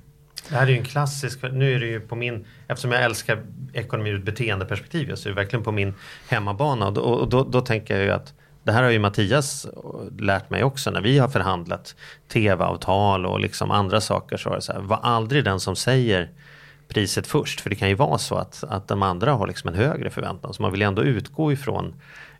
Det 0.48 0.54
här 0.54 0.66
är 0.66 0.70
ju 0.70 0.78
en 0.78 0.84
klassisk, 0.84 1.42
nu 1.52 1.74
är 1.74 1.80
det 1.80 1.86
ju 1.86 2.00
på 2.00 2.16
min, 2.16 2.46
eftersom 2.68 2.92
jag 2.92 3.02
älskar 3.02 3.42
ekonomi 3.72 4.10
ur 4.10 4.18
ett 4.18 4.24
beteendeperspektiv, 4.24 5.14
så 5.14 5.28
är 5.28 5.30
det 5.30 5.36
verkligen 5.36 5.62
på 5.62 5.72
min 5.72 5.94
hemmabana. 6.28 6.86
Och 6.86 6.92
då, 6.92 7.00
och 7.00 7.28
då, 7.28 7.44
då 7.44 7.60
tänker 7.60 7.94
jag 7.94 8.04
ju 8.04 8.10
att 8.10 8.34
det 8.64 8.72
här 8.72 8.82
har 8.82 8.90
ju 8.90 8.98
Mattias 8.98 9.66
lärt 10.18 10.50
mig 10.50 10.64
också 10.64 10.90
när 10.90 11.00
vi 11.00 11.18
har 11.18 11.28
förhandlat 11.28 11.96
tv-avtal 12.28 13.26
och 13.26 13.40
liksom 13.40 13.70
andra 13.70 14.00
saker. 14.00 14.36
Så 14.36 14.48
var 14.48 14.56
det 14.56 14.62
så 14.62 14.72
här, 14.72 14.80
var 14.80 15.00
aldrig 15.02 15.44
den 15.44 15.60
som 15.60 15.76
säger 15.76 16.30
priset 16.88 17.26
först. 17.26 17.60
För 17.60 17.70
det 17.70 17.76
kan 17.76 17.88
ju 17.88 17.94
vara 17.94 18.18
så 18.18 18.34
att, 18.34 18.64
att 18.68 18.88
de 18.88 19.02
andra 19.02 19.32
har 19.32 19.46
liksom 19.46 19.68
en 19.68 19.74
högre 19.74 20.10
förväntan. 20.10 20.54
Så 20.54 20.62
man 20.62 20.72
vill 20.72 20.80
ju 20.80 20.86
ändå 20.86 21.02
utgå 21.02 21.52
ifrån 21.52 21.94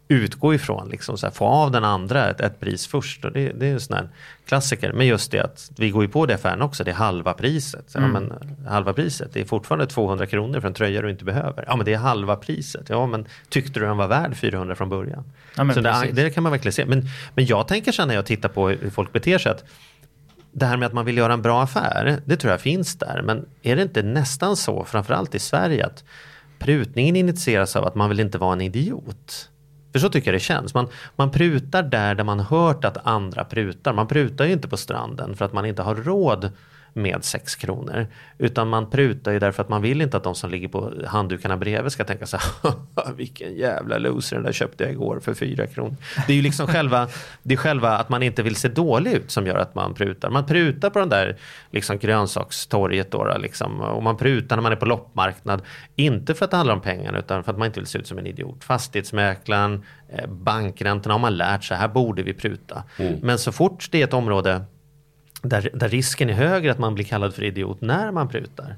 utgå 0.08 0.54
ifrån, 0.54 0.88
liksom 0.88 1.18
så 1.18 1.26
här, 1.26 1.32
få 1.32 1.44
av 1.44 1.70
den 1.70 1.84
andra 1.84 2.30
ett, 2.30 2.40
ett 2.40 2.60
pris 2.60 2.86
först. 2.86 3.24
Och 3.24 3.32
det, 3.32 3.52
det 3.52 3.66
är 3.66 3.72
en 3.72 3.80
sån 3.80 3.96
här 3.96 4.08
klassiker. 4.46 4.92
Men 4.92 5.06
just 5.06 5.30
det 5.30 5.40
att 5.40 5.70
vi 5.76 5.90
går 5.90 6.02
ju 6.02 6.08
på 6.08 6.26
det 6.26 6.34
affären 6.34 6.62
också, 6.62 6.84
det 6.84 6.90
är 6.90 6.94
halva 6.94 7.32
priset. 7.32 7.90
Ja, 7.94 8.00
men, 8.00 8.32
halva 8.68 8.92
priset, 8.92 9.32
det 9.32 9.40
är 9.40 9.44
fortfarande 9.44 9.86
200 9.86 10.26
kronor 10.26 10.60
för 10.60 10.68
en 10.68 10.74
tröja 10.74 11.02
du 11.02 11.10
inte 11.10 11.24
behöver. 11.24 11.64
Ja 11.68 11.76
men 11.76 11.84
det 11.84 11.94
är 11.94 11.98
halva 11.98 12.36
priset. 12.36 12.88
Ja 12.88 13.06
men 13.06 13.26
tyckte 13.48 13.80
du 13.80 13.86
den 13.86 13.96
var 13.96 14.08
värd 14.08 14.36
400 14.36 14.74
från 14.74 14.88
början? 14.88 15.24
Ja, 15.56 15.72
så 15.74 15.80
det, 15.80 16.10
det 16.12 16.30
kan 16.30 16.42
man 16.42 16.52
verkligen 16.52 16.72
se. 16.72 16.86
Men, 16.86 17.08
men 17.34 17.46
jag 17.46 17.68
tänker 17.68 17.92
sen 17.92 18.08
när 18.08 18.14
jag 18.14 18.26
tittar 18.26 18.48
på 18.48 18.68
hur 18.68 18.90
folk 18.90 19.12
beter 19.12 19.38
sig 19.38 19.52
att 19.52 19.64
det 20.52 20.66
här 20.66 20.76
med 20.76 20.86
att 20.86 20.92
man 20.92 21.04
vill 21.04 21.16
göra 21.16 21.32
en 21.32 21.42
bra 21.42 21.62
affär, 21.62 22.20
det 22.24 22.36
tror 22.36 22.50
jag 22.50 22.60
finns 22.60 22.98
där. 22.98 23.22
Men 23.22 23.46
är 23.62 23.76
det 23.76 23.82
inte 23.82 24.02
nästan 24.02 24.56
så, 24.56 24.84
framförallt 24.84 25.34
i 25.34 25.38
Sverige, 25.38 25.86
att 25.86 26.04
prutningen 26.58 27.16
initieras 27.16 27.76
av 27.76 27.84
att 27.84 27.94
man 27.94 28.08
vill 28.08 28.20
inte 28.20 28.38
vara 28.38 28.52
en 28.52 28.60
idiot? 28.60 29.50
För 29.94 29.98
så 29.98 30.09
tycker 30.09 30.28
jag 30.28 30.35
det 30.35 30.40
känns. 30.44 30.74
Man, 30.74 30.88
man 31.16 31.30
prutar 31.30 31.83
där, 31.83 32.14
där 32.14 32.24
man 32.24 32.40
hört 32.40 32.85
att 32.85 33.07
andra 33.07 33.44
prutar. 33.44 33.92
Man 33.92 34.09
prutar 34.09 34.44
ju 34.44 34.52
inte 34.52 34.68
på 34.68 34.76
stranden 34.76 35.37
för 35.37 35.44
att 35.44 35.52
man 35.52 35.66
inte 35.66 35.83
har 35.83 35.94
råd 35.94 36.50
med 36.94 37.24
6 37.24 37.54
kronor. 37.57 38.07
Utan 38.38 38.68
man 38.68 38.90
prutar 38.90 39.33
ju 39.33 39.38
därför 39.38 39.62
att 39.62 39.68
man 39.68 39.83
vill 39.83 40.02
inte 40.02 40.16
att 40.16 40.24
de 40.24 40.35
som 40.35 40.50
ligger 40.50 40.68
på 40.68 40.92
handdukarna 41.07 41.57
bredvid 41.57 41.92
ska 41.92 42.04
tänka 42.04 42.26
så 42.26 42.37
här, 42.37 43.12
vilken 43.16 43.54
jävla 43.54 43.98
loser, 43.98 44.37
den 44.37 44.44
där 44.44 44.52
köpte 44.52 44.85
jag 44.85 44.92
igår 44.92 45.20
för 45.20 45.35
4 45.35 45.66
kronor. 45.66 45.96
Det 46.26 46.33
är 46.33 46.37
ju 46.37 46.42
liksom 46.42 46.66
själva, 46.66 47.09
det 47.42 47.54
är 47.54 47.59
själva 47.59 47.90
att 47.90 48.09
man 48.09 48.22
inte 48.22 48.42
vill 48.42 48.57
se 48.57 48.68
dålig 48.68 49.12
ut 49.12 49.30
som 49.30 49.46
gör 49.46 49.57
att 49.57 49.74
man 49.74 49.94
prutar. 49.94 50.30
Man 50.30 50.46
prutar 50.46 50.90
på 50.90 50.98
den 50.98 51.09
där 51.09 51.37
liksom 51.70 51.98
grönsakstorget 51.98 53.11
då, 53.11 53.37
liksom, 53.38 53.80
och 53.80 54.02
man 54.02 54.16
prutar 54.16 54.57
när 54.57 54.62
man 54.62 54.72
är 54.72 54.76
på 54.76 54.87
loppmarknad. 54.87 55.62
Inte 55.96 56.35
för 56.35 56.44
att 56.44 56.50
det 56.50 56.57
handlar 56.57 56.74
om 56.74 56.80
pengarna 56.80 57.18
utan 57.18 57.44
för 57.44 57.52
att 57.52 57.59
man 57.59 57.66
inte 57.66 57.80
vill 57.80 57.87
se 57.87 57.98
ut 57.98 58.07
som 58.07 58.18
en 58.18 58.26
idiot. 58.26 58.64
Fastighetsmäklaren, 58.64 59.85
eh, 60.09 60.26
bankräntorna 60.26 61.14
har 61.14 61.18
man 61.18 61.37
lärt 61.37 61.64
sig, 61.64 61.76
här 61.76 61.88
borde 61.88 62.22
vi 62.22 62.35
pruta. 62.35 62.83
Men 63.22 63.38
så 63.38 63.52
fort 63.52 63.88
det 63.90 64.00
är 64.00 64.04
ett 64.04 64.14
område 64.14 64.64
där, 65.48 65.70
där 65.74 65.88
risken 65.88 66.30
är 66.30 66.35
högre 66.35 66.72
att 66.72 66.78
man 66.78 66.94
blir 66.94 67.04
kallad 67.04 67.35
för 67.35 67.44
idiot 67.44 67.80
när 67.80 68.11
man 68.11 68.28
prutar. 68.28 68.76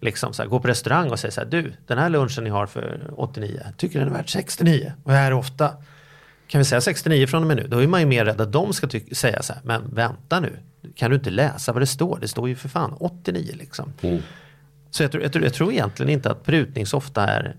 Liksom 0.00 0.32
så 0.32 0.42
här, 0.42 0.48
gå 0.48 0.60
på 0.60 0.68
restaurang 0.68 1.10
och 1.10 1.18
säga 1.18 1.30
så 1.30 1.40
här, 1.40 1.48
du, 1.48 1.72
den 1.86 1.98
här 1.98 2.08
lunchen 2.08 2.44
ni 2.44 2.50
har 2.50 2.66
för 2.66 3.10
89, 3.16 3.60
tycker 3.76 3.98
den 3.98 4.08
är 4.08 4.12
värd 4.12 4.30
69 4.30 4.92
och 5.04 5.12
jag 5.12 5.18
är 5.18 5.22
här 5.22 5.32
ofta. 5.32 5.70
Kan 6.46 6.58
vi 6.58 6.64
säga 6.64 6.80
69 6.80 7.26
från 7.26 7.42
och 7.42 7.46
med 7.46 7.56
nu? 7.56 7.66
Då 7.68 7.82
är 7.82 7.86
man 7.86 8.00
ju 8.00 8.06
mer 8.06 8.24
rädd 8.24 8.40
att 8.40 8.52
de 8.52 8.72
ska 8.72 8.88
säga 9.12 9.42
så 9.42 9.52
här, 9.52 9.62
men 9.64 9.94
vänta 9.94 10.40
nu, 10.40 10.56
kan 10.94 11.10
du 11.10 11.16
inte 11.16 11.30
läsa 11.30 11.72
vad 11.72 11.82
det 11.82 11.86
står? 11.86 12.18
Det 12.20 12.28
står 12.28 12.48
ju 12.48 12.56
för 12.56 12.68
fan 12.68 12.92
89 13.00 13.54
liksom. 13.58 13.92
Så 14.90 15.02
jag 15.02 15.12
tror, 15.12 15.22
jag, 15.22 15.32
tror, 15.32 15.44
jag 15.44 15.54
tror 15.54 15.72
egentligen 15.72 16.10
inte 16.10 16.30
att 16.30 16.44
prutning 16.44 16.86
så 16.86 16.96
ofta 16.96 17.26
är 17.26 17.56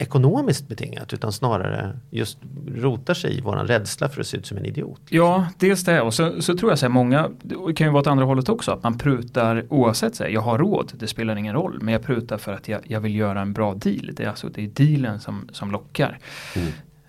ekonomiskt 0.00 0.68
betingat 0.68 1.12
utan 1.12 1.32
snarare 1.32 1.98
just 2.10 2.38
rotar 2.76 3.14
sig 3.14 3.38
i 3.38 3.40
våran 3.40 3.66
rädsla 3.66 4.08
för 4.08 4.20
att 4.20 4.26
se 4.26 4.36
ut 4.36 4.46
som 4.46 4.56
en 4.56 4.64
idiot. 4.64 5.00
Ja, 5.08 5.46
dels 5.58 5.84
det 5.84 6.00
och 6.00 6.14
så, 6.14 6.42
så 6.42 6.56
tror 6.56 6.70
jag 6.70 6.84
att 6.84 6.92
många, 6.92 7.30
det 7.42 7.74
kan 7.74 7.86
ju 7.86 7.90
vara 7.90 8.00
åt 8.00 8.06
andra 8.06 8.24
hållet 8.24 8.48
också, 8.48 8.72
att 8.72 8.82
man 8.82 8.98
prutar 8.98 9.64
oavsett, 9.68 10.14
så 10.14 10.24
här, 10.24 10.30
jag 10.30 10.40
har 10.40 10.58
råd, 10.58 10.92
det 10.94 11.06
spelar 11.06 11.36
ingen 11.36 11.54
roll, 11.54 11.78
men 11.82 11.92
jag 11.92 12.02
prutar 12.02 12.38
för 12.38 12.52
att 12.52 12.68
jag, 12.68 12.80
jag 12.84 13.00
vill 13.00 13.14
göra 13.14 13.40
en 13.40 13.52
bra 13.52 13.74
deal. 13.74 14.10
Det 14.12 14.24
är 14.24 14.28
alltså 14.28 14.48
det 14.48 14.64
är 14.64 14.68
dealen 14.68 15.20
som, 15.20 15.48
som 15.52 15.70
lockar. 15.70 16.18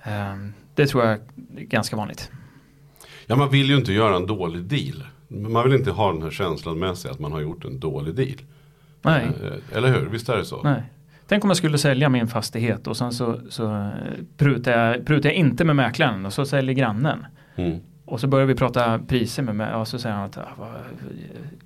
Ehm, 0.04 0.54
det 0.76 0.88
tror 0.88 1.04
jag 1.04 1.14
är 1.14 1.20
ganska 1.62 1.96
vanligt. 1.96 2.32
Ja, 3.26 3.36
man 3.36 3.50
vill 3.50 3.70
ju 3.70 3.76
inte 3.76 3.94
göra 3.94 4.16
en 4.16 4.26
dålig 4.26 4.62
deal. 4.62 5.04
Man 5.28 5.64
vill 5.64 5.80
inte 5.80 5.92
ha 5.92 6.14
den 6.14 6.22
här 6.22 6.32
känslan 6.32 6.80
med 6.80 6.98
sig 6.98 7.12
att 7.12 7.20
man 7.20 7.32
har 7.32 7.42
gjort 7.42 7.66
en 7.66 7.80
dålig 7.80 8.16
deal. 8.16 8.38
Nej. 9.02 9.26
Eh, 9.44 9.78
Eller 9.78 9.94
hur? 9.94 10.10
Visst 10.10 10.30
är 10.30 10.38
det 10.38 10.46
så? 10.46 10.62
Nej. 10.64 10.84
Tänk 11.32 11.44
om 11.44 11.50
jag 11.50 11.58
skulle 11.58 11.78
sälja 11.78 12.10
min 12.10 12.28
fastighet 12.28 12.88
och 12.88 12.98
sen 12.98 13.12
så, 13.12 13.40
så 13.50 13.90
prutar, 14.38 14.72
jag, 14.72 15.06
prutar 15.06 15.30
jag 15.30 15.36
inte 15.36 15.66
med 15.66 15.76
mäklaren 15.76 16.26
och 16.26 16.34
så 16.34 16.46
säljer 16.46 16.76
grannen. 16.76 17.26
Mm. 17.56 17.80
Och 18.06 18.20
så 18.20 18.28
börjar 18.28 18.46
vi 18.46 18.56
prata 18.56 19.00
priser 19.00 19.44
med 19.44 19.56
mig 19.56 19.74
och 19.74 19.88
så 19.88 20.00
säger 20.00 20.16
han 20.16 20.26
att 20.26 20.38
ah, 20.38 20.42
vad, 20.58 20.70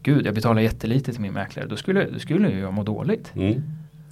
Gud 0.02 0.26
jag 0.26 0.36
betalar 0.36 0.62
jättelite 0.62 1.12
till 1.12 1.22
min 1.22 1.34
mäklare. 1.34 1.68
Då 1.68 1.76
skulle, 1.76 2.10
då 2.10 2.20
skulle 2.20 2.50
jag 2.50 2.74
må 2.74 2.84
dåligt. 2.84 3.32
Mm. 3.36 3.64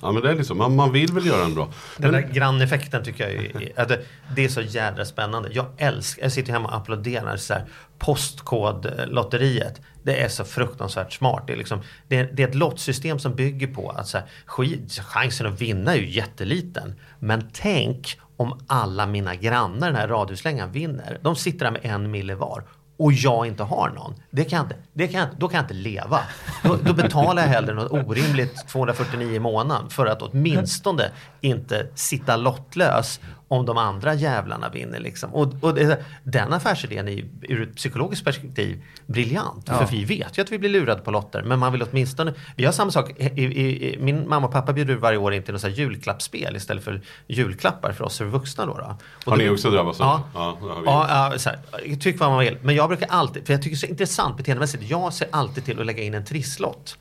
Ja 0.04 0.12
men 0.12 0.24
det 0.24 0.32
är 0.32 0.36
liksom, 0.36 0.58
man, 0.58 0.76
man 0.76 0.92
vill 0.92 1.14
väl 1.14 1.26
göra 1.26 1.46
en 1.46 1.56
bra. 1.56 1.74
Den 1.98 2.12
Men, 2.12 2.22
där 2.22 2.30
granneffekten 2.30 3.04
tycker 3.04 3.30
jag 3.30 3.46
är, 3.76 3.88
det, 3.88 4.06
det 4.36 4.46
är 4.46 4.50
så 4.50 4.62
jädra 4.62 5.06
spännande. 5.06 5.50
Jag 5.52 5.66
älskar, 5.78 6.24
jag 6.24 6.32
sitter 6.32 6.54
hemma 6.54 6.68
och 6.70 6.76
applåderar 6.76 7.38
så 7.38 7.54
här, 7.54 7.66
postkodlotteriet. 8.00 9.82
Det 10.04 10.24
är 10.24 10.30
så 10.30 10.44
fruktansvärt 10.44 11.14
smart. 11.14 11.44
Det 11.48 11.54
är, 11.54 11.58
liksom, 11.58 11.82
det 12.08 12.18
är, 12.18 12.30
det 12.34 12.44
är 12.44 12.48
ett 12.48 12.56
lottsystem 12.56 13.20
som 13.20 13.36
bygger 13.36 13.68
på 13.68 13.90
att 13.90 14.08
så 14.08 14.18
här, 14.18 14.28
skit, 14.46 15.00
chansen 15.00 15.48
att 15.48 15.62
vinna 15.62 15.94
är 15.94 15.98
ju 15.98 16.10
jätteliten. 16.10 16.96
Men 17.20 17.50
tänk 17.54 18.20
om 18.38 18.60
alla 18.68 19.06
mina 19.06 19.36
grannar, 19.36 19.88
den 19.88 19.96
här 19.96 20.08
radhuslängan, 20.08 20.72
vinner. 20.72 21.18
De 21.22 21.36
sitter 21.36 21.66
där 21.66 21.72
med 21.72 21.82
en 21.84 22.12
mille 22.12 22.36
var. 22.36 22.64
Och 23.04 23.14
jag 23.14 23.48
inte 23.48 23.64
har 23.64 23.90
någon. 23.90 24.14
Det 24.32 24.44
kan 24.46 24.58
jag 24.58 24.66
inte, 24.66 24.76
det 24.94 25.08
kan 25.08 25.20
jag, 25.20 25.28
inte- 25.30 25.38
då 25.40 25.48
kan 25.48 25.58
jag 25.58 25.64
inte 25.64 25.74
leva. 25.74 26.20
Då, 26.64 26.76
då 26.84 26.94
betalar 26.94 27.42
jag 27.42 27.50
hellre 27.50 27.74
något 27.74 27.92
orimligt 27.92 28.68
249 28.68 29.36
i 29.36 29.40
månaden 29.40 29.90
för 29.90 30.06
att 30.06 30.22
åtminstone 30.22 31.04
inte 31.42 31.88
sitta 31.96 32.36
lottlös 32.36 33.20
om 33.54 33.66
de 33.66 33.78
andra 33.78 34.14
jävlarna 34.14 34.70
vinner. 34.70 35.00
Liksom. 35.00 35.34
Och, 35.34 35.54
och 35.62 35.74
det, 35.74 36.06
den 36.24 36.54
affärsidén 36.54 37.08
är 37.08 37.12
ju 37.12 37.26
ur 37.42 37.62
ett 37.70 37.76
psykologiskt 37.76 38.26
perspektiv 38.26 38.84
briljant. 39.06 39.70
För 39.70 39.88
vi 39.92 40.06
vet 40.06 40.38
ju 40.38 40.42
att 40.42 40.52
vi 40.52 40.60
blir 40.60 40.70
lurade 40.70 41.02
på 41.02 41.12
lotter. 41.12 41.44
Men 41.44 41.60
man 41.60 41.72
vill 41.72 41.84
åtminstone... 41.92 42.34
Vi 42.56 42.66
har 42.66 42.72
samma 42.72 42.92
sak. 42.92 43.12
I, 43.20 43.24
i, 43.24 43.94
i, 43.94 43.98
min 44.00 44.30
mamma 44.30 44.48
och 44.48 44.54
pappa 44.54 44.74
bjuder 44.74 44.96
varje 44.96 45.18
år 45.18 45.34
in 45.34 45.44
till 45.44 45.54
något 45.54 45.78
julklappsspel 45.78 46.56
istället 46.56 46.84
för 46.84 47.02
julklappar 47.28 47.92
för 47.92 48.04
oss 48.04 48.22
är 48.22 48.26
vuxna. 48.26 48.66
Då, 48.66 48.78
då. 48.78 48.98
Och 49.26 49.32
har 49.32 49.38
ni 49.38 49.46
då- 49.48 49.54
också 49.54 49.70
drabbats 49.70 50.02
av 50.02 50.22
Ja. 50.34 50.58
det? 50.62 50.68
Ja. 50.68 50.82
Ja, 50.86 51.32
ja 51.46 51.52
här, 51.72 51.96
tyck 51.96 52.20
vad 52.20 52.30
man 52.30 52.40
vill. 52.40 52.58
Men 52.62 52.76
jag 52.76 52.90
brukar 52.90 53.08
alltid, 53.10 53.46
för 53.46 53.54
jag 53.54 53.62
tycker 53.62 53.76
det 53.76 53.78
är 53.78 53.88
så 53.88 53.88
intressant 53.88 54.38
beteendemässigt. 54.38 54.84
Jag 54.84 55.14
ser 55.14 55.28
alltid 55.32 55.66
till 55.66 55.80
att 55.80 55.86
lägga 55.86 56.04
in 56.04 56.14
en 56.14 56.26
trisslott. 56.26 56.98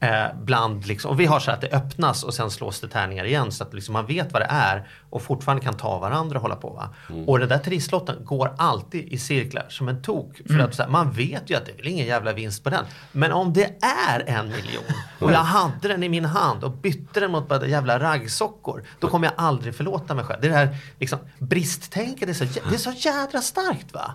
Eh, 0.00 0.26
bland 0.42 0.86
liksom, 0.86 1.10
och 1.10 1.20
vi 1.20 1.26
har 1.26 1.40
så 1.40 1.50
att 1.50 1.60
det 1.60 1.68
öppnas 1.68 2.24
och 2.24 2.34
sen 2.34 2.50
slås 2.50 2.80
det 2.80 2.88
tärningar 2.88 3.24
igen 3.24 3.52
så 3.52 3.64
att 3.64 3.74
liksom 3.74 3.92
man 3.92 4.06
vet 4.06 4.32
vad 4.32 4.42
det 4.42 4.46
är 4.50 4.88
och 5.10 5.22
fortfarande 5.22 5.64
kan 5.64 5.74
ta 5.74 5.98
varandra 5.98 6.36
och 6.36 6.42
hålla 6.42 6.56
på. 6.56 6.70
Va? 6.70 6.88
Och 7.26 7.38
den 7.38 7.48
där 7.48 7.58
trisslotten 7.58 8.24
går 8.24 8.54
alltid 8.58 9.04
i 9.12 9.18
cirklar 9.18 9.66
som 9.68 9.88
en 9.88 10.02
tok. 10.02 10.40
För 10.46 10.58
att 10.58 10.74
så 10.74 10.82
här, 10.82 10.90
man 10.90 11.12
vet 11.12 11.50
ju 11.50 11.54
att 11.54 11.66
det 11.66 11.72
är 11.72 11.86
ingen 11.86 12.06
jävla 12.06 12.32
vinst 12.32 12.64
på 12.64 12.70
den. 12.70 12.84
Men 13.12 13.32
om 13.32 13.52
det 13.52 13.84
är 14.06 14.24
en 14.26 14.46
miljon 14.46 14.84
och 15.18 15.32
jag 15.32 15.38
hade 15.38 15.88
den 15.88 16.02
i 16.02 16.08
min 16.08 16.24
hand 16.24 16.64
och 16.64 16.70
bytte 16.70 17.20
den 17.20 17.30
mot 17.30 17.48
bara 17.48 17.66
jävla 17.66 17.98
raggsockor. 17.98 18.84
Då 18.98 19.08
kommer 19.08 19.26
jag 19.26 19.34
aldrig 19.36 19.74
förlåta 19.74 20.14
mig 20.14 20.24
själv. 20.24 20.40
Det 20.42 20.48
här 20.48 20.76
liksom, 20.98 21.18
bristtänket, 21.38 22.28
det 22.28 22.32
är 22.32 22.46
så, 22.46 22.60
det 22.68 22.74
är 22.74 22.78
så 22.78 22.92
jädra 22.92 23.40
starkt 23.40 23.94
va? 23.94 24.14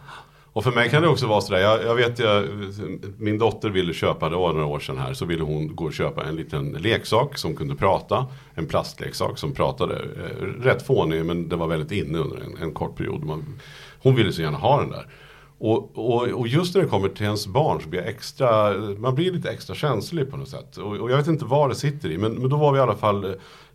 Och 0.53 0.63
för 0.63 0.71
mig 0.71 0.89
kan 0.89 1.01
det 1.01 1.07
också 1.07 1.27
vara 1.27 1.41
sådär, 1.41 1.59
jag, 1.59 1.83
jag 1.83 1.95
vet 1.95 2.19
jag, 2.19 2.45
min 3.17 3.37
dotter 3.37 3.69
ville 3.69 3.93
köpa, 3.93 4.29
det 4.29 4.35
var 4.35 4.53
några 4.53 4.65
år 4.65 4.79
sedan 4.79 4.97
här, 4.97 5.13
så 5.13 5.25
ville 5.25 5.43
hon 5.43 5.75
gå 5.75 5.85
och 5.85 5.93
köpa 5.93 6.23
en 6.25 6.35
liten 6.35 6.71
leksak 6.71 7.37
som 7.37 7.55
kunde 7.55 7.75
prata. 7.75 8.27
En 8.55 8.65
plastleksak 8.65 9.37
som 9.37 9.53
pratade. 9.53 9.95
Eh, 9.95 10.45
rätt 10.45 10.87
fånig 10.87 11.25
men 11.25 11.49
det 11.49 11.55
var 11.55 11.67
väldigt 11.67 11.91
inne 11.91 12.17
under 12.17 12.37
en, 12.37 12.57
en 12.61 12.73
kort 12.73 12.97
period. 12.97 13.23
Man, 13.23 13.59
hon 13.99 14.15
ville 14.15 14.33
så 14.33 14.41
gärna 14.41 14.57
ha 14.57 14.79
den 14.81 14.89
där. 14.89 15.07
Och, 15.65 15.97
och, 15.97 16.27
och 16.27 16.47
just 16.47 16.75
när 16.75 16.81
det 16.81 16.87
kommer 16.87 17.09
till 17.09 17.25
ens 17.25 17.47
barn 17.47 17.81
så 17.81 17.89
blir 17.89 17.99
jag 17.99 18.09
extra, 18.09 18.73
man 18.97 19.15
blir 19.15 19.31
lite 19.31 19.49
extra 19.49 19.75
känslig 19.75 20.31
på 20.31 20.37
något 20.37 20.49
sätt. 20.49 20.77
Och, 20.77 20.95
och 20.95 21.11
jag 21.11 21.17
vet 21.17 21.27
inte 21.27 21.45
vad 21.45 21.69
det 21.69 21.75
sitter 21.75 22.11
i, 22.11 22.17
men, 22.17 22.33
men 22.33 22.49
då 22.49 22.57
var 22.57 22.71
vi 22.71 22.77
i 22.77 22.81
alla 22.81 22.95
fall 22.95 23.25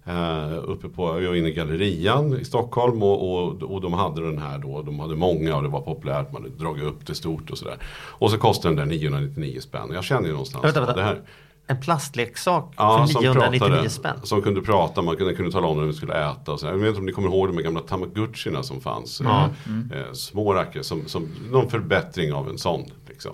eh, 0.04 0.58
uppe 0.64 0.88
på, 0.88 1.22
jag 1.22 1.28
var 1.28 1.36
inne 1.36 1.48
i 1.48 1.52
gallerian 1.52 2.40
i 2.40 2.44
Stockholm 2.44 3.02
och, 3.02 3.62
och, 3.62 3.80
de 3.80 3.92
hade 3.92 4.20
den 4.22 4.38
här 4.38 4.58
då, 4.58 4.82
de 4.82 5.00
hade 5.00 5.16
många 5.16 5.56
och 5.56 5.62
det 5.62 5.68
var 5.68 5.80
populärt, 5.80 6.32
man 6.32 6.42
hade 6.42 6.54
dragit 6.54 6.84
upp 6.84 7.06
det 7.06 7.14
stort 7.14 7.50
och 7.50 7.58
sådär. 7.58 7.76
Och 7.92 8.30
så 8.30 8.38
kostade 8.38 8.74
den 8.74 8.88
där 8.88 8.96
999 8.96 9.60
spänn. 9.60 9.90
Jag 9.92 10.04
känner 10.04 10.26
ju 10.26 10.32
någonstans, 10.32 10.64
Vänta, 10.64 10.80
vänta. 10.80 10.96
det 10.96 11.02
här. 11.02 11.22
En 11.70 11.80
plastleksak 11.80 12.74
Ja, 12.76 13.06
för 13.06 13.12
som 13.12 13.22
999 13.22 13.58
pratade, 13.58 13.90
spänn. 13.90 14.20
Som 14.22 14.42
kunde 14.42 14.60
prata, 14.60 15.02
man 15.02 15.16
kunde, 15.16 15.34
kunde 15.34 15.52
tala 15.52 15.66
om 15.66 15.78
när 15.78 15.86
vi 15.86 15.92
skulle 15.92 16.30
äta 16.30 16.52
och 16.52 16.60
sådär. 16.60 16.72
Jag 16.72 16.78
vet 16.78 16.88
inte 16.88 16.98
om 16.98 17.06
ni 17.06 17.12
kommer 17.12 17.28
ihåg 17.28 17.48
de 17.48 17.62
gamla 17.62 17.80
Tamagotchierna 17.80 18.62
som 18.62 18.80
fanns. 18.80 19.20
Ja. 19.24 19.48
Eh, 19.94 20.12
små 20.12 20.54
rackare, 20.54 20.84
som, 20.84 21.08
som 21.08 21.28
någon 21.50 21.70
förbättring 21.70 22.32
av 22.32 22.48
en 22.48 22.58
sån. 22.58 22.84
Liksom. 23.08 23.32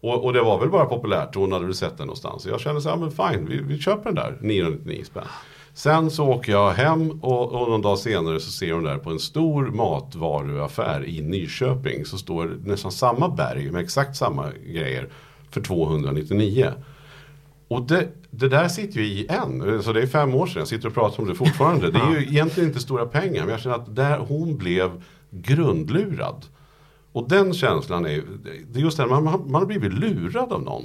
Och, 0.00 0.24
och 0.24 0.32
det 0.32 0.42
var 0.42 0.60
väl 0.60 0.70
bara 0.70 0.84
populärt 0.84 1.36
och 1.36 1.42
hon 1.42 1.52
hade 1.52 1.64
väl 1.64 1.74
sett 1.74 1.98
den 1.98 2.06
någonstans. 2.06 2.42
Så 2.42 2.48
jag 2.48 2.60
kände 2.60 2.80
så 2.80 2.88
här, 2.88 2.96
men 2.96 3.10
fine, 3.10 3.46
vi, 3.46 3.60
vi 3.62 3.78
köper 3.78 4.04
den 4.04 4.14
där, 4.14 4.38
999 4.40 5.04
spänn. 5.04 5.24
Sen 5.74 6.10
så 6.10 6.26
åker 6.26 6.52
jag 6.52 6.70
hem 6.70 7.10
och, 7.10 7.52
och 7.52 7.68
någon 7.68 7.82
dag 7.82 7.98
senare 7.98 8.40
så 8.40 8.50
ser 8.50 8.72
hon 8.72 8.84
där 8.84 8.98
på 8.98 9.10
en 9.10 9.18
stor 9.18 9.66
matvaruaffär 9.66 11.04
i 11.04 11.22
Nyköping. 11.22 12.04
Så 12.04 12.18
står 12.18 12.58
nästan 12.64 12.92
samma 12.92 13.28
berg 13.28 13.70
med 13.70 13.82
exakt 13.82 14.16
samma 14.16 14.46
grejer 14.66 15.08
för 15.50 15.60
299. 15.60 16.72
Och 17.68 17.82
det, 17.82 18.08
det 18.30 18.48
där 18.48 18.68
sitter 18.68 19.00
ju 19.00 19.06
i 19.06 19.26
än. 19.28 19.82
Så 19.82 19.92
det 19.92 20.02
är 20.02 20.06
fem 20.06 20.34
år 20.34 20.46
sedan. 20.46 20.58
Jag 20.58 20.68
sitter 20.68 20.88
och 20.88 20.94
pratar 20.94 21.22
om 21.22 21.28
det 21.28 21.34
fortfarande. 21.34 21.90
Det 21.90 21.98
är 21.98 22.10
ju 22.10 22.26
egentligen 22.26 22.68
inte 22.68 22.80
stora 22.80 23.06
pengar. 23.06 23.40
Men 23.40 23.50
jag 23.50 23.60
känner 23.60 23.76
att 23.76 23.96
där 23.96 24.18
hon 24.18 24.56
blev 24.56 25.02
grundlurad. 25.30 26.44
Och 27.12 27.28
den 27.28 27.54
känslan 27.54 28.06
är, 28.06 28.22
det 28.72 28.78
är 28.78 28.82
just 28.82 28.96
det 28.96 29.02
här, 29.02 29.10
man, 29.10 29.24
man 29.24 29.54
har 29.54 29.66
blivit 29.66 29.94
lurad 29.94 30.52
av 30.52 30.62
någon. 30.62 30.84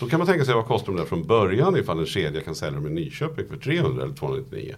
Då 0.00 0.06
kan 0.06 0.18
man 0.18 0.26
tänka 0.26 0.44
sig 0.44 0.54
vad 0.54 0.66
kostar 0.66 0.92
de 0.92 0.96
där 0.98 1.04
från 1.04 1.26
början 1.26 1.76
ifall 1.76 1.98
en 1.98 2.06
kedja 2.06 2.40
kan 2.40 2.54
sälja 2.54 2.80
dem 2.80 2.86
i 2.86 2.90
Nyköping 2.90 3.48
för 3.48 3.56
300 3.56 4.04
eller 4.04 4.14
299. 4.14 4.74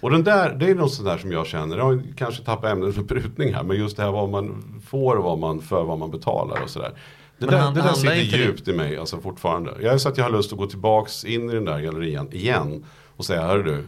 Och 0.00 0.10
den 0.10 0.24
där, 0.24 0.54
det 0.54 0.66
är 0.66 0.74
något 0.74 0.92
sånt 0.92 1.08
där 1.08 1.18
som 1.18 1.32
jag 1.32 1.46
känner, 1.46 1.76
jag 1.76 2.02
kanske 2.16 2.44
tappat 2.44 2.72
ämnet 2.72 2.94
för 2.94 3.02
prutning 3.02 3.54
här, 3.54 3.62
men 3.62 3.76
just 3.76 3.96
det 3.96 4.02
här 4.02 4.12
vad 4.12 4.28
man 4.28 4.80
får 4.86 5.16
och 5.16 5.24
vad 5.24 5.38
man, 5.38 5.60
för 5.60 5.84
vad 5.84 5.98
man 5.98 6.10
betalar 6.10 6.62
och 6.62 6.70
sådär. 6.70 6.92
Det 7.38 7.46
Men 7.46 7.54
där, 7.54 7.60
han- 7.60 7.74
det 7.74 7.80
där 7.82 7.92
sitter 7.92 8.14
inte 8.24 8.36
det- 8.36 8.42
djupt 8.42 8.68
i 8.68 8.72
mig 8.72 8.96
alltså 8.98 9.20
fortfarande. 9.20 9.74
Jag 9.80 9.94
är 9.94 9.98
så 9.98 10.08
att 10.08 10.16
jag 10.16 10.24
har 10.24 10.30
lust 10.30 10.52
att 10.52 10.58
gå 10.58 10.66
tillbaks 10.66 11.24
in 11.24 11.50
i 11.50 11.54
den 11.54 11.64
där 11.64 11.80
gallerian 11.80 12.32
igen 12.32 12.84
och 13.16 13.24
säga, 13.24 13.46
hör 13.46 13.58
du, 13.58 13.84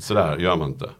sådär 0.00 0.36
gör 0.36 0.56
man 0.56 0.68
inte. 0.68 0.90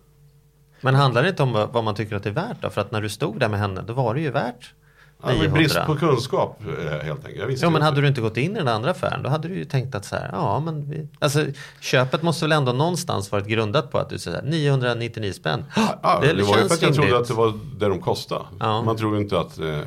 Men 0.80 0.94
handlar 0.94 1.22
det 1.22 1.28
inte 1.28 1.42
om 1.42 1.52
vad 1.72 1.84
man 1.84 1.94
tycker 1.94 2.16
att 2.16 2.22
det 2.22 2.28
är 2.28 2.34
värt 2.34 2.62
då? 2.62 2.70
För 2.70 2.80
att 2.80 2.92
när 2.92 3.00
du 3.02 3.08
stod 3.08 3.40
där 3.40 3.48
med 3.48 3.60
henne, 3.60 3.82
då 3.86 3.92
var 3.92 4.14
det 4.14 4.20
ju 4.20 4.30
värt 4.30 4.74
Ja, 5.22 5.26
men 5.28 5.36
900. 5.36 5.56
brist 5.58 5.78
på 5.86 5.96
kunskap 5.96 6.60
eh, 6.84 6.98
helt 7.06 7.26
enkelt. 7.26 7.50
Jag 7.50 7.52
Ja 7.68 7.70
men 7.70 7.82
hade 7.82 8.00
du 8.00 8.08
inte 8.08 8.20
gått 8.20 8.36
in 8.36 8.52
i 8.52 8.58
den 8.58 8.68
andra 8.68 8.90
affären 8.90 9.22
då 9.22 9.28
hade 9.30 9.48
du 9.48 9.54
ju 9.54 9.64
tänkt 9.64 9.94
att 9.94 10.04
så 10.04 10.16
här, 10.16 10.28
ja 10.32 10.60
men 10.60 10.90
vi, 10.90 11.08
alltså 11.18 11.44
köpet 11.80 12.22
måste 12.22 12.44
väl 12.44 12.52
ändå 12.52 12.72
någonstans 12.72 13.32
varit 13.32 13.46
grundat 13.46 13.90
på 13.90 13.98
att 13.98 14.08
du 14.08 14.18
säger 14.18 14.42
999 14.42 15.32
spänn. 15.32 15.64
Ja, 16.02 16.18
det, 16.22 16.32
var 16.32 16.38
ju 16.38 16.44
för 16.68 16.74
att 16.74 16.82
jag 16.82 16.94
trodde 16.94 17.16
att 17.18 17.28
det 17.28 17.34
var 17.34 17.52
det 17.78 17.88
de 17.88 18.00
kostade. 18.00 18.44
Ja. 18.60 18.82
Man 18.82 18.96
tror 18.96 19.18
inte 19.18 19.40
att, 19.40 19.58
eh, 19.58 19.80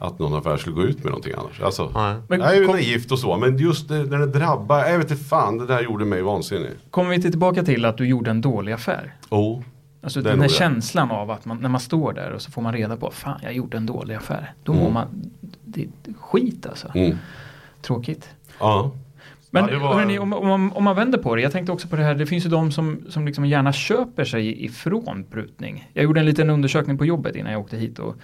att 0.00 0.18
någon 0.18 0.34
affär 0.38 0.56
skulle 0.56 0.76
gå 0.76 0.82
ut 0.82 0.96
med 0.98 1.06
någonting 1.06 1.32
annars. 1.38 1.60
Alltså, 1.60 1.90
Nej. 1.94 2.16
Men 2.28 2.40
jag 2.40 2.50
är 2.56 2.60
ju 2.60 2.66
kom- 2.66 2.74
naivt 2.76 3.12
och 3.12 3.18
så, 3.18 3.36
men 3.36 3.58
just 3.58 3.88
det, 3.88 3.94
när 4.04 4.18
det 4.18 4.26
drabbar, 4.26 4.78
jag 4.78 4.98
vet 4.98 5.10
inte 5.10 5.24
fan, 5.24 5.58
det 5.58 5.66
där 5.66 5.80
gjorde 5.80 6.04
mig 6.04 6.22
vansinnig. 6.22 6.70
Kommer 6.90 7.10
vi 7.10 7.22
till 7.22 7.30
tillbaka 7.30 7.62
till 7.62 7.84
att 7.84 7.96
du 7.98 8.06
gjorde 8.06 8.30
en 8.30 8.40
dålig 8.40 8.72
affär? 8.72 9.14
Oh. 9.30 9.60
Alltså 10.02 10.22
den 10.22 10.40
här 10.40 10.48
känslan 10.48 11.10
av 11.10 11.30
att 11.30 11.44
man, 11.44 11.58
när 11.58 11.68
man 11.68 11.80
står 11.80 12.12
där 12.12 12.30
och 12.32 12.42
så 12.42 12.50
får 12.50 12.62
man 12.62 12.72
reda 12.72 12.96
på 12.96 13.10
fan 13.10 13.40
jag 13.42 13.52
gjorde 13.52 13.76
en 13.76 13.86
dålig 13.86 14.14
affär. 14.14 14.52
Då 14.62 14.72
mår 14.72 14.80
Mm. 14.80 14.92
man, 14.94 15.30
det 15.64 15.82
är 15.82 15.88
skit 16.20 16.66
alltså. 16.66 16.88
Mm. 16.94 17.16
Tråkigt. 17.82 18.28
Ja. 18.60 18.90
Men 19.50 19.68
Ja, 19.72 19.78
var- 19.78 19.94
hörrni, 19.94 20.18
om, 20.18 20.32
om, 20.32 20.46
man, 20.48 20.72
om 20.72 20.84
man 20.84 20.96
vänder 20.96 21.18
på 21.18 21.34
det, 21.36 21.42
jag 21.42 21.52
tänkte 21.52 21.72
också 21.72 21.88
på 21.88 21.96
det 21.96 22.02
här, 22.02 22.14
det 22.14 22.26
finns 22.26 22.46
ju 22.46 22.48
de 22.50 22.72
som, 22.72 23.00
som 23.08 23.26
liksom 23.26 23.46
gärna 23.46 23.72
köper 23.72 24.24
sig 24.24 24.64
ifrån 24.64 25.24
prutning. 25.30 25.90
Jag 25.92 26.04
gjorde 26.04 26.20
en 26.20 26.26
liten 26.26 26.50
undersökning 26.50 26.98
på 26.98 27.04
jobbet 27.04 27.36
innan 27.36 27.52
jag 27.52 27.60
åkte 27.60 27.76
hit 27.76 27.98
och, 27.98 28.14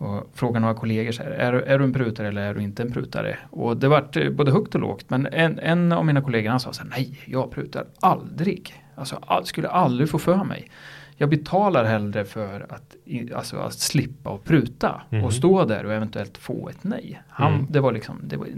och 0.00 0.30
frågade 0.34 0.60
några 0.60 0.74
kollegor 0.74 1.12
så 1.12 1.22
här, 1.22 1.30
är, 1.30 1.52
är 1.52 1.78
du 1.78 1.84
en 1.84 1.92
prutare 1.92 2.28
eller 2.28 2.42
är 2.42 2.54
du 2.54 2.62
inte 2.62 2.82
en 2.82 2.92
prutare? 2.92 3.38
Och 3.50 3.76
det 3.76 3.88
vart 3.88 4.16
eh, 4.16 4.30
både 4.30 4.52
högt 4.52 4.74
och 4.74 4.80
lågt, 4.80 5.10
men 5.10 5.26
en, 5.26 5.58
en 5.58 5.92
av 5.92 6.06
mina 6.06 6.22
kollegor 6.22 6.50
han 6.50 6.60
sa 6.60 6.72
så 6.72 6.82
här, 6.82 6.90
nej, 6.90 7.18
jag 7.26 7.50
prutar 7.50 7.84
aldrig. 8.00 8.74
Alltså, 8.94 9.18
all, 9.26 9.46
skulle 9.46 9.68
aldrig 9.68 10.10
få 10.10 10.18
för 10.18 10.44
mig. 10.44 10.70
Jag 11.16 11.30
betalar 11.30 11.84
hellre 11.84 12.24
för 12.24 12.66
att, 12.68 12.96
alltså, 13.34 13.56
att 13.56 13.72
slippa 13.74 14.30
och 14.30 14.44
pruta 14.44 15.02
och 15.24 15.32
stå 15.32 15.64
där 15.64 15.86
och 15.86 15.92
eventuellt 15.92 16.38
få 16.38 16.68
ett 16.68 16.84
nej. 16.84 17.22
Han, 17.28 17.66
Det 17.70 17.80
var 17.80 17.92
liksom 17.92 18.20
det 18.22 18.36
var 18.36 18.48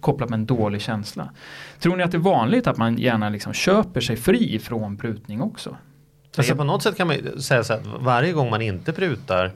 kopplat 0.00 0.30
med 0.30 0.38
en 0.38 0.46
dålig 0.46 0.80
känsla. 0.80 1.30
Tror 1.78 1.96
ni 1.96 2.02
att 2.02 2.10
det 2.10 2.16
är 2.16 2.20
vanligt 2.20 2.66
att 2.66 2.76
man 2.76 2.98
gärna 2.98 3.28
liksom 3.28 3.52
köper 3.52 4.00
sig 4.00 4.16
fri 4.16 4.58
från 4.58 4.96
prutning 4.96 5.42
också? 5.42 5.76
Alltså, 6.36 6.56
på 6.56 6.64
något 6.64 6.82
sätt 6.82 6.96
kan 6.96 7.06
man 7.06 7.40
säga 7.40 7.64
så 7.64 7.72
att 7.72 7.86
varje 8.00 8.32
gång 8.32 8.50
man 8.50 8.62
inte 8.62 8.92
prutar 8.92 9.52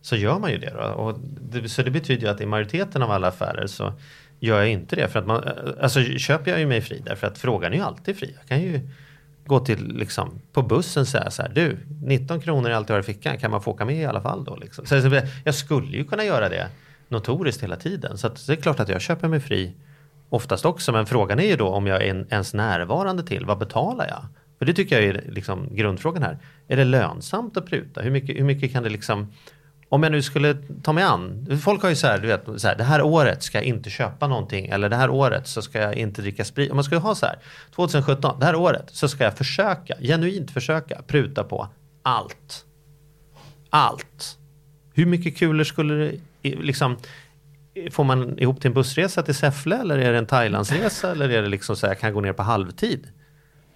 så 0.00 0.16
gör 0.16 0.38
man 0.38 0.50
ju 0.50 0.58
det. 0.58 0.70
Då. 0.70 0.80
Och 0.80 1.18
det 1.20 1.68
så 1.68 1.82
det 1.82 1.90
betyder 1.90 2.26
ju 2.26 2.32
att 2.32 2.40
i 2.40 2.46
majoriteten 2.46 3.02
av 3.02 3.10
alla 3.10 3.28
affärer 3.28 3.66
så 3.66 3.92
gör 4.40 4.58
jag 4.58 4.68
inte 4.68 4.96
det. 4.96 5.08
För 5.08 5.18
att 5.18 5.26
man, 5.26 5.44
eh, 5.44 5.52
alltså 5.82 6.02
köper 6.02 6.50
jag 6.50 6.60
ju 6.60 6.66
mig 6.66 6.80
fri 6.80 7.02
därför 7.04 7.26
att 7.26 7.38
frågan 7.38 7.72
är 7.72 7.76
ju 7.76 7.82
alltid 7.82 8.18
fri. 8.18 8.34
Jag 8.38 8.48
kan 8.48 8.62
ju 8.62 8.80
gå 9.46 9.60
till 9.60 9.96
liksom, 9.96 10.40
på 10.52 10.62
bussen 10.62 11.00
och 11.00 11.08
säga 11.08 11.30
så 11.30 11.42
här, 11.42 11.48
du 11.54 11.78
19 12.02 12.40
kronor 12.40 12.70
är 12.70 12.74
allt 12.74 12.88
jag 12.88 12.96
har 12.96 13.00
i 13.00 13.02
fickan, 13.02 13.38
kan 13.38 13.50
man 13.50 13.62
få 13.62 13.70
åka 13.70 13.84
med 13.84 13.96
i 13.96 14.04
alla 14.04 14.20
fall 14.20 14.44
då? 14.44 14.56
Liksom. 14.56 14.86
Så, 14.86 15.02
så 15.02 15.20
jag 15.44 15.54
skulle 15.54 15.96
ju 15.96 16.04
kunna 16.04 16.24
göra 16.24 16.48
det 16.48 16.68
notoriskt 17.08 17.62
hela 17.62 17.76
tiden. 17.76 18.18
Så 18.18 18.26
att, 18.26 18.46
det 18.46 18.52
är 18.52 18.56
klart 18.56 18.80
att 18.80 18.88
jag 18.88 19.00
köper 19.00 19.28
mig 19.28 19.40
fri 19.40 19.74
oftast 20.28 20.64
också. 20.64 20.92
Men 20.92 21.06
frågan 21.06 21.38
är 21.38 21.46
ju 21.46 21.56
då 21.56 21.68
om 21.68 21.86
jag 21.86 22.02
är 22.02 22.26
ens 22.30 22.54
närvarande 22.54 23.22
till, 23.22 23.44
vad 23.44 23.58
betalar 23.58 24.06
jag? 24.08 24.26
För 24.58 24.64
det 24.64 24.74
tycker 24.74 25.00
jag 25.00 25.04
är 25.04 25.24
liksom 25.28 25.76
grundfrågan 25.76 26.22
här. 26.22 26.38
Är 26.68 26.76
det 26.76 26.84
lönsamt 26.84 27.56
att 27.56 27.66
pruta? 27.66 28.00
Hur 28.00 28.10
mycket, 28.10 28.36
hur 28.36 28.44
mycket 28.44 28.72
kan 28.72 28.82
det 28.82 28.88
liksom 28.88 29.32
om 29.88 30.02
jag 30.02 30.12
nu 30.12 30.22
skulle 30.22 30.56
ta 30.82 30.92
mig 30.92 31.04
an, 31.04 31.46
folk 31.62 31.82
har 31.82 31.88
ju 31.88 31.96
så 31.96 32.06
här, 32.06 32.18
du 32.18 32.28
vet, 32.28 32.44
så 32.56 32.68
här, 32.68 32.76
det 32.76 32.84
här 32.84 33.02
året 33.02 33.42
ska 33.42 33.58
jag 33.58 33.64
inte 33.64 33.90
köpa 33.90 34.26
någonting 34.26 34.66
eller 34.66 34.88
det 34.88 34.96
här 34.96 35.10
året 35.10 35.46
så 35.46 35.62
ska 35.62 35.80
jag 35.80 35.94
inte 35.94 36.22
dricka 36.22 36.44
sprit. 36.44 36.70
Om 36.70 36.76
man 36.76 36.84
skulle 36.84 37.00
ha 37.00 37.14
så 37.14 37.26
här, 37.26 37.38
2017, 37.74 38.40
det 38.40 38.46
här 38.46 38.54
året 38.54 38.90
så 38.92 39.08
ska 39.08 39.24
jag 39.24 39.36
försöka, 39.36 39.94
genuint 40.00 40.50
försöka 40.50 41.02
pruta 41.06 41.44
på 41.44 41.68
allt. 42.02 42.64
Allt. 43.70 44.38
Hur 44.94 45.06
mycket 45.06 45.36
kulor 45.36 45.64
skulle 45.64 45.94
det, 45.94 46.20
liksom, 46.42 46.96
får 47.90 48.04
man 48.04 48.38
ihop 48.38 48.60
till 48.60 48.68
en 48.68 48.74
bussresa 48.74 49.22
till 49.22 49.34
Säffle 49.34 49.76
eller 49.76 49.98
är 49.98 50.12
det 50.12 50.18
en 50.18 50.26
Thailandsresa 50.26 51.12
eller 51.12 51.28
är 51.28 51.42
det 51.42 51.48
liksom 51.48 51.76
så 51.76 51.86
här, 51.86 51.94
jag 51.94 52.00
kan 52.00 52.14
gå 52.14 52.20
ner 52.20 52.32
på 52.32 52.42
halvtid? 52.42 53.08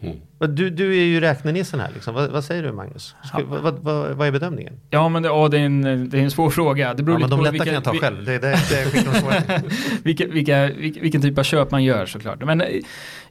Mm. 0.02 0.16
Du, 0.54 0.70
du 0.70 0.98
är 0.98 1.04
ju 1.04 1.20
räknenissen 1.20 1.80
här, 1.80 1.90
liksom. 1.94 2.14
vad, 2.14 2.30
vad, 2.30 2.44
säger 2.44 2.62
du 2.62 2.72
Magnus? 2.72 3.16
Ska, 3.24 3.40
ja. 3.40 3.44
vad, 3.62 3.74
vad, 3.74 4.10
vad, 4.10 4.28
är 4.28 4.32
bedömningen? 4.32 4.80
Ja, 4.90 5.08
men 5.08 5.22
det, 5.22 5.28
ja, 5.28 5.48
det, 5.48 5.58
är, 5.58 5.66
en, 5.66 6.08
det 6.10 6.18
är 6.18 6.22
en 6.22 6.30
svår 6.30 6.50
fråga. 6.50 6.94
Det 6.94 7.02
beror 7.02 7.20
ja, 7.20 7.26
men 7.28 7.30
de 7.30 7.40
lätta 7.40 7.52
vilka, 7.52 7.64
kan 7.64 7.74
jag 7.74 7.84
ta 7.84 7.94
själv. 7.94 8.24
Det, 8.24 8.38
det, 8.38 8.58
det 8.70 9.62
vilka, 10.02 10.26
vilka, 10.26 10.66
vilken 10.76 11.22
typ 11.22 11.38
av 11.38 11.42
köp 11.42 11.70
man 11.70 11.84
gör 11.84 12.06
såklart. 12.06 12.44
Men 12.44 12.60
eh, 12.60 12.68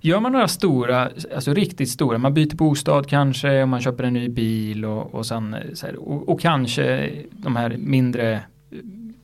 gör 0.02 0.20
man 0.20 0.32
några 0.32 0.48
stora, 0.48 1.10
alltså 1.36 1.54
riktigt 1.54 1.90
stora, 1.90 2.18
man 2.18 2.34
byter 2.34 2.56
bostad 2.56 3.08
kanske, 3.08 3.62
och 3.62 3.70
man 3.70 3.82
köper 3.82 4.04
en 4.04 4.14
ny 4.14 4.30
bil 4.30 4.86
och, 4.86 5.16
och, 5.16 5.26
sen, 5.26 5.56
här, 5.84 5.96
och, 5.96 6.30
och 6.30 6.42
kanske 6.42 7.12
de 7.32 7.56
här 7.56 7.76
mindre 7.78 8.42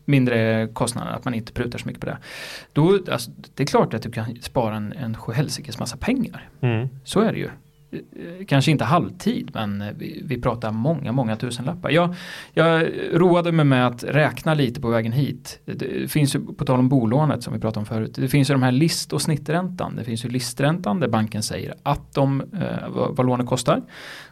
mindre 0.08 0.67
kostnader, 0.74 1.12
att 1.12 1.26
man 1.26 1.34
inte 1.34 1.54
prutar 1.54 1.80
så 1.80 1.88
mycket 1.88 2.02
på 2.02 2.06
det. 2.06 2.17
Då, 2.74 3.00
alltså, 3.12 3.32
det 3.56 3.63
är 3.63 3.67
klart 3.67 3.93
att 3.93 4.02
du 4.02 4.12
kan 4.12 4.36
spara 4.41 4.76
en, 4.76 4.93
en 4.93 5.17
sjuhelsikes 5.17 5.80
massa 5.80 5.98
pengar. 5.98 6.50
Mm. 6.62 6.88
Så 7.04 7.20
är 7.20 7.32
det 7.32 7.39
ju. 7.39 7.50
Kanske 8.48 8.72
inte 8.72 8.84
halvtid 8.84 9.52
men 9.54 9.84
vi, 9.98 10.22
vi 10.26 10.41
pratar 10.41 10.72
många, 10.72 11.12
många 11.12 11.36
tusenlappar. 11.36 11.89
Jag, 11.89 12.15
jag 12.54 12.88
roade 13.13 13.52
mig 13.52 13.65
med 13.65 13.88
att 13.88 14.04
räkna 14.04 14.54
lite 14.54 14.82
på 14.82 14.89
vägen 14.89 15.12
hit. 15.12 15.60
Det 15.65 16.12
finns 16.12 16.36
ju, 16.36 16.46
på 16.46 16.65
tal 16.65 16.80
om 16.80 16.89
bolånet 16.89 17.43
som 17.43 17.54
vi 17.54 17.60
pratade 17.60 17.80
om 17.80 17.86
förut, 17.86 18.15
det 18.15 18.28
finns 18.28 18.50
ju 18.50 18.54
de 18.54 18.63
här 18.63 18.72
list 18.72 19.13
och 19.13 19.22
snitträntan. 19.22 19.96
Det 19.96 20.04
finns 20.04 20.26
ju 20.26 20.30
listräntan 20.30 21.00
där 21.00 21.08
banken 21.08 21.43
säger 21.43 21.74
att 21.84 22.13
de, 22.13 22.41
eh, 22.41 22.89
vad, 22.89 23.15
vad 23.15 23.26
lånet 23.26 23.48
kostar. 23.48 23.82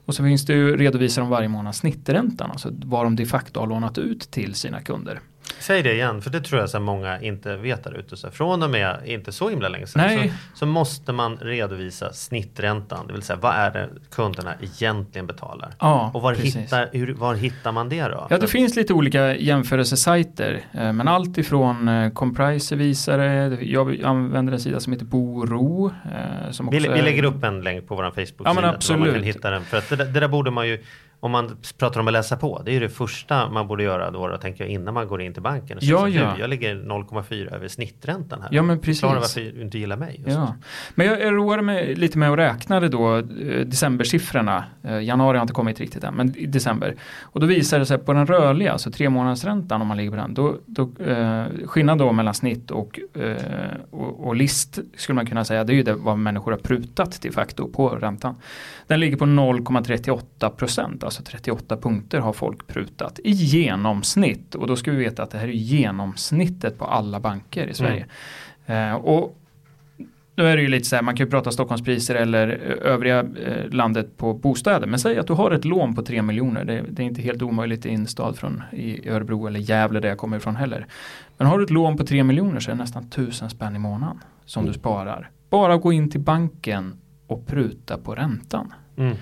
Och 0.06 0.16
så 0.16 0.24
finns 0.24 0.46
det 0.46 0.54
ju, 0.54 0.78
redovisar 0.78 1.22
de 1.22 1.32
varje 1.32 1.48
månad 1.48 1.76
snitträntan, 1.76 2.52
alltså 2.52 2.70
vad 2.86 3.06
de 3.06 3.16
de 3.16 3.26
facto 3.26 3.60
har 3.60 3.68
lånat 3.68 3.98
ut 3.98 4.32
till 4.32 4.54
sina 4.54 4.82
kunder. 4.82 5.20
Säg 5.60 5.84
det 5.84 5.94
igen, 5.94 6.22
för 6.22 6.30
det 6.30 6.42
tror 6.42 6.62
jag 6.62 6.70
så 6.70 6.80
många 6.80 7.22
inte 7.22 7.58
vet 7.58 7.84
där 7.84 7.98
ute. 7.98 8.18
Så 8.18 8.32
från 8.32 8.64
och 8.64 8.70
med 8.70 8.98
inte 9.06 9.32
så 9.32 9.50
himla 9.50 9.70
länge 9.70 9.88
sedan 9.88 10.10
så, 10.10 10.30
så, 10.60 10.66
måste 10.66 11.14
man 11.14 11.38
redovisa 11.38 12.14
snitträntan. 12.14 13.08
Det 13.08 13.14
vill 13.14 13.22
säga 13.22 13.40
vad 13.42 13.56
är 13.56 13.72
det 13.72 13.90
kunderna 14.12 14.54
egentligen 14.62 15.28
betalar? 15.28 15.74
Ja, 15.80 16.12
och 16.14 16.22
var 16.22 16.34
hittar, 16.34 16.90
hur, 16.92 17.14
var 17.14 17.36
hittar 17.36 17.72
man 17.72 17.90
det 17.90 18.04
då? 18.04 18.28
Ja, 18.30 18.38
det 18.38 18.48
finns 18.48 18.76
lite 18.76 18.94
olika 18.94 19.36
jämförelsesajter. 19.36 20.62
Eh, 20.72 20.94
men 20.94 21.08
allt 21.08 21.38
ifrån 21.38 21.88
eh, 21.88 22.12
Compriser 22.12 22.76
visar 22.76 23.18
det. 23.18 23.58
Jag 23.62 24.04
använder 24.04 24.54
en 24.54 24.60
sida 24.60 24.80
som 24.80 24.94
heter 24.94 25.06
Boro. 25.06 25.92
Eh, 26.06 26.52
som 26.52 26.70
vi, 26.70 26.80
vi 26.80 27.02
lägger 27.02 27.24
upp 27.24 27.44
en 27.44 27.62
länk 27.62 27.88
på 27.88 27.96
vår 27.96 28.04
Facebook-sida. 28.04 28.34
Ja, 28.46 28.54
men 28.54 28.66
absolut. 28.66 29.00
Man 29.00 29.14
kan 29.14 29.24
hitta 29.24 29.50
den. 29.50 29.64
För 29.64 29.78
att 29.78 29.90
det, 29.90 29.96
det 29.96 30.20
där 30.20 30.28
borde 30.28 30.52
man 30.52 30.68
ju 30.68 30.84
om 31.20 31.32
man 31.32 31.58
pratar 31.78 32.00
om 32.00 32.08
att 32.08 32.14
läsa 32.14 32.38
på, 32.38 32.62
det 32.66 32.72
är 32.72 32.74
ju 32.74 32.80
det 32.80 32.90
första 32.90 33.50
man 33.50 33.68
borde 33.68 33.84
göra 33.84 34.12
då, 34.12 34.28
då 34.28 34.38
tänker 34.38 34.64
jag, 34.64 34.72
innan 34.72 34.94
man 34.94 35.08
går 35.08 35.22
in 35.22 35.34
till 35.34 35.42
banken. 35.42 35.78
ja, 35.82 36.00
så, 36.00 36.08
ja. 36.08 36.36
Jag 36.40 36.50
ligger 36.50 36.76
0,4 36.76 37.56
över 37.56 37.68
snitträntan 37.68 38.42
här. 38.42 38.50
Ja, 38.52 38.62
men 38.62 38.80
precis. 38.80 39.02
Förklara 39.02 39.20
varför 39.20 39.42
du 39.42 39.62
inte 39.62 39.78
gillar 39.78 39.98
mig. 39.98 40.24
Ja. 40.26 40.56
Men 40.96 41.08
jag, 41.08 41.22
jag 41.22 41.34
roade 41.34 41.62
mig 41.62 41.96
lite 41.96 42.18
med 42.18 42.32
att 42.32 42.38
räkna 42.38 42.80
det 42.80 42.90
då, 42.90 43.18
eh, 43.18 43.24
decembersiffrorna. 43.66 44.64
Eh, 44.84 45.00
januari 45.00 45.38
har 45.38 45.42
inte 45.42 45.54
kommit 45.54 45.80
riktigt 45.80 46.04
än, 46.04 46.14
men 46.14 46.38
i 46.38 46.46
december. 46.46 46.96
Och 47.22 47.40
då 47.40 47.48
visar 47.48 47.80
det 47.80 47.86
sig 47.86 47.98
på 47.98 48.14
den 48.14 48.28
rörliga, 48.28 48.72
alltså 48.72 48.92
tre 48.92 49.10
månadsräntan 49.10 49.82
om 49.82 49.88
man 49.88 49.98
ligger 49.98 50.12
på 50.12 50.18
den, 50.18 50.34
då, 50.34 50.58
då 50.66 51.04
eh, 51.04 51.46
skillnad 51.66 51.98
då 51.98 52.12
mellan 52.12 52.34
snitt 52.34 52.72
och, 52.72 53.00
eh, 53.14 53.36
och, 53.92 54.28
och, 54.28 54.36
list 54.36 54.80
skulle 54.96 55.16
man 55.16 55.26
kunna 55.26 55.46
säga, 55.46 55.64
det 55.64 55.74
är 55.74 55.76
ju 55.76 55.84
det 55.84 55.94
vad 55.94 56.18
människor 56.18 56.52
har 56.52 56.60
prutat 56.60 57.22
de 57.22 57.32
facto 57.32 57.68
på 57.68 57.90
räntan. 57.90 58.36
Den 58.88 59.00
ligger 59.00 59.18
på 59.18 59.26
0,38 59.26 60.50
procent, 60.50 61.04
alltså 61.06 61.24
38 61.24 61.78
punkter 61.78 62.20
har 62.20 62.34
folk 62.34 62.68
prutat 62.68 63.20
i 63.24 63.32
genomsnitt. 63.32 64.56
Och 64.56 64.68
då 64.68 64.76
ska 64.76 64.92
vi 64.92 64.98
veta 64.98 65.24
att 65.24 65.32
det 65.32 65.38
här 65.38 65.48
är 65.48 65.52
genomsnittet 65.52 66.78
på 66.78 66.86
alla 66.86 67.20
banker 67.20 67.68
i 67.68 67.74
Sverige. 67.74 68.06
Mm. 68.66 68.90
Eh, 68.92 68.96
och 68.96 69.38
nu 70.38 70.48
är 70.48 70.56
det 70.56 70.62
ju 70.62 70.68
lite 70.68 70.86
så 70.86 70.96
här, 70.96 71.04
man 71.04 71.16
kan 71.16 71.26
ju 71.26 71.32
prata 71.32 71.52
Stockholmspriser 71.52 72.16
eller 72.16 72.48
övriga 72.82 73.20
eh, 73.20 73.70
landet 73.70 74.18
på 74.18 74.34
bostäder. 74.34 74.88
Men 74.88 75.00
säg 75.00 75.18
att 75.18 75.28
du 75.28 75.34
har 75.34 75.52
ett 75.52 75.66
lån 75.66 75.96
på 75.96 76.02
3 76.02 76.22
miljoner. 76.22 76.66
Det, 76.66 76.84
det, 76.90 77.04
är 77.04 77.06
inte 77.06 77.22
helt 77.22 77.42
omöjligt 77.42 77.86
i 77.86 77.94
en 77.94 78.08
stad 78.08 78.38
från 78.38 78.64
i 78.72 79.10
Örebro 79.10 79.48
eller 79.48 79.60
Gävle 79.60 80.00
där 80.00 80.10
jag 80.10 80.18
kommer 80.18 80.38
ifrån 80.38 80.56
heller. 80.56 80.88
Men 81.38 81.48
har 81.48 81.58
du 81.58 81.64
ett 81.64 81.70
lån 81.70 81.98
på 81.98 82.06
3 82.06 82.24
miljoner 82.24 82.60
så 82.60 82.72
är 82.72 82.76
det 82.76 82.82
nästan 82.82 83.10
tusen 83.10 83.50
spänn 83.50 83.76
i 83.76 83.80
månaden 83.80 84.20
som 84.46 84.62
mm. 84.62 84.74
du 84.74 84.80
sparar. 84.80 85.30
Bara 85.50 85.78
gå 85.78 85.94
in 85.94 86.12
till 86.12 86.22
banken 86.22 86.94
och 87.28 87.48
pruta 87.48 87.98
på 87.98 88.16
räntan. 88.16 88.74
Mm. 88.98 89.16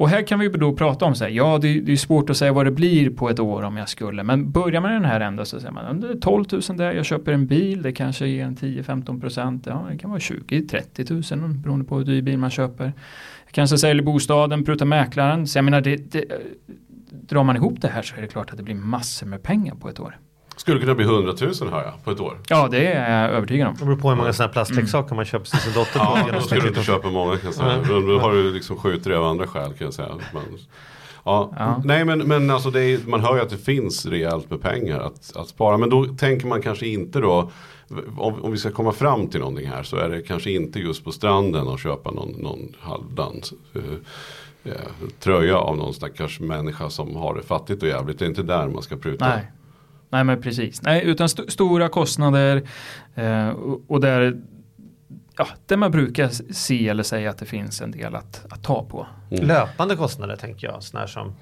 Och 0.00 0.08
här 0.08 0.22
kan 0.22 0.38
vi 0.38 0.48
då 0.48 0.72
prata 0.72 1.04
om 1.04 1.14
så 1.14 1.24
här, 1.24 1.30
ja 1.30 1.58
det, 1.58 1.80
det, 1.80 1.92
är 1.92 1.96
svårt 1.96 2.30
att 2.30 2.36
säga 2.36 2.52
vad 2.52 2.66
det 2.66 2.70
blir 2.70 3.10
på 3.10 3.30
ett 3.30 3.38
år 3.38 3.62
om 3.62 3.76
jag 3.76 3.88
skulle, 3.88 4.22
men 4.22 4.50
börjar 4.50 4.80
man 4.80 4.90
i 4.90 4.94
den 4.94 5.04
här 5.04 5.20
änden 5.20 5.46
så 5.46 5.60
säger 5.60 5.72
man, 5.72 6.00
det 6.00 6.08
är 6.08 6.14
12 6.14 6.44
000 6.52 6.62
där, 6.76 6.92
jag 6.92 7.04
köper 7.06 7.32
en 7.32 7.46
bil, 7.46 7.82
det 7.82 7.92
kanske 7.92 8.26
ger 8.26 8.44
en 8.44 8.56
10-15 8.56 9.20
procent, 9.20 9.66
ja 9.66 9.86
det 9.90 9.98
kan 9.98 10.10
vara 10.10 10.20
20-30 10.20 11.36
000 11.36 11.54
beroende 11.54 11.84
på 11.84 11.98
hur 11.98 12.04
dyr 12.04 12.22
bil 12.22 12.38
man 12.38 12.50
köper. 12.50 12.84
Jag 13.44 13.52
kanske 13.52 13.78
säljer 13.78 14.04
bostaden, 14.04 14.64
prutar 14.64 14.86
mäklaren, 14.86 15.46
så 15.46 15.58
jag 15.58 15.64
menar, 15.64 15.80
det, 15.80 15.96
det, 15.96 16.24
drar 17.10 17.44
man 17.44 17.56
ihop 17.56 17.80
det 17.80 17.88
här 17.88 18.02
så 18.02 18.16
är 18.16 18.20
det 18.20 18.28
klart 18.28 18.50
att 18.50 18.56
det 18.56 18.62
blir 18.62 18.74
massor 18.74 19.26
med 19.26 19.42
pengar 19.42 19.74
på 19.74 19.88
ett 19.88 20.00
år. 20.00 20.18
Skulle 20.60 20.80
kunna 20.80 20.94
bli 20.94 21.04
100 21.04 21.34
000 21.40 21.52
hör 21.70 21.82
jag 21.82 22.04
på 22.04 22.10
ett 22.10 22.20
år. 22.20 22.38
Ja 22.48 22.68
det 22.70 22.86
är 22.86 23.22
jag 23.22 23.30
övertygad 23.30 23.68
om. 23.68 23.74
Det 23.78 23.84
beror 23.84 23.96
på 23.96 24.08
hur 24.08 24.16
många 24.16 24.32
sådana 24.32 24.52
plastleksaker 24.52 25.08
mm. 25.08 25.16
man 25.16 25.24
köper 25.24 25.46
till 25.46 25.58
sin 25.58 25.72
dotter. 25.72 25.98
ja, 25.98 26.26
då 26.32 26.40
skulle 26.40 26.60
du 26.60 26.68
inte 26.68 26.82
köpa 26.82 27.10
många 27.10 27.36
kan 27.36 27.44
jag 27.44 27.54
säga. 27.54 27.72
Mm. 27.72 28.08
Då 28.08 28.18
har 28.18 28.32
du 28.32 28.52
liksom 28.52 28.76
skjutit 28.76 29.04
det 29.04 29.18
av 29.18 29.24
andra 29.24 29.46
skäl 29.46 29.72
kan 29.72 29.84
jag 29.84 29.94
säga. 29.94 30.08
Man, 30.08 30.42
ja. 31.24 31.52
ja. 31.58 31.82
Nej 31.84 32.04
men, 32.04 32.18
men 32.18 32.50
alltså 32.50 32.68
är, 32.78 33.08
man 33.08 33.20
hör 33.20 33.36
ju 33.36 33.42
att 33.42 33.50
det 33.50 33.58
finns 33.58 34.06
rejält 34.06 34.50
med 34.50 34.62
pengar 34.62 35.00
att, 35.00 35.36
att 35.36 35.48
spara. 35.48 35.76
Men 35.76 35.90
då 35.90 36.04
tänker 36.04 36.46
man 36.46 36.62
kanske 36.62 36.86
inte 36.86 37.20
då 37.20 37.50
om, 38.16 38.44
om, 38.44 38.52
vi 38.52 38.58
ska 38.58 38.70
komma 38.70 38.92
fram 38.92 39.26
till 39.26 39.40
någonting 39.40 39.68
här 39.68 39.82
så 39.82 39.96
är 39.96 40.08
det 40.08 40.22
kanske 40.22 40.50
inte 40.50 40.78
just 40.78 41.04
på 41.04 41.12
stranden 41.12 41.66
och 41.66 41.78
köpa 41.78 42.10
någon, 42.10 42.30
någon 42.30 42.76
halvdan 42.80 43.42
uh, 43.76 43.82
uh, 44.66 44.72
tröja 45.18 45.58
av 45.58 45.76
någon 45.76 45.94
stackars 45.94 46.40
människa 46.40 46.90
som 46.90 47.16
har 47.16 47.34
det 47.34 47.42
fattigt 47.42 47.82
och 47.82 47.88
jävligt. 47.88 48.18
Det 48.18 48.24
är 48.24 48.28
inte 48.28 48.42
där 48.42 48.68
man 48.68 48.82
ska 48.82 48.96
pruta. 48.96 49.28
Nej. 49.28 49.50
Nej 50.10 50.24
men 50.24 50.42
precis. 50.42 50.82
Nej, 50.82 51.04
utan 51.04 51.26
st 51.26 51.42
stora 51.48 51.88
kostnader 51.88 52.62
eh, 53.14 53.48
och, 53.48 53.80
och 53.88 54.00
där, 54.00 54.40
ja, 55.36 55.48
där 55.66 55.76
man 55.76 55.90
brukar 55.90 56.28
se 56.52 56.88
eller 56.88 57.02
säga 57.02 57.30
att 57.30 57.38
det 57.38 57.46
finns 57.46 57.80
en 57.80 57.90
del 57.90 58.14
att, 58.14 58.46
att 58.50 58.62
ta 58.62 58.84
på. 58.84 59.06
Mm. 59.30 59.46
Löpande 59.46 59.96
kostnader 59.96 60.36
tänker 60.36 60.66
jag, 60.66 60.82
sådana 60.82 61.06
som 61.06 61.36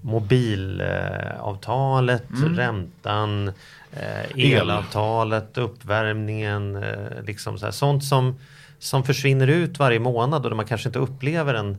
mobilavtalet, 0.00 2.30
mm. 2.30 2.56
räntan, 2.56 3.48
eh, 3.92 4.30
elavtalet, 4.36 5.58
uppvärmningen, 5.58 6.76
eh, 6.76 7.22
liksom 7.26 7.58
så 7.58 7.64
här, 7.64 7.72
sånt 7.72 8.04
som, 8.04 8.38
som 8.78 9.04
försvinner 9.04 9.46
ut 9.46 9.78
varje 9.78 10.00
månad 10.00 10.44
och 10.44 10.50
där 10.50 10.56
man 10.56 10.66
kanske 10.66 10.88
inte 10.88 10.98
upplever 10.98 11.54
en 11.54 11.70
Eh, 11.72 11.78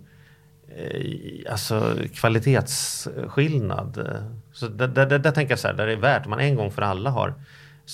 Eh, 0.78 1.52
alltså 1.52 1.98
kvalitetsskillnad. 2.14 4.08
Så 4.54 4.68
där, 4.68 4.88
där, 4.88 5.20
där, 5.20 5.32
tänker 5.32 5.52
jag 5.52 5.60
så 5.60 5.68
här, 5.68 5.76
där 5.76 5.88
det 5.88 5.94
är 5.94 5.98
värt, 5.98 6.26
om 6.26 6.30
man 6.30 6.40
en 6.40 6.56
gång 6.56 6.72
för 6.72 6.82
alla 6.82 7.10
har 7.10 7.34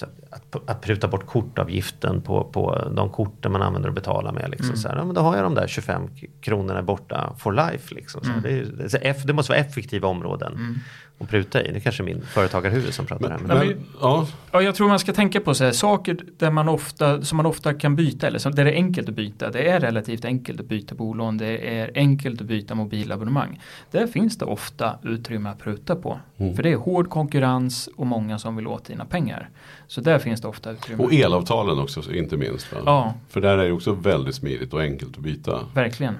att, 0.03 0.69
att 0.69 0.81
pruta 0.81 1.07
bort 1.07 1.25
kortavgiften 1.25 2.21
på, 2.21 2.43
på 2.43 2.89
de 2.95 3.09
korten 3.09 3.51
man 3.51 3.61
använder 3.61 3.89
och 3.89 3.95
betalar 3.95 4.31
med. 4.31 4.49
Liksom, 4.49 4.69
mm. 4.69 4.77
så 4.77 4.87
här, 4.87 4.95
ja, 4.95 5.05
men 5.05 5.15
då 5.15 5.21
har 5.21 5.35
jag 5.35 5.45
de 5.45 5.55
där 5.55 5.67
25 5.67 6.01
kronorna 6.41 6.83
borta 6.83 7.33
for 7.37 7.53
life. 7.53 7.95
Liksom, 7.95 8.21
så 8.23 8.29
mm. 8.29 8.41
det, 8.41 8.49
är, 8.49 9.27
det, 9.27 9.33
måste 9.33 9.51
vara 9.51 9.59
effektiva 9.59 10.07
områden. 10.07 10.53
Mm. 10.53 10.79
att 11.19 11.29
pruta 11.29 11.63
i. 11.63 11.71
Det 11.71 11.77
är 11.77 11.79
kanske 11.79 12.03
är 12.03 12.05
min 12.05 12.21
företagarhuvud 12.21 12.93
som 12.93 13.05
pratar 13.05 13.29
här. 13.29 13.37
Men, 13.37 13.57
men- 13.57 13.85
ja, 14.01 14.27
Ja, 14.51 14.61
jag 14.61 14.75
tror 14.75 14.87
man 14.87 14.99
ska 14.99 15.13
tänka 15.13 15.41
på 15.41 15.53
så 15.53 15.63
här, 15.63 15.71
saker 15.71 16.17
där 16.37 16.51
man 16.51 16.69
ofta, 16.69 17.21
som 17.21 17.37
man 17.37 17.45
ofta 17.45 17.73
kan 17.73 17.95
byta 17.95 18.27
eller 18.27 18.39
som, 18.39 18.55
där 18.55 18.65
det 18.65 18.71
är 18.71 18.75
enkelt 18.75 19.09
att 19.09 19.15
byta. 19.15 19.51
Det 19.51 19.69
är 19.69 19.79
relativt 19.79 20.25
enkelt 20.25 20.59
att 20.59 20.65
byta 20.65 20.95
bolån. 20.95 21.37
Det 21.37 21.77
är 21.79 21.91
enkelt 21.95 22.41
att 22.41 22.47
byta 22.47 22.75
mobilabonnemang. 22.75 23.61
Där 23.91 24.07
finns 24.07 24.37
det 24.37 24.45
ofta 24.45 24.99
utrymme 25.03 25.49
att 25.49 25.59
pruta 25.59 25.95
på. 25.95 26.19
Mm. 26.37 26.55
För 26.55 26.63
det 26.63 26.71
är 26.71 26.75
hård 26.75 27.09
konkurrens 27.09 27.89
och 27.95 28.07
många 28.07 28.39
som 28.39 28.55
vill 28.55 28.67
åt 28.67 28.85
dina 28.85 29.05
pengar. 29.05 29.49
Så 29.87 30.01
där 30.01 30.19
finns 30.19 30.41
det 30.41 30.47
ofta 30.47 30.71
utrymme. 30.71 31.03
och 31.03 31.13
elavtalen 31.13 31.79
också 31.79 32.13
inte 32.13 32.37
minst. 32.37 32.73
Va? 32.73 32.79
Ja, 32.85 33.13
För 33.29 33.41
där 33.41 33.57
är 33.57 33.65
det 33.65 33.71
också 33.71 33.91
väldigt 33.91 34.35
smidigt 34.35 34.73
och 34.73 34.81
enkelt 34.81 35.15
att 35.17 35.23
byta. 35.23 35.59
verkligen. 35.73 36.17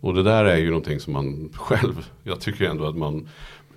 Och 0.00 0.14
det 0.14 0.22
där 0.22 0.44
är 0.44 0.56
ju 0.56 0.68
någonting 0.68 1.00
som 1.00 1.12
man 1.12 1.50
själv, 1.56 2.10
jag 2.22 2.40
tycker 2.40 2.64
ändå 2.64 2.88
att 2.88 2.96
man 2.96 3.28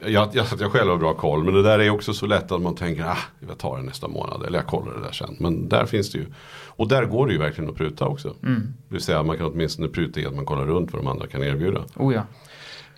jag, 0.05 0.29
jag, 0.33 0.45
att 0.45 0.59
jag 0.59 0.71
själv 0.71 0.89
har 0.89 0.97
bra 0.97 1.13
koll 1.13 1.43
men 1.43 1.53
det 1.53 1.63
där 1.63 1.79
är 1.79 1.89
också 1.89 2.13
så 2.13 2.25
lätt 2.25 2.51
att 2.51 2.61
man 2.61 2.75
tänker 2.75 3.03
ah, 3.03 3.17
jag 3.47 3.57
tar 3.57 3.77
det 3.77 3.83
nästa 3.83 4.07
månad 4.07 4.43
eller 4.45 4.59
jag 4.59 4.67
kollar 4.67 4.93
det 4.93 5.01
där 5.01 5.11
sen. 5.11 5.35
Men 5.39 5.69
där 5.69 5.85
finns 5.85 6.11
det 6.11 6.17
ju, 6.17 6.25
och 6.67 6.87
där 6.87 7.05
går 7.05 7.27
det 7.27 7.33
ju 7.33 7.39
verkligen 7.39 7.69
att 7.69 7.75
pruta 7.75 8.05
också. 8.05 8.35
Mm. 8.43 8.61
Det 8.87 8.93
vill 8.95 9.01
säga 9.01 9.23
man 9.23 9.37
kan 9.37 9.45
åtminstone 9.45 9.87
pruta 9.87 10.19
i 10.19 10.25
att 10.25 10.35
man 10.35 10.45
kollar 10.45 10.65
runt 10.65 10.93
vad 10.93 11.01
de 11.03 11.07
andra 11.07 11.27
kan 11.27 11.43
erbjuda. 11.43 11.83
Oh 11.95 12.13
ja. 12.13 12.23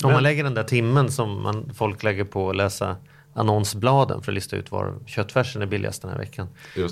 Om 0.04 0.12
man 0.12 0.24
lägger 0.24 0.44
den 0.44 0.54
där 0.54 0.64
timmen 0.64 1.12
som 1.12 1.44
man, 1.44 1.72
folk 1.76 2.04
lägger 2.04 2.24
på 2.24 2.50
att 2.50 2.56
läsa 2.56 2.96
annonsbladen 3.36 4.22
för 4.22 4.32
att 4.32 4.36
lista 4.36 4.56
ut 4.56 4.72
var 4.72 4.94
köttfärsen 5.06 5.62
är 5.62 5.66
billigast 5.66 6.02
den 6.02 6.12
här 6.12 6.18
veckan. 6.18 6.48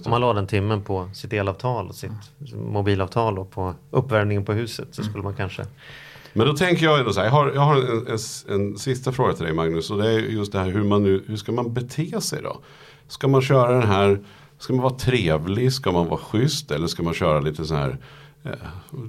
Om 0.06 0.12
man 0.12 0.22
la 0.22 0.34
den 0.34 0.48
timmen 0.48 0.84
på 0.84 1.10
sitt 1.14 1.34
elavtal 1.34 1.88
och 1.88 1.96
sitt 1.96 2.12
mobilavtal 2.54 3.40
och 3.40 3.52
på 3.52 3.76
uppvärmningen 3.92 4.46
på 4.46 4.54
huset 4.54 4.88
så 4.92 5.04
skulle 5.04 5.24
man 5.24 5.36
kanske 5.36 5.66
Men 6.34 6.48
då 6.48 6.54
tänker 6.54 6.86
jag 6.86 7.00
ändå 7.00 7.14
så 7.14 7.20
här, 7.20 7.28
jag 7.28 7.34
har, 7.34 7.52
jag 7.52 7.62
har 7.62 7.76
en, 7.76 8.08
en, 8.08 8.18
en 8.56 8.78
sista 8.78 9.12
fråga 9.12 9.34
till 9.34 9.46
dig 9.46 9.54
Magnus. 9.54 9.92
Och 9.92 9.98
det 9.98 10.12
är 10.12 10.20
just 10.20 10.52
det 10.52 10.60
här 10.60 10.70
hur, 10.70 10.84
man 10.84 11.04
nu, 11.04 11.24
hur 11.28 11.36
ska 11.36 11.52
man 11.52 11.74
bete 11.74 12.22
sig 12.22 12.42
då? 12.42 12.62
Ska 13.08 13.28
man 13.28 13.42
köra 13.42 13.74
den 13.74 13.88
här, 13.90 14.20
ska 14.60 14.74
man 14.74 14.84
vara 14.84 14.94
trevlig, 14.94 15.74
ska 15.74 15.92
man 15.92 16.08
vara 16.08 16.20
schysst 16.20 16.72
eller 16.72 16.88
ska 16.88 17.04
man 17.04 17.14
köra 17.14 17.40
lite 17.40 17.66
så 17.66 17.76
här 17.76 17.98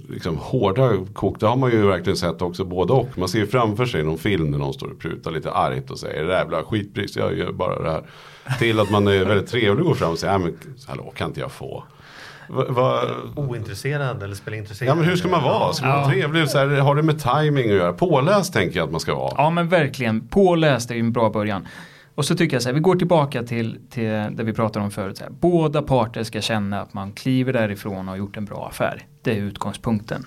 liksom 0.09 0.37
hårda 0.37 0.91
kok? 1.15 1.41
Det 1.41 1.47
har 1.47 1.57
man 1.57 1.71
ju 1.71 1.87
verkligen 1.87 2.17
sett 2.17 2.43
också 2.43 2.65
både 2.65 2.93
och. 2.93 3.19
Man 3.19 3.29
ser 3.29 3.39
ju 3.39 3.47
framför 3.47 3.87
sig 3.87 4.03
någon 4.03 4.19
film 4.19 4.51
där 4.53 4.59
någon 4.59 4.75
står 4.75 4.87
och 4.91 4.99
prutar 4.99 5.31
lite 5.31 5.51
argt 5.53 5.91
och 5.91 5.99
säger 5.99 6.23
det 6.23 6.29
där 6.29 6.37
jävla 6.39 6.63
skitpris, 6.63 7.17
jag 7.17 7.39
gör 7.39 7.53
bara 7.53 7.83
det 7.83 7.91
här. 7.91 8.03
Till 8.59 8.81
att 8.81 8.91
man 8.91 9.07
är 9.09 9.25
väldigt 9.25 9.51
trevlig 9.51 9.81
och 9.81 9.87
går 9.87 9.95
fram 9.95 10.11
och 10.13 10.19
säger, 10.19 10.39
men 10.39 10.57
hallå 10.87 11.13
kan 11.17 11.29
inte 11.29 11.41
jag 11.41 11.53
få? 11.53 11.85
Va, 12.49 12.65
va, 12.69 13.03
ointresserad 13.37 14.23
eller 14.23 14.35
spela 14.35 14.57
intresserad. 14.57 14.91
Ja 14.91 14.95
men 14.95 15.05
hur 15.05 15.17
ska 15.17 15.29
man 15.29 15.43
vara? 15.43 15.73
Ska 15.73 15.87
man 15.87 15.99
Ja. 15.99 16.09
trevlig? 16.11 16.49
Så 16.49 16.59
här, 16.59 16.67
har 16.67 16.95
det 16.95 17.03
med 17.03 17.19
timing 17.23 17.71
att 17.71 17.77
göra? 17.77 17.93
Påläst 17.93 18.53
tänker 18.53 18.77
jag 18.77 18.85
att 18.87 18.91
man 18.93 19.01
ska 19.01 19.15
vara. 19.15 19.33
Ja 19.37 19.51
men 19.51 19.69
verkligen, 19.69 20.29
påläst 20.29 20.91
är 20.91 20.95
ju 20.95 21.01
en 21.01 21.13
bra 21.13 21.31
början. 21.31 21.67
Och 22.15 22.25
så 22.25 22.35
tycker 22.35 22.57
jag 22.57 22.63
så 22.63 22.69
här, 22.69 22.75
vi 22.75 22.81
går 22.81 22.97
tillbaka 22.97 23.43
till, 23.43 23.79
till 23.91 24.11
det 24.11 24.43
vi 24.45 24.53
pratade 24.53 24.85
om 24.85 24.91
förut. 24.91 25.17
Så 25.17 25.25
här, 25.25 25.31
båda 25.31 25.83
parter 25.83 26.23
ska 26.23 26.41
känna 26.41 26.81
att 26.81 26.95
man 26.95 27.13
kliver 27.13 27.53
därifrån 27.53 27.99
och 27.99 28.05
har 28.05 28.17
gjort 28.17 28.37
en 28.37 28.45
bra 28.45 28.69
affär. 28.69 29.07
Det 29.23 29.31
är 29.31 29.37
utgångspunkten. 29.37 30.27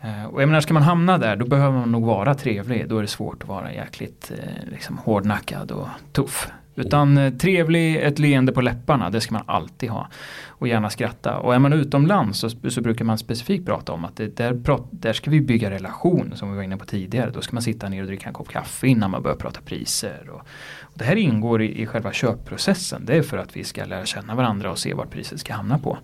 Eh, 0.00 0.24
och 0.24 0.42
jag 0.42 0.48
menar, 0.48 0.60
ska 0.60 0.74
man 0.74 0.82
hamna 0.82 1.18
där 1.18 1.36
då 1.36 1.46
behöver 1.46 1.78
man 1.78 1.92
nog 1.92 2.04
vara 2.04 2.34
trevlig. 2.34 2.88
Då 2.88 2.98
är 2.98 3.02
det 3.02 3.08
svårt 3.08 3.42
att 3.42 3.48
vara 3.48 3.72
jäkligt 3.72 4.32
eh, 4.38 4.70
liksom, 4.70 4.98
hårdnackad 4.98 5.70
och 5.70 5.88
tuff. 6.12 6.48
Utan 6.76 7.18
eh, 7.18 7.34
trevlig, 7.34 7.96
ett 7.96 8.18
leende 8.18 8.52
på 8.52 8.60
läpparna, 8.60 9.10
det 9.10 9.20
ska 9.20 9.34
man 9.34 9.42
alltid 9.46 9.90
ha. 9.90 10.08
Och 10.48 10.68
gärna 10.68 10.90
skratta. 10.90 11.38
Och 11.38 11.54
är 11.54 11.58
man 11.58 11.72
utomlands 11.72 12.38
så, 12.38 12.70
så 12.70 12.80
brukar 12.80 13.04
man 13.04 13.18
specifikt 13.18 13.66
prata 13.66 13.92
om 13.92 14.04
att 14.04 14.16
det, 14.16 14.36
där, 14.36 14.54
prat, 14.54 14.88
där 14.90 15.12
ska 15.12 15.30
vi 15.30 15.40
bygga 15.40 15.70
relation 15.70 16.32
som 16.34 16.50
vi 16.50 16.56
var 16.56 16.62
inne 16.62 16.76
på 16.76 16.84
tidigare. 16.84 17.30
Då 17.30 17.40
ska 17.40 17.56
man 17.56 17.62
sitta 17.62 17.88
ner 17.88 18.00
och 18.00 18.06
dricka 18.06 18.28
en 18.28 18.34
kopp 18.34 18.48
kaffe 18.48 18.86
innan 18.86 19.10
man 19.10 19.22
börjar 19.22 19.36
prata 19.36 19.60
priser. 19.60 20.30
Och, 20.30 20.40
och 20.80 20.94
det 20.94 21.04
här 21.04 21.16
ingår 21.16 21.62
i, 21.62 21.82
i 21.82 21.86
själva 21.86 22.12
köpprocessen. 22.12 23.02
Det 23.04 23.16
är 23.16 23.22
för 23.22 23.38
att 23.38 23.56
vi 23.56 23.64
ska 23.64 23.84
lära 23.84 24.06
känna 24.06 24.34
varandra 24.34 24.70
och 24.70 24.78
se 24.78 24.94
vart 24.94 25.10
priset 25.10 25.40
ska 25.40 25.54
hamna 25.54 25.78
på. 25.78 25.98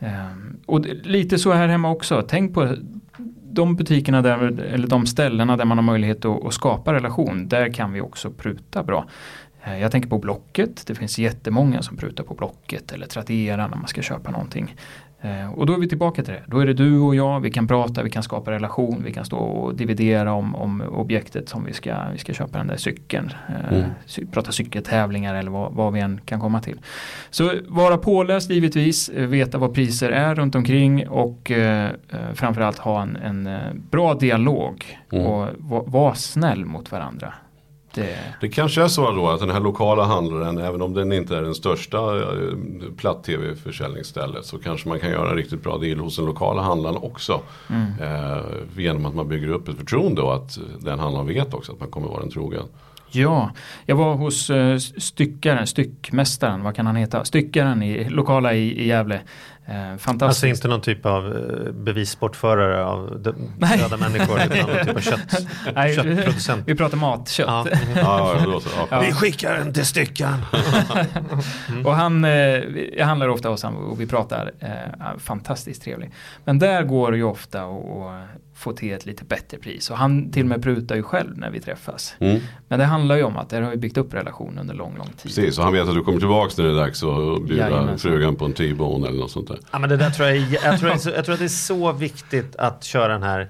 Ehm, 0.00 0.56
och 0.66 0.80
det, 0.80 0.94
lite 0.94 1.38
så 1.38 1.52
här 1.52 1.68
hemma 1.68 1.90
också. 1.90 2.24
Tänk 2.28 2.54
på 2.54 2.76
de 3.50 3.76
butikerna 3.76 4.22
där, 4.22 4.60
eller 4.60 4.86
de 4.86 5.06
ställena 5.06 5.56
där 5.56 5.64
man 5.64 5.78
har 5.78 5.82
möjlighet 5.82 6.24
att, 6.24 6.46
att 6.46 6.54
skapa 6.54 6.94
relation. 6.94 7.48
Där 7.48 7.72
kan 7.72 7.92
vi 7.92 8.00
också 8.00 8.30
pruta 8.30 8.82
bra. 8.82 9.06
Eh, 9.68 9.78
Jag 9.80 9.92
tänker 9.92 10.08
på 10.08 10.18
Blocket. 10.18 10.86
Det 10.86 10.94
finns 10.94 11.18
jättemånga 11.18 11.82
som 11.82 11.96
prutar 11.96 12.24
på 12.24 12.34
Blocket 12.34 12.92
eller 12.92 13.06
Tradera 13.06 13.66
när 13.66 13.76
man 13.76 13.88
ska 13.88 14.02
köpa 14.02 14.30
någonting. 14.30 14.74
Eh, 15.20 15.52
Och 15.54 15.66
då 15.66 15.72
är 15.72 15.78
vi 15.78 15.88
tillbaka 15.88 16.22
till 16.24 16.32
det. 16.34 16.42
Då 16.46 16.58
är 16.58 16.66
det 16.66 16.74
du 16.74 16.98
och 17.00 17.14
jag, 17.14 17.40
vi 17.40 17.50
kan 17.50 17.68
prata, 17.68 18.02
vi 18.02 18.10
kan 18.10 18.22
skapa 18.22 18.50
relation, 18.50 19.02
vi 19.04 19.12
kan 19.12 19.24
stå 19.24 19.36
och 19.38 19.74
dividera 19.74 20.32
om, 20.32 20.54
om 20.54 20.80
objektet 20.80 21.48
som 21.48 21.64
vi 21.64 21.72
ska, 21.72 21.94
vi 22.12 22.18
ska 22.18 22.32
köpa 22.32 22.58
den 22.58 22.66
där 22.66 22.76
cykeln. 22.76 23.30
Eh, 23.48 23.78
Mm. 23.78 23.90
Prata 24.32 24.52
cykeltävlingar 24.52 25.34
eller 25.34 25.50
vad, 25.50 25.72
vad 25.72 25.92
vi 25.92 26.00
än 26.00 26.20
kan 26.24 26.40
komma 26.40 26.60
till. 26.60 26.80
Så 27.30 27.52
vara 27.68 27.96
påläst 27.98 28.50
givetvis, 28.50 29.08
veta 29.08 29.58
vad 29.58 29.74
priser 29.74 30.10
är 30.10 30.34
runt 30.34 30.54
omkring 30.54 31.08
och 31.08 31.50
eh, 31.50 31.90
framförallt 32.34 32.78
ha 32.78 33.02
en, 33.02 33.16
en 33.16 33.48
bra 33.90 34.14
dialog 34.14 34.84
Mm. 35.12 35.26
och 35.26 35.48
va- 35.58 35.84
vara 35.86 36.14
snäll 36.14 36.64
mot 36.64 36.92
varandra. 36.92 37.34
Det, 37.98 38.16
Det 38.40 38.48
kanske 38.48 38.82
är 38.82 38.88
så 38.88 39.10
då 39.10 39.28
att 39.28 39.40
den 39.40 39.50
här 39.50 39.60
lokala 39.60 40.04
handlaren, 40.04 40.58
även 40.58 40.82
om 40.82 40.94
den 40.94 41.12
inte 41.12 41.36
är 41.36 41.42
den 41.42 41.54
största 41.54 42.16
eh, 42.16 42.32
platt-tv-försäljningsstället 42.96 44.44
så 44.44 44.58
kanske 44.58 44.88
man 44.88 45.00
kan 45.00 45.10
göra 45.10 45.30
en 45.30 45.36
riktigt 45.36 45.62
bra 45.62 45.78
deal 45.78 45.98
hos 45.98 46.16
den 46.16 46.26
lokala 46.26 46.62
handlaren 46.62 46.96
också. 46.96 47.40
Eh, 48.00 48.38
genom 48.76 49.06
att 49.06 49.14
man 49.14 49.28
bygger 49.28 49.48
upp 49.48 49.68
ett 49.68 49.76
förtroende 49.76 50.22
och 50.22 50.34
att 50.34 50.58
den 50.78 50.98
handlaren 50.98 51.26
vet 51.26 51.54
också 51.54 51.72
att 51.72 51.80
man 51.80 51.90
kommer 51.90 52.08
vara 52.08 52.20
den 52.20 52.30
trogen. 52.30 52.64
Ja, 53.10 53.50
jag 53.86 53.96
var 53.96 54.14
hos 54.14 54.50
uh, 54.50 54.76
styckaren, 54.78 55.66
styckmästaren, 55.66 56.62
vad 56.62 56.76
kan 56.76 56.86
han 56.86 56.96
heta? 56.96 57.24
Styckaren 57.24 57.82
i 57.82 58.08
lokala 58.08 58.54
i, 58.54 58.82
i 58.82 58.86
Gävle. 58.86 59.20
Eh, 59.70 59.74
fantastiskt. 59.96 60.22
Alltså 60.22 60.46
inte 60.46 60.68
någon 60.68 60.80
typ 60.80 61.06
av 61.06 61.26
eh, 61.26 61.72
bevissportförare 61.72 62.84
av 62.84 63.22
dö- 63.22 63.32
Nej. 63.58 63.78
döda 63.78 63.96
människor 63.96 64.40
utan 64.42 64.58
någon 64.58 64.86
typ 64.86 64.96
av 64.96 65.00
kött, 65.00 65.46
Nej, 65.74 65.96
köttproducent. 65.96 66.62
Vi 66.68 66.74
pratar 66.74 66.96
matkött. 66.96 67.46
Ja. 67.48 67.66
Ja, 67.96 68.60
ja. 68.90 69.00
Vi 69.00 69.12
skickar 69.12 69.54
den 69.54 69.72
till 69.72 69.86
styckaren. 69.86 70.40
Och 71.84 71.94
han, 71.94 72.24
eh, 72.24 72.30
jag 72.96 73.06
handlar 73.06 73.28
ofta 73.28 73.48
hos 73.48 73.62
honom 73.62 73.84
och 73.90 74.00
vi 74.00 74.06
pratar, 74.06 74.52
eh, 74.60 75.18
fantastiskt 75.18 75.82
trevlig. 75.82 76.10
Men 76.44 76.58
där 76.58 76.82
går 76.82 77.10
det 77.10 77.16
ju 77.16 77.24
ofta 77.24 77.62
att 77.62 77.84
få 78.58 78.72
till 78.72 78.92
ett 78.92 79.06
lite 79.06 79.24
bättre 79.24 79.58
pris. 79.58 79.90
Och 79.90 79.96
han 79.96 80.32
till 80.32 80.42
och 80.42 80.48
med 80.48 80.62
prutar 80.62 80.96
ju 80.96 81.02
själv 81.02 81.38
när 81.38 81.50
vi 81.50 81.60
träffas. 81.60 82.14
Mm. 82.18 82.40
Men 82.68 82.78
det 82.78 82.84
handlar 82.84 83.16
ju 83.16 83.22
om 83.22 83.36
att 83.36 83.50
där 83.50 83.62
har 83.62 83.70
vi 83.70 83.76
byggt 83.76 83.96
upp 83.96 84.14
relation 84.14 84.58
under 84.58 84.74
lång, 84.74 84.96
lång 84.96 85.06
tid. 85.06 85.22
Precis, 85.22 85.58
och 85.58 85.64
han 85.64 85.72
vet 85.72 85.88
att 85.88 85.94
du 85.94 86.02
kommer 86.02 86.18
tillbaka 86.18 86.54
när 86.58 86.64
det 86.64 86.70
är 86.70 86.76
dags 86.76 87.02
att 87.02 87.42
bjuda 87.42 87.68
Jajamensan. 87.70 87.98
frugan 87.98 88.36
på 88.36 88.44
en 88.44 88.52
T-bone 88.52 89.08
eller 89.08 89.18
något 89.18 89.30
sånt 89.30 89.48
där. 89.48 89.58
Ja, 89.70 89.78
men 89.78 89.90
det 89.90 89.96
där 89.96 90.10
tror 90.10 90.28
jag, 90.28 90.38
jag, 90.64 90.80
tror 90.80 90.90
det 90.90 90.98
så, 90.98 91.10
jag 91.16 91.24
tror 91.24 91.32
att 91.32 91.38
det 91.38 91.46
är 91.46 91.48
så 91.48 91.92
viktigt 91.92 92.56
att 92.56 92.84
köra 92.84 93.12
den 93.12 93.22
här 93.22 93.48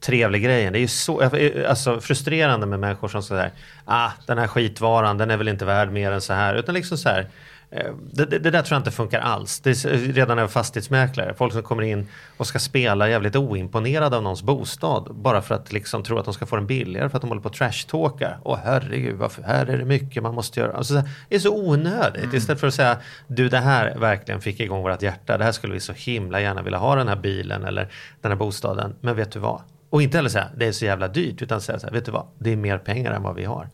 trevlig 0.00 0.42
grejen. 0.42 0.72
Det 0.72 0.78
är 0.78 0.80
ju 0.80 0.88
så 0.88 1.22
alltså, 1.68 2.00
frustrerande 2.00 2.66
med 2.66 2.80
människor 2.80 3.08
som 3.08 3.22
säger 3.22 3.50
ah, 3.84 4.10
den 4.26 4.38
här 4.38 4.46
skitvaran 4.46 5.18
den 5.18 5.30
är 5.30 5.36
väl 5.36 5.48
inte 5.48 5.64
värd 5.64 5.92
mer 5.92 6.12
än 6.12 6.20
så 6.20 6.32
här. 6.32 6.54
Utan 6.54 6.74
liksom 6.74 6.98
så 6.98 7.08
här 7.08 7.20
eh, 7.20 7.26
det, 7.70 8.24
det, 8.24 8.38
det 8.38 8.50
där 8.50 8.62
tror 8.62 8.74
jag 8.74 8.80
inte 8.80 8.90
funkar 8.90 9.20
alls. 9.20 9.60
Det 9.60 9.70
är 9.70 10.12
redan 10.12 10.36
när 10.36 10.42
jag 10.42 10.48
var 10.48 10.52
fastighetsmäklare. 10.52 11.34
Folk 11.34 11.52
som 11.52 11.62
kommer 11.62 11.82
in 11.82 12.08
och 12.36 12.46
ska 12.46 12.58
spela 12.58 13.08
jävligt 13.08 13.36
oimponerade 13.36 14.16
av 14.16 14.22
någons 14.22 14.42
bostad. 14.42 15.14
Bara 15.14 15.42
för 15.42 15.54
att 15.54 15.72
liksom 15.72 16.02
tro 16.02 16.18
att 16.18 16.24
de 16.24 16.34
ska 16.34 16.46
få 16.46 16.56
den 16.56 16.66
billigare 16.66 17.08
för 17.08 17.16
att 17.16 17.22
de 17.22 17.28
håller 17.28 17.42
på 17.42 17.48
att 17.48 17.54
trashtalka. 17.54 18.38
Åh 18.42 18.58
herregud, 18.64 19.16
varför, 19.16 19.42
här 19.42 19.66
är 19.66 19.78
det 19.78 19.84
mycket 19.84 20.22
man 20.22 20.34
måste 20.34 20.60
göra. 20.60 20.76
Alltså, 20.76 21.02
det 21.28 21.34
är 21.34 21.38
så 21.38 21.56
onödigt. 21.56 22.34
Istället 22.34 22.60
för 22.60 22.66
att 22.66 22.74
säga 22.74 22.98
du 23.26 23.48
det 23.48 23.58
här 23.58 23.98
verkligen 23.98 24.40
fick 24.40 24.60
igång 24.60 24.82
vårt 24.82 25.02
hjärta. 25.02 25.38
Det 25.38 25.44
här 25.44 25.52
skulle 25.52 25.74
vi 25.74 25.80
så 25.80 25.92
himla 25.92 26.40
gärna 26.40 26.62
vilja 26.62 26.78
ha 26.78 26.94
den 26.96 27.08
här 27.08 27.16
bilen 27.16 27.64
eller 27.64 27.88
den 28.20 28.30
här 28.30 28.38
bostaden. 28.38 28.94
Men 29.00 29.16
vet 29.16 29.32
du 29.32 29.38
vad? 29.38 29.60
Och 29.90 30.02
inte 30.02 30.18
heller 30.18 30.30
säga 30.30 30.48
det 30.56 30.66
är 30.66 30.72
så 30.72 30.84
jävla 30.84 31.08
dyrt. 31.08 31.42
Utan 31.42 31.60
säga 31.60 31.78
så 31.78 31.86
här, 31.86 31.94
vet 31.94 32.04
du 32.04 32.12
vad? 32.12 32.26
Det 32.38 32.52
är 32.52 32.56
mer 32.56 32.78
pengar 32.78 33.12
än 33.12 33.22
vad 33.22 33.34
vi 33.34 33.44
har. 33.44 33.68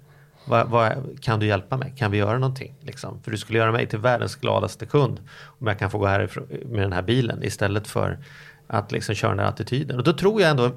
Vad, 0.44 0.68
vad, 0.68 1.18
kan 1.20 1.40
du 1.40 1.46
hjälpa 1.46 1.76
mig? 1.76 1.94
Kan 1.96 2.10
vi 2.10 2.18
göra 2.18 2.38
någonting? 2.38 2.74
Liksom? 2.80 3.22
För 3.22 3.30
du 3.30 3.38
skulle 3.38 3.58
göra 3.58 3.72
mig 3.72 3.86
till 3.86 3.98
världens 3.98 4.36
gladaste 4.36 4.86
kund 4.86 5.20
om 5.44 5.66
jag 5.66 5.78
kan 5.78 5.90
få 5.90 5.98
gå 5.98 6.06
härifrån 6.06 6.46
med 6.64 6.82
den 6.82 6.92
här 6.92 7.02
bilen 7.02 7.42
istället 7.42 7.86
för 7.86 8.18
att 8.66 8.92
liksom 8.92 9.14
köra 9.14 9.30
den 9.30 9.38
här 9.38 9.46
attityden. 9.46 9.98
Och 9.98 10.04
då 10.04 10.12
tror 10.12 10.40
jag 10.40 10.50
ändå 10.50 10.70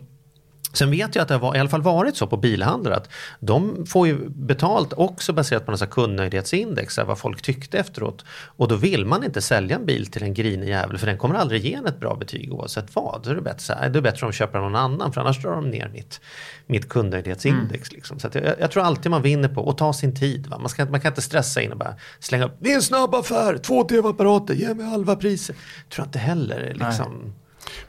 Sen 0.76 0.92
vet 0.92 1.16
jag 1.16 1.22
att 1.22 1.28
det 1.28 1.36
har 1.36 1.56
i 1.56 1.60
alla 1.60 1.70
fall 1.70 1.82
varit 1.82 2.18
så 2.18 2.28
på 2.28 2.38
bilhandlare 2.38 2.96
att 2.96 3.10
de 3.40 3.86
får 3.86 4.08
ju 4.08 4.30
betalt 4.30 4.94
också 4.98 5.34
baserat 5.34 5.66
på 5.66 5.72
någon 5.72 5.88
kundnöjdhetsindex, 5.88 6.98
vad 6.98 7.18
folk 7.18 7.42
tyckte 7.42 7.80
efteråt. 7.80 8.26
Och 8.46 8.68
då 8.68 8.76
vill 8.76 9.06
man 9.06 9.24
inte 9.24 9.42
sälja 9.42 9.76
en 9.76 9.86
bil 9.86 10.08
till 10.08 10.24
en 10.24 10.34
grinig 10.34 10.70
jävel 10.70 10.98
för 10.98 11.08
den 11.08 11.18
kommer 11.18 11.36
aldrig 11.36 11.66
ge 11.66 11.74
en 11.74 11.86
ett 11.86 12.00
bra 12.00 12.16
betyg 12.16 12.54
oavsett 12.54 12.96
vad. 12.96 13.22
Då 13.24 13.30
är 13.30 13.36
det 13.36 13.42
bättre, 13.42 13.60
så 13.60 13.74
här, 13.74 13.90
det 13.90 14.00
är 14.00 14.02
bättre 14.02 14.26
om 14.26 14.32
de 14.32 14.38
köper 14.38 14.60
någon 14.60 14.76
annan 14.76 15.14
för 15.14 15.22
annars 15.22 15.42
drar 15.42 15.52
de 15.52 15.70
ner 15.70 15.90
mitt, 15.94 16.22
mitt 16.66 16.90
kundnöjdhetsindex. 16.90 17.92
Liksom. 17.92 18.20
Så 18.20 18.30
jag, 18.34 18.56
jag 18.60 18.72
tror 18.72 18.84
alltid 18.84 19.12
man 19.12 19.22
vinner 19.22 19.50
på 19.50 19.70
att 19.70 19.78
ta 19.78 19.94
sin 19.94 20.16
tid. 20.16 20.48
Va? 20.48 20.58
Man, 20.58 20.70
ska, 20.70 20.86
man 20.86 21.02
kan 21.02 21.12
inte 21.12 21.22
stressa 21.22 21.62
in 21.62 21.72
och 21.72 21.78
bara 21.78 21.96
slänga 22.20 22.46
upp, 22.46 22.58
det 22.60 22.72
är 22.72 22.76
en 22.76 22.82
snabb 22.82 23.16
affär, 23.16 23.58
två 23.58 23.84
tv-apparater, 23.84 24.54
ge 24.54 24.74
mig 24.74 24.86
halva 24.86 25.16
priset. 25.16 25.56
Tror 25.90 26.04
jag 26.04 26.08
inte 26.08 26.20
heller 26.20 26.74
liksom. 26.74 27.34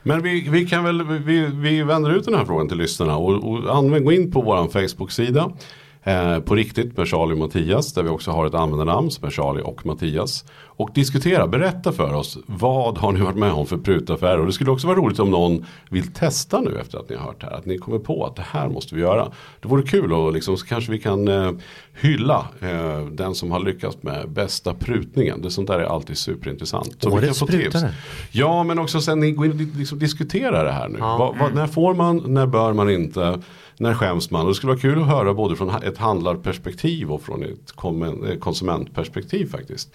Men 0.03 0.23
vi, 0.23 0.49
vi 0.51 0.67
kan 0.67 0.85
väl, 0.85 1.03
vi, 1.03 1.47
vi 1.55 1.83
vänder 1.83 2.11
ut 2.17 2.25
den 2.25 2.35
här 2.35 2.45
frågan 2.45 2.69
till 2.69 2.79
lyssnarna 2.79 3.17
och, 3.17 3.51
och 3.51 3.77
använd, 3.77 4.05
gå 4.05 4.13
in 4.13 4.33
på 4.33 4.41
vår 4.41 4.69
Facebook-sida. 4.69 5.53
Eh, 6.07 6.39
på 6.41 6.55
riktigt 6.55 6.97
med 6.97 7.09
Charlie 7.09 7.33
och 7.33 7.39
Mattias 7.39 7.93
där 7.93 8.03
vi 8.03 8.09
också 8.09 8.31
har 8.31 8.47
ett 8.47 8.55
användarnamn 8.55 9.11
som 9.11 9.27
är 9.27 9.31
Charlie 9.31 9.63
och 9.63 9.87
Mattias. 9.87 10.45
Och 10.79 10.91
diskutera, 10.95 11.47
berätta 11.47 11.93
för 11.93 12.15
oss 12.15 12.39
vad 12.47 12.99
har 12.99 13.13
ni 13.13 13.21
varit 13.21 13.37
med 13.37 13.53
om 13.53 13.67
för 13.67 13.77
prutaffärer. 13.77 14.39
Och 14.39 14.47
det 14.47 14.53
skulle 14.53 14.71
också 14.71 14.87
vara 14.87 14.99
roligt 14.99 15.19
om 15.19 15.31
någon 15.31 15.67
vill 15.89 16.13
testa 16.13 16.61
nu 16.61 16.79
efter 16.81 16.99
att 16.99 17.09
ni 17.09 17.17
har 17.17 17.25
hört 17.25 17.41
det 17.41 17.47
här. 17.47 17.53
Att 17.53 17.67
ni 17.67 17.79
kommer 17.79 17.99
på 17.99 18.25
att 18.27 18.37
det 18.37 18.45
här 18.51 18.69
måste 18.69 18.95
vi 18.95 19.01
göra. 19.01 19.33
Det 19.61 19.69
vore 19.69 19.83
kul 19.83 20.13
och 20.13 20.33
liksom, 20.33 20.57
så 20.57 20.67
kanske 20.67 20.93
vi 20.93 20.99
kan 20.99 21.29
eh, 21.29 21.51
hylla 22.01 22.47
eh, 22.61 23.07
den 23.07 23.35
som 23.35 23.51
har 23.51 23.61
lyckats 23.61 24.03
med 24.03 24.31
bästa 24.31 24.75
prutningen. 24.75 25.43
Det 25.43 25.51
sånt 25.51 25.69
där 25.69 25.79
är 25.79 25.85
alltid 25.85 26.19
superintressant. 26.19 26.97
Så 27.01 27.09
vi 27.09 27.15
kan 27.17 27.25
Årets 27.25 27.39
få 27.39 27.47
tips. 27.47 27.63
prutare. 27.65 27.95
Ja 28.33 28.63
men 28.63 28.79
också 28.79 29.01
sen 29.01 29.21
ni 29.21 29.33
går 29.33 29.47
in 29.47 29.53
och 29.53 29.79
liksom 29.79 29.99
diskuterar 29.99 30.65
det 30.65 30.73
här 30.73 30.89
nu. 30.89 30.97
Ja. 30.99 31.17
Vad, 31.17 31.39
vad, 31.39 31.55
när 31.55 31.67
får 31.67 31.95
man, 31.95 32.23
när 32.27 32.47
bör 32.47 32.73
man 32.73 32.91
inte, 32.91 33.41
när 33.79 33.95
skäms 33.95 34.31
man? 34.31 34.43
Och 34.43 34.49
det 34.49 34.55
skulle 34.55 34.73
vara 34.73 34.81
kul 34.81 35.03
att 35.03 35.09
höra 35.09 35.35
både 35.35 35.57
från 35.57 35.71
ett 35.83 35.99
handlarperspektiv 35.99 37.13
och 37.13 37.23
från 37.23 37.43
ett 37.43 37.73
eh, 38.31 38.39
konsumentperspektiv 38.39 39.51
faktiskt. 39.51 39.93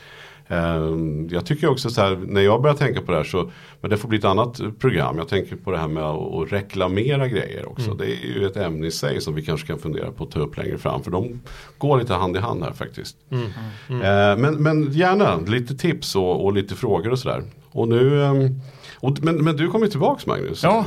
Ehm, 0.47 1.27
Jag 1.32 1.45
tycker 1.45 1.69
också 1.69 1.89
så 1.89 2.01
här, 2.01 2.19
när 2.27 2.41
jag 2.41 2.61
börjar 2.61 2.75
tänka 2.75 3.01
på 3.01 3.11
det 3.11 3.17
här 3.17 3.23
så, 3.23 3.51
men 3.82 3.89
det 3.91 3.97
får 3.97 4.09
bli 4.09 4.17
ett 4.17 4.25
annat 4.25 4.61
program. 4.79 5.17
Jag 5.17 5.27
tänker 5.27 5.55
på 5.55 5.71
det 5.71 5.77
här 5.77 5.88
med 5.88 6.03
att 6.03 6.51
reklamera 6.51 7.27
grejer 7.27 7.69
också. 7.69 7.93
Det 7.93 8.05
är 8.05 8.39
ju 8.39 8.45
ett 8.45 8.57
ämne 8.57 8.88
i 8.88 8.91
sig 8.91 9.21
som 9.21 9.36
vi 9.36 9.41
kanske 9.41 9.67
kan 9.67 9.79
fundera 9.79 10.11
på 10.11 10.23
att 10.23 10.32
ta 10.32 10.39
upp 10.39 10.57
längre 10.57 10.77
fram. 10.77 11.03
För 11.03 11.11
de 11.11 11.41
går 11.77 11.97
lite 11.99 12.13
hand 12.13 12.36
i 12.36 12.39
hand 12.39 12.63
här 12.63 12.71
faktiskt. 12.73 13.17
Ehm, 13.32 14.41
Men, 14.41 14.55
men 14.63 14.91
gärna 14.91 15.38
lite 15.38 15.75
tips 15.75 16.15
och, 16.15 16.45
och 16.45 16.53
lite 16.53 16.75
frågor 16.75 17.11
och 17.11 17.19
sådär. 17.19 17.43
Och 17.71 17.88
nu, 17.88 18.23
ehm, 18.23 18.59
och, 18.99 19.17
men, 19.23 19.36
men 19.43 19.57
du 19.57 19.67
kommer 19.67 19.88
tillbaks 19.88 20.25
Magnus. 20.25 20.63
Ja. 20.63 20.86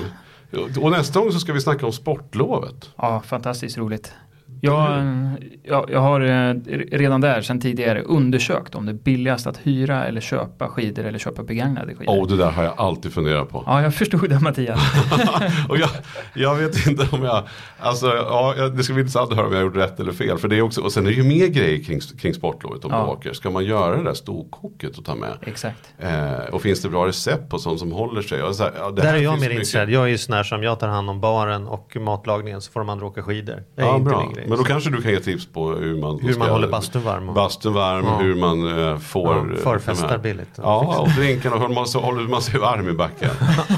Och 0.80 0.90
nästa 0.90 1.20
gång 1.20 1.32
så 1.32 1.40
ska 1.40 1.52
vi 1.52 1.61
snacka 1.61 1.86
om 1.86 1.92
sportlovet. 1.92 2.90
Ja, 2.96 3.22
fantastiskt 3.26 3.78
roligt. 3.78 4.12
Jag, 4.64 5.02
jag, 5.62 5.90
jag 5.90 6.00
har 6.00 6.20
eh, 6.20 6.54
redan 6.92 7.20
där 7.20 7.40
sedan 7.42 7.60
tidigare 7.60 8.02
undersökt 8.02 8.74
om 8.74 8.86
det 8.86 8.92
är 8.92 8.94
billigast 8.94 9.46
att 9.46 9.56
hyra 9.62 10.04
eller 10.04 10.20
köpa 10.20 10.68
skidor 10.68 11.04
eller 11.04 11.18
köpa 11.18 11.42
begagnade 11.42 11.94
skidor. 11.94 12.20
Och 12.20 12.28
det 12.28 12.36
där 12.36 12.50
har 12.50 12.64
jag 12.64 12.74
alltid 12.76 13.12
funderat 13.12 13.48
på. 13.50 13.62
Ja, 13.66 13.82
jag 13.82 13.94
förstod 13.94 14.28
det 14.30 14.40
Mattias. 14.40 14.80
och 15.68 15.78
jag, 15.78 15.88
jag 16.34 16.54
vet 16.54 16.86
inte 16.86 17.08
om 17.12 17.22
jag, 17.24 17.42
alltså 17.78 18.06
ja, 18.06 18.54
det 18.76 18.82
ska 18.82 18.92
bli 18.92 19.00
intressant 19.00 19.30
att 19.30 19.36
höra 19.36 19.46
om 19.46 19.52
jag 19.52 19.58
har 19.60 19.64
gjort 19.66 19.76
rätt 19.76 20.00
eller 20.00 20.12
fel. 20.12 20.38
För 20.38 20.48
det 20.48 20.56
är 20.56 20.62
också, 20.62 20.80
och 20.80 20.92
sen 20.92 21.06
är 21.06 21.10
det 21.10 21.16
ju 21.16 21.22
mer 21.24 21.46
grejer 21.46 21.84
kring, 21.84 22.00
kring 22.00 22.34
sportlovet 22.34 22.84
om 22.84 22.90
Ja. 22.92 22.98
du 23.04 23.10
åker. 23.12 23.32
Ska 23.32 23.50
man 23.50 23.64
göra 23.64 23.96
det 23.96 24.02
där 24.02 24.14
storkoket 24.14 24.98
och 24.98 25.04
ta 25.04 25.14
med? 25.14 25.32
Exakt. 25.46 25.94
Eh, 25.98 26.32
och 26.52 26.62
finns 26.62 26.82
det 26.82 26.88
bra 26.88 27.06
recept 27.06 27.50
på 27.50 27.58
sånt 27.58 27.80
som 27.80 27.92
håller 27.92 28.22
sig? 28.22 28.38
Här, 28.38 28.72
ja, 28.78 28.90
det 28.90 29.02
Där 29.02 29.14
är 29.14 29.18
jag 29.18 29.40
mer 29.40 29.50
intresserad. 29.50 29.90
Jag 29.90 30.02
är 30.04 30.08
ju 30.08 30.18
sån 30.18 30.34
här 30.34 30.42
som 30.42 30.62
jag 30.62 30.80
tar 30.80 30.88
hand 30.88 31.10
om 31.10 31.20
baren 31.20 31.66
och 31.66 31.96
matlagningen 32.00 32.60
så 32.60 32.72
får 32.72 32.80
de 32.80 32.88
andra 32.88 33.06
åka 33.06 33.22
skidor. 33.22 33.62
Det 33.76 33.82
är 33.82 33.86
Ja, 33.86 33.96
inte 33.96 34.10
bra. 34.10 34.20
min 34.24 34.32
grej. 34.34 34.44
Men 34.57 34.64
då 34.64 34.70
kanske 34.70 34.90
du 34.90 35.02
kan 35.02 35.11
ge 35.11 35.20
tips 35.20 35.46
på 35.46 35.68
hur 35.70 36.00
man, 36.00 36.18
Hur 36.22 36.36
man 36.38 36.48
håller 36.48 36.68
bastun 36.68 37.02
varm 37.02 37.28
och- 37.28 37.34
Bastun 37.34 37.72
varm, 37.72 38.05
Ja. 38.07 38.16
hur 38.18 38.34
man 38.34 38.78
eh, 38.88 38.98
får 38.98 39.36
Ja, 39.36 39.52
eh, 39.55 39.62
förfestar 39.62 40.18
billigt. 40.18 40.50
Ja, 40.57 40.98
och 41.00 41.09
drinkarna, 41.09 41.57
hur 41.57 41.68
man, 41.68 41.86
så 41.86 42.00
håller 42.00 42.22
man 42.28 42.42
sig 42.42 42.61
varm 42.61 42.88
i 42.88 42.92
backen. 42.92 43.30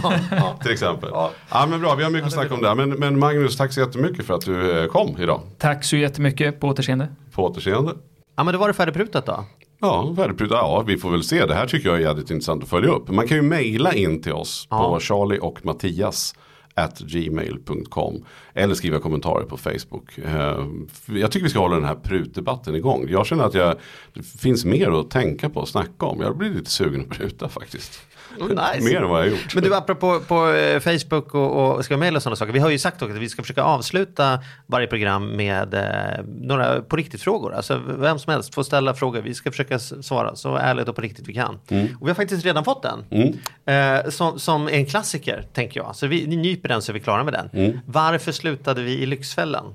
Till 0.62 0.72
exempel. 0.72 1.11
Ja. 1.12 1.66
men 1.70 1.81
bra, 1.81 1.95
vi 1.95 2.03
har 2.05 2.11
mycket 2.11 2.27
att 2.27 2.33
snacka 2.33 2.55
om 2.55 2.62
där. 2.62 2.74
Men, 2.74 2.91
men 2.91 3.18
Magnus, 3.18 3.57
tack 3.57 3.72
så 3.72 3.81
jättemycket 3.81 4.27
för 4.27 4.35
att 4.35 4.45
du 4.45 4.81
eh, 4.83 4.87
kom 4.87 5.16
idag. 5.18 5.41
Tack 5.59 5.85
så 5.85 5.97
jättemycket, 5.97 6.61
på 6.61 6.68
återseende. 6.68 7.09
På 7.35 7.45
återseende. 7.45 7.93
Ja 8.37 8.45
men 8.45 8.55
då 8.55 8.61
var 8.61 8.68
det 8.68 8.74
färdigprutat 8.74 9.27
då. 9.27 9.45
Ja, 9.81 10.14
färdigprutat. 10.16 10.59
Ja, 10.61 10.85
vi 10.87 10.97
får 10.97 11.11
väl 11.11 11.22
se. 11.22 11.47
Det 11.47 11.55
här 11.55 11.66
tycker 11.66 11.89
jag 11.89 11.99
är 11.99 12.03
jävligt 12.03 12.31
intressant 12.31 12.62
att 12.62 12.68
följa 12.68 12.91
upp. 12.91 13.09
Man 13.09 13.29
kan 13.29 13.37
ju 13.37 13.43
mejla 13.43 13.93
in 13.93 14.22
till 14.22 14.33
oss 14.33 14.66
Ja. 14.70 14.89
på 14.95 15.01
Charlie 15.01 15.39
och 15.39 15.59
Mattias 15.64 16.35
at 16.77 16.99
gmail.com 16.99 18.24
eller 18.55 18.74
skriva 18.74 18.99
kommentarer 18.99 19.45
på 19.45 19.57
Facebook. 19.57 20.18
Eh, 20.18 20.66
jag 21.07 21.33
tycker 21.33 21.45
vi 21.45 21.51
ska 21.51 21.59
hålla 21.59 21.74
den 21.74 21.85
här 21.85 21.95
prutdebatten 21.95 22.74
igång. 22.74 23.07
Jag 23.09 23.27
känner 23.27 23.45
att 23.45 23.55
jag, 23.55 23.77
det 24.14 24.22
finns 24.22 24.64
mer 24.64 25.01
att 25.01 25.11
tänka 25.11 25.51
på 25.51 25.61
och 25.61 25.68
snacka 25.68 26.07
om. 26.07 26.20
Jag 26.20 26.37
blir 26.37 26.51
lite 26.51 26.70
sugen 26.70 27.01
att 27.01 27.09
pruta 27.09 27.49
faktiskt 27.49 28.06
nice. 28.41 28.80
mer 28.80 28.97
än 28.97 29.09
vad 29.09 29.20
jag 29.20 29.24
har 29.24 29.30
gjort. 29.30 29.55
Men 29.55 29.64
du 29.64 29.74
apropå 29.74 30.20
på 30.28 30.53
eh, 30.53 30.80
Facebook 30.80 31.34
och, 31.34 31.76
och 31.76 31.84
ska 31.84 31.97
mejla 31.97 32.16
och 32.16 32.22
sådana 32.22 32.37
saker. 32.37 32.53
Vi 32.53 32.59
har 32.59 32.70
ju 32.70 32.78
sagt 32.78 33.03
också 33.03 33.14
att 33.14 33.22
vi 33.22 33.28
ska 33.28 33.43
försöka 33.43 33.62
avsluta 33.62 34.39
varje 34.66 34.87
program 34.87 35.37
med 35.37 35.74
eh, 35.74 36.24
några 36.26 36.82
på 36.82 36.97
riktigt 36.97 37.22
frågor. 37.22 37.55
Alltså 37.55 37.82
vem 37.87 38.18
som 38.18 38.32
helst 38.32 38.55
får 38.55 38.62
ställa 38.62 38.95
frågor. 38.95 39.20
Vi 39.20 39.34
ska 39.34 39.51
försöka 39.51 39.78
svara 39.78 40.37
så 40.37 40.57
ärligt 40.57 40.89
och 40.89 40.97
på 40.97 41.03
riktigt 41.03 41.28
vi 41.28 41.34
kan. 41.34 41.59
Mm. 41.68 41.87
Och 42.01 42.07
vi 42.07 42.11
har 42.11 42.14
faktiskt 42.14 42.45
redan 42.45 42.64
fått 42.64 42.84
en. 42.84 43.39
Eh, 43.74 44.11
som, 44.11 44.39
som 44.39 44.68
en 44.68 44.87
klassiker 44.87 45.45
tänker 45.53 45.80
jag. 45.80 45.97
Så 45.97 46.07
vi 46.07 46.26
nyper 46.26 46.68
den 46.68 46.82
så 46.82 46.93
är 46.93 46.95
vi 46.95 47.01
klara 47.01 47.24
med 47.24 47.32
den. 47.32 47.51
Mm. 47.53 47.78
Varför 47.87 48.32
slutade 48.32 48.82
vi 48.82 48.93
i 48.93 49.07
Lyxfällan? 49.07 49.74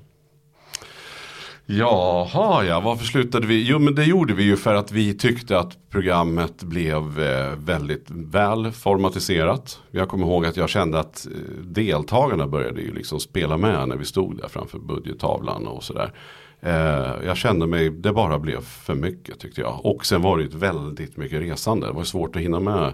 Jaha, 1.66 2.64
ja, 2.64 2.80
varför 2.80 3.04
slutade 3.04 3.46
vi? 3.46 3.68
Jo, 3.68 3.78
men 3.78 3.94
det 3.94 4.04
gjorde 4.04 4.34
vi 4.34 4.42
ju 4.42 4.56
för 4.56 4.74
att 4.74 4.92
vi 4.92 5.14
tyckte 5.14 5.58
att 5.58 5.90
programmet 5.90 6.62
blev 6.62 7.22
eh, 7.22 7.52
väldigt 7.56 8.06
väl 8.08 8.72
formatiserat. 8.72 9.80
Jag 9.90 10.08
kommer 10.08 10.26
ihåg 10.26 10.46
att 10.46 10.56
jag 10.56 10.68
kände 10.68 11.00
att 11.00 11.26
eh, 11.26 11.62
deltagarna 11.62 12.46
började 12.46 12.80
ju 12.80 12.94
liksom 12.94 13.20
spela 13.20 13.56
med 13.56 13.88
när 13.88 13.96
vi 13.96 14.04
stod 14.04 14.38
där 14.38 14.48
framför 14.48 14.78
budgettavlan 14.78 15.66
och 15.66 15.84
sådär. 15.84 16.12
Eh, 16.60 17.26
jag 17.26 17.36
kände 17.36 17.66
mig, 17.66 17.90
det 17.90 18.12
bara 18.12 18.38
blev 18.38 18.60
för 18.60 18.94
mycket 18.94 19.38
tyckte 19.38 19.60
jag. 19.60 19.86
Och 19.86 20.06
sen 20.06 20.22
var 20.22 20.36
det 20.36 20.42
ju 20.42 20.48
väldigt 20.48 21.16
mycket 21.16 21.40
resande. 21.40 21.86
Det 21.86 21.92
var 21.92 22.04
svårt 22.04 22.36
att 22.36 22.42
hinna 22.42 22.60
med 22.60 22.92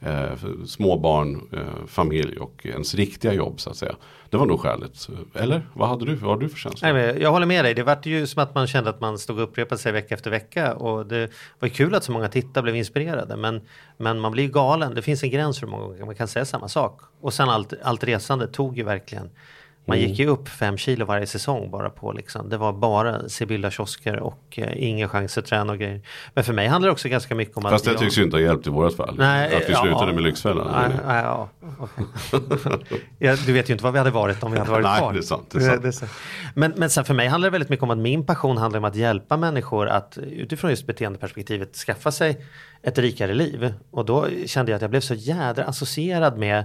eh, 0.00 0.30
småbarn, 0.66 1.48
eh, 1.52 1.86
familj 1.86 2.38
och 2.38 2.66
ens 2.66 2.94
riktiga 2.94 3.32
jobb 3.32 3.60
så 3.60 3.70
att 3.70 3.76
säga. 3.76 3.94
Det 4.30 4.36
var 4.36 4.46
nog 4.46 4.60
skälet. 4.60 5.08
Eller 5.34 5.68
vad 5.74 5.88
hade 5.88 6.04
du, 6.04 6.14
vad 6.14 6.30
hade 6.30 6.44
du 6.44 6.48
för 6.48 6.58
känsla? 6.58 6.92
Nej, 6.92 7.16
jag 7.20 7.30
håller 7.30 7.46
med 7.46 7.64
dig. 7.64 7.74
Det 7.74 7.82
var 7.82 7.98
ju 8.02 8.26
som 8.26 8.42
att 8.42 8.54
man 8.54 8.66
kände 8.66 8.90
att 8.90 9.00
man 9.00 9.18
stod 9.18 9.36
och 9.36 9.42
upprepade 9.42 9.78
sig 9.78 9.92
vecka 9.92 10.14
efter 10.14 10.30
vecka. 10.30 10.74
Och 10.74 11.06
det 11.06 11.30
var 11.58 11.68
ju 11.68 11.74
kul 11.74 11.94
att 11.94 12.04
så 12.04 12.12
många 12.12 12.28
tittare 12.28 12.62
blev 12.62 12.76
inspirerade. 12.76 13.36
Men, 13.36 13.60
men 13.96 14.20
man 14.20 14.32
blir 14.32 14.44
ju 14.44 14.50
galen. 14.50 14.94
Det 14.94 15.02
finns 15.02 15.22
en 15.22 15.30
gräns 15.30 15.58
för 15.58 15.66
hur 15.66 15.70
många 15.70 15.84
gånger 15.84 16.04
man 16.04 16.14
kan 16.14 16.28
säga 16.28 16.44
samma 16.44 16.68
sak. 16.68 17.00
Och 17.20 17.34
sen 17.34 17.48
allt, 17.48 17.72
allt 17.82 18.04
resande 18.04 18.46
tog 18.46 18.76
ju 18.76 18.82
verkligen. 18.84 19.30
Man 19.88 19.96
Mm. 19.98 20.10
gick 20.10 20.18
ju 20.18 20.26
upp 20.26 20.48
fem 20.48 20.76
kilo 20.76 21.04
varje 21.04 21.26
säsong 21.26 21.70
bara 21.70 21.90
på 21.90 22.12
liksom. 22.12 22.48
Det 22.48 22.56
var 22.56 22.72
bara 22.72 23.28
Sibylla 23.28 23.70
kiosker 23.70 24.20
och 24.20 24.58
eh, 24.58 24.68
ingen 24.88 25.08
chans 25.08 25.38
att 25.38 25.46
träna 25.46 25.72
och 25.72 25.78
grejer. 25.78 26.00
Men 26.34 26.44
för 26.44 26.52
mig 26.52 26.66
handlar 26.66 26.88
det 26.88 26.92
också 26.92 27.08
ganska 27.08 27.34
mycket 27.34 27.56
om 27.56 27.62
Fast 27.62 27.84
det 27.84 27.90
att 27.90 27.94
jag... 27.94 28.00
tycks 28.02 28.18
ju 28.18 28.22
inte 28.22 28.36
ha 28.36 28.42
hjälpt 28.42 28.66
i 28.66 28.70
vårat 28.70 28.96
fall. 28.96 29.14
Nej, 29.18 29.56
att 29.56 29.68
vi 29.68 29.72
ja, 29.72 29.82
slutade 29.82 30.12
med 30.12 30.22
Lyxfällan. 30.22 30.66
Nej, 30.72 30.98
nej, 31.06 31.22
ja, 31.24 31.48
ja, 33.18 33.36
du 33.46 33.52
vet 33.52 33.68
ju 33.68 33.72
inte 33.72 33.84
vad 33.84 33.92
vi 33.92 33.98
hade 33.98 34.10
varit 34.10 34.42
om 34.42 34.52
vi 34.52 34.58
hade 34.58 34.70
varit 34.70 34.84
Nej, 34.84 34.98
kvar. 34.98 35.12
det 35.12 35.18
är 35.18 35.22
sant, 35.22 35.46
det 35.50 35.58
är 35.88 35.90
sant. 35.90 36.10
Men, 36.54 36.72
men 36.76 36.90
sen 36.90 37.04
för 37.04 37.14
mig 37.14 37.28
handlar 37.28 37.46
det 37.46 37.52
väldigt 37.52 37.68
mycket 37.70 37.82
om 37.82 37.90
att 37.90 37.98
min 37.98 38.26
passion 38.26 38.56
handlar 38.58 38.78
om 38.78 38.84
att 38.84 38.96
hjälpa 38.96 39.36
människor 39.36 39.88
att 39.88 40.18
utifrån 40.18 40.70
just 40.70 40.86
beteendeperspektivet 40.86 41.76
skaffa 41.76 42.12
sig 42.12 42.44
ett 42.82 42.98
rikare 42.98 43.34
liv. 43.34 43.74
Och 43.90 44.04
då 44.04 44.26
kände 44.46 44.72
jag 44.72 44.76
att 44.76 44.82
jag 44.82 44.90
blev 44.90 45.00
så 45.00 45.14
jädra 45.14 45.64
associerad 45.64 46.38
med 46.38 46.64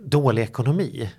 dålig 0.00 0.42
ekonomi. 0.42 1.10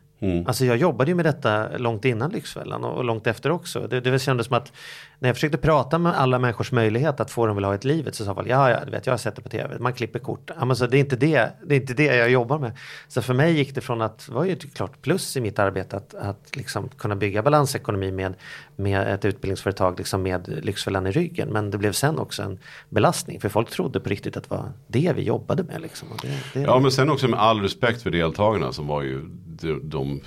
Alltså 0.47 0.65
jag 0.65 0.77
jobbade 0.77 1.11
ju 1.11 1.15
med 1.15 1.25
detta 1.25 1.77
långt 1.77 2.05
innan 2.05 2.31
Lyxfällan 2.31 2.83
och, 2.83 2.97
och 2.97 3.03
långt 3.03 3.27
efter 3.27 3.51
också. 3.51 3.87
Det, 3.87 3.99
det 3.99 4.19
kändes 4.19 4.47
som 4.47 4.57
att 4.57 4.71
när 5.19 5.29
jag 5.29 5.35
försökte 5.35 5.57
prata 5.57 5.97
med 5.97 6.19
alla 6.19 6.39
människors 6.39 6.71
möjlighet 6.71 7.19
att 7.19 7.31
få 7.31 7.47
dem 7.47 7.55
vilja 7.55 7.67
ha 7.67 7.75
ett 7.75 7.83
livet 7.83 8.15
så 8.15 8.25
sa 8.25 8.35
folk 8.35 8.47
ja, 8.47 8.69
ja, 8.69 8.85
du 8.85 8.91
vet, 8.91 9.05
jag 9.05 9.13
har 9.13 9.17
sett 9.17 9.35
det 9.35 9.41
på 9.41 9.49
tv, 9.49 9.79
man 9.79 9.93
klipper 9.93 10.19
kort. 10.19 10.51
Ja, 10.59 10.65
men 10.65 10.75
så 10.75 10.87
det, 10.87 10.97
är 10.97 10.99
inte 10.99 11.15
det, 11.15 11.49
det 11.65 11.75
är 11.75 11.79
inte 11.79 11.93
det 11.93 12.15
jag 12.15 12.29
jobbar 12.29 12.59
med. 12.59 12.71
Så 13.07 13.21
för 13.21 13.33
mig 13.33 13.53
gick 13.53 13.75
det 13.75 13.81
från 13.81 14.01
att, 14.01 14.25
det 14.27 14.33
var 14.33 14.43
ju 14.43 14.53
ett 14.53 14.73
klart 14.73 15.01
plus 15.01 15.37
i 15.37 15.41
mitt 15.41 15.59
arbete 15.59 15.97
att, 15.97 16.13
att 16.13 16.55
liksom 16.55 16.89
kunna 16.89 17.15
bygga 17.15 17.41
balansekonomi 17.41 18.11
med, 18.11 18.33
med 18.75 19.13
ett 19.13 19.25
utbildningsföretag 19.25 19.97
liksom 19.97 20.23
med 20.23 20.65
Lyxfällan 20.65 21.07
i 21.07 21.11
ryggen. 21.11 21.49
Men 21.49 21.71
det 21.71 21.77
blev 21.77 21.91
sen 21.91 22.19
också 22.19 22.43
en 22.43 22.59
belastning 22.89 23.39
för 23.39 23.49
folk 23.49 23.69
trodde 23.69 23.99
på 23.99 24.09
riktigt 24.09 24.37
att 24.37 24.43
det 24.43 24.55
var 24.55 24.71
det 24.87 25.13
vi 25.15 25.21
jobbade 25.21 25.63
med. 25.63 25.81
Liksom. 25.81 26.07
Det, 26.21 26.27
det, 26.53 26.61
Ja 26.61 26.79
men 26.79 26.91
sen 26.91 27.09
också 27.09 27.27
med 27.27 27.39
all 27.39 27.61
respekt 27.61 28.01
för 28.01 28.09
deltagarna 28.09 28.73
som 28.73 28.87
var 28.87 29.01
ju 29.01 29.25
de, 29.61 29.79
de 29.83 30.21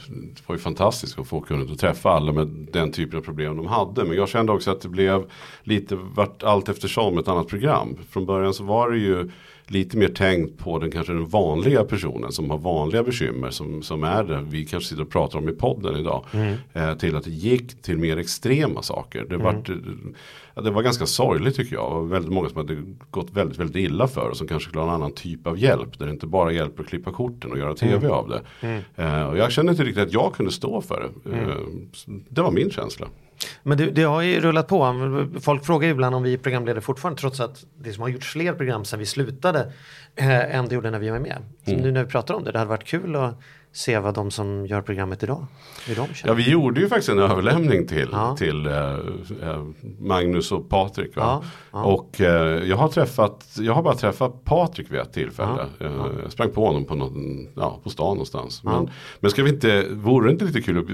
var 0.47 0.55
ju 0.55 0.59
fantastiska 0.59 1.21
att 1.23 1.29
få 1.29 1.41
kunnat 1.41 1.71
att 1.71 1.79
träffa 1.79 2.11
alla 2.11 2.33
med 2.33 2.47
den 2.73 2.93
typen 2.93 3.19
av 3.19 3.23
problem 3.23 3.57
de 3.57 3.67
hade. 3.67 4.05
Men 4.05 4.17
jag 4.17 4.29
kände 4.29 4.53
också 4.53 4.71
att 4.71 4.81
det 4.81 4.89
blev 4.89 5.31
lite 5.63 5.97
vart 5.97 6.43
allt 6.43 6.69
eftersom 6.69 7.19
ett 7.19 7.29
annat 7.29 7.49
program. 7.49 7.97
Från 8.11 8.27
början 8.27 8.55
så 8.55 8.65
var 8.65 8.91
det 8.91 8.99
ju 8.99 9.31
lite 9.71 9.97
mer 9.97 10.09
tänkt 10.09 10.59
på 10.59 10.79
den 10.79 10.91
kanske 10.91 11.13
den 11.13 11.27
vanliga 11.27 11.85
personen 11.85 12.33
som 12.33 12.51
har 12.51 12.59
vanliga 12.59 13.03
bekymmer 13.03 13.51
som, 13.51 13.83
som 13.83 14.05
är 14.05 14.25
det 14.25 14.45
vi 14.49 14.65
kanske 14.65 14.89
sitter 14.89 15.03
och 15.03 15.11
pratar 15.11 15.39
om 15.39 15.49
i 15.49 15.53
podden 15.53 15.97
idag. 15.97 16.27
Eh, 16.73 16.95
till 16.95 17.17
att 17.17 17.25
det 17.25 17.31
gick 17.31 17.83
till 17.83 17.99
mer 17.99 18.17
extrema 18.17 18.83
saker. 18.83 19.27
Det, 19.29 19.37
vart, 19.37 19.69
ja, 20.55 20.63
det 20.63 20.71
var 20.71 20.83
ganska 20.83 21.07
sorgligt 21.07 21.57
tycker 21.57 21.77
jag. 21.77 21.93
Och 21.93 22.13
väldigt 22.13 22.33
många 22.33 22.49
som 22.49 22.57
hade 22.57 22.83
gått 23.11 23.31
väldigt, 23.33 23.59
väldigt 23.59 23.77
illa 23.77 24.09
för 24.09 24.29
och 24.31 24.37
som 24.37 24.49
kanske 24.49 24.69
skulle 24.69 24.83
ha 24.83 24.89
en 24.89 24.95
annan 24.95 25.13
typ 25.13 25.47
av 25.47 25.59
hjälp. 25.59 25.99
Där 25.99 26.07
det 26.07 26.13
inte 26.13 26.27
bara 26.27 26.53
hjälper 26.53 26.83
att 26.83 26.89
klippa 26.89 27.13
korten 27.13 27.53
och 27.53 27.59
göra 27.59 27.75
tv 27.75 28.09
av 28.09 28.29
det. 28.29 28.43
Eh, 28.97 29.23
och 29.23 29.39
jag 29.39 29.53
kände 29.53 29.73
inte 29.73 29.85
riktigt 29.85 30.03
att 30.03 30.13
jag 30.13 30.35
kunde 30.35 30.53
stå 30.53 30.81
för 30.81 31.11
det. 31.25 31.37
Eh, 31.37 31.57
det 32.29 32.43
var 32.43 32.51
min 32.51 32.71
känsla. 32.71 33.07
Men 33.63 33.79
det, 33.79 33.91
det 33.91 34.03
har 34.03 34.23
ju 34.23 34.41
rullat 34.41 34.69
på. 34.69 35.27
Folk 35.41 35.65
frågar 35.65 35.87
ju 35.87 35.93
ibland 35.93 36.15
om 36.15 36.23
vi 36.23 36.33
är 36.33 36.39
programledare 36.39 36.81
fortfarande 36.81 37.21
trots 37.21 37.41
att 37.41 37.65
det 37.79 37.93
som 37.93 38.03
har 38.03 38.09
gjorts 38.09 38.33
fler 38.33 38.53
program 38.53 38.85
sedan 38.85 38.99
vi 38.99 39.07
slutade 39.07 39.73
eh, 40.17 40.57
än 40.57 40.69
det 40.69 40.75
gjorde 40.75 40.91
när 40.91 40.99
vi 40.99 41.11
var 41.11 41.19
med. 41.19 41.37
Mm. 41.65 41.81
nu 41.81 41.93
när 41.93 42.05
vi 42.05 42.11
pratar 42.11 42.35
om 42.35 42.45
det, 42.45 42.53
det 42.53 42.59
hade 42.59 42.69
varit 42.69 42.85
kul 42.85 43.17
att 43.17 43.41
se 43.73 43.99
vad 43.99 44.15
de 44.15 44.31
som 44.31 44.67
gör 44.67 44.83
programmet 44.83 45.23
idag, 45.23 45.47
hur 45.87 45.95
de 45.97 46.01
Ja, 46.09 46.15
känner. 46.15 46.35
vi 46.35 46.51
gjorde 46.51 46.81
ju 46.81 46.89
faktiskt 46.89 47.09
en 47.09 47.19
överlämning 47.19 47.87
till, 47.87 48.09
Ja. 48.13 48.37
till 48.37 48.67
eh, 48.67 48.75
eh, 49.43 49.63
Magnus 49.99 50.53
och 50.53 50.69
Patrik. 50.69 51.11
Ja, 51.15 51.43
ja. 51.73 51.85
Och 51.85 52.21
eh, 52.21 52.65
jag 52.69 52.77
har 52.77 52.89
träffat, 52.89 53.47
jag 53.61 53.73
har 53.75 53.83
bara 53.83 53.95
träffat 53.95 54.45
Patrik 54.45 54.91
vid 54.93 55.01
ett 55.01 55.13
tillfälle. 55.13 55.67
Ja, 55.79 55.87
Eh, 55.87 55.93
Jag 56.23 56.33
sprang 56.33 56.51
på 56.51 56.67
honom 56.67 56.85
på, 56.85 56.95
någon, 56.95 57.49
ja, 57.57 57.81
på 57.83 57.91
stan 57.91 58.07
någonstans. 58.07 58.61
Ja. 58.65 58.71
Men, 58.71 58.91
men 59.21 59.31
ska 59.31 59.43
vi 59.43 59.51
inte, 59.51 59.87
vore 59.91 60.27
det 60.29 60.33
inte 60.33 60.45
lite 60.45 60.63
kul, 60.63 60.79
att, 60.79 60.85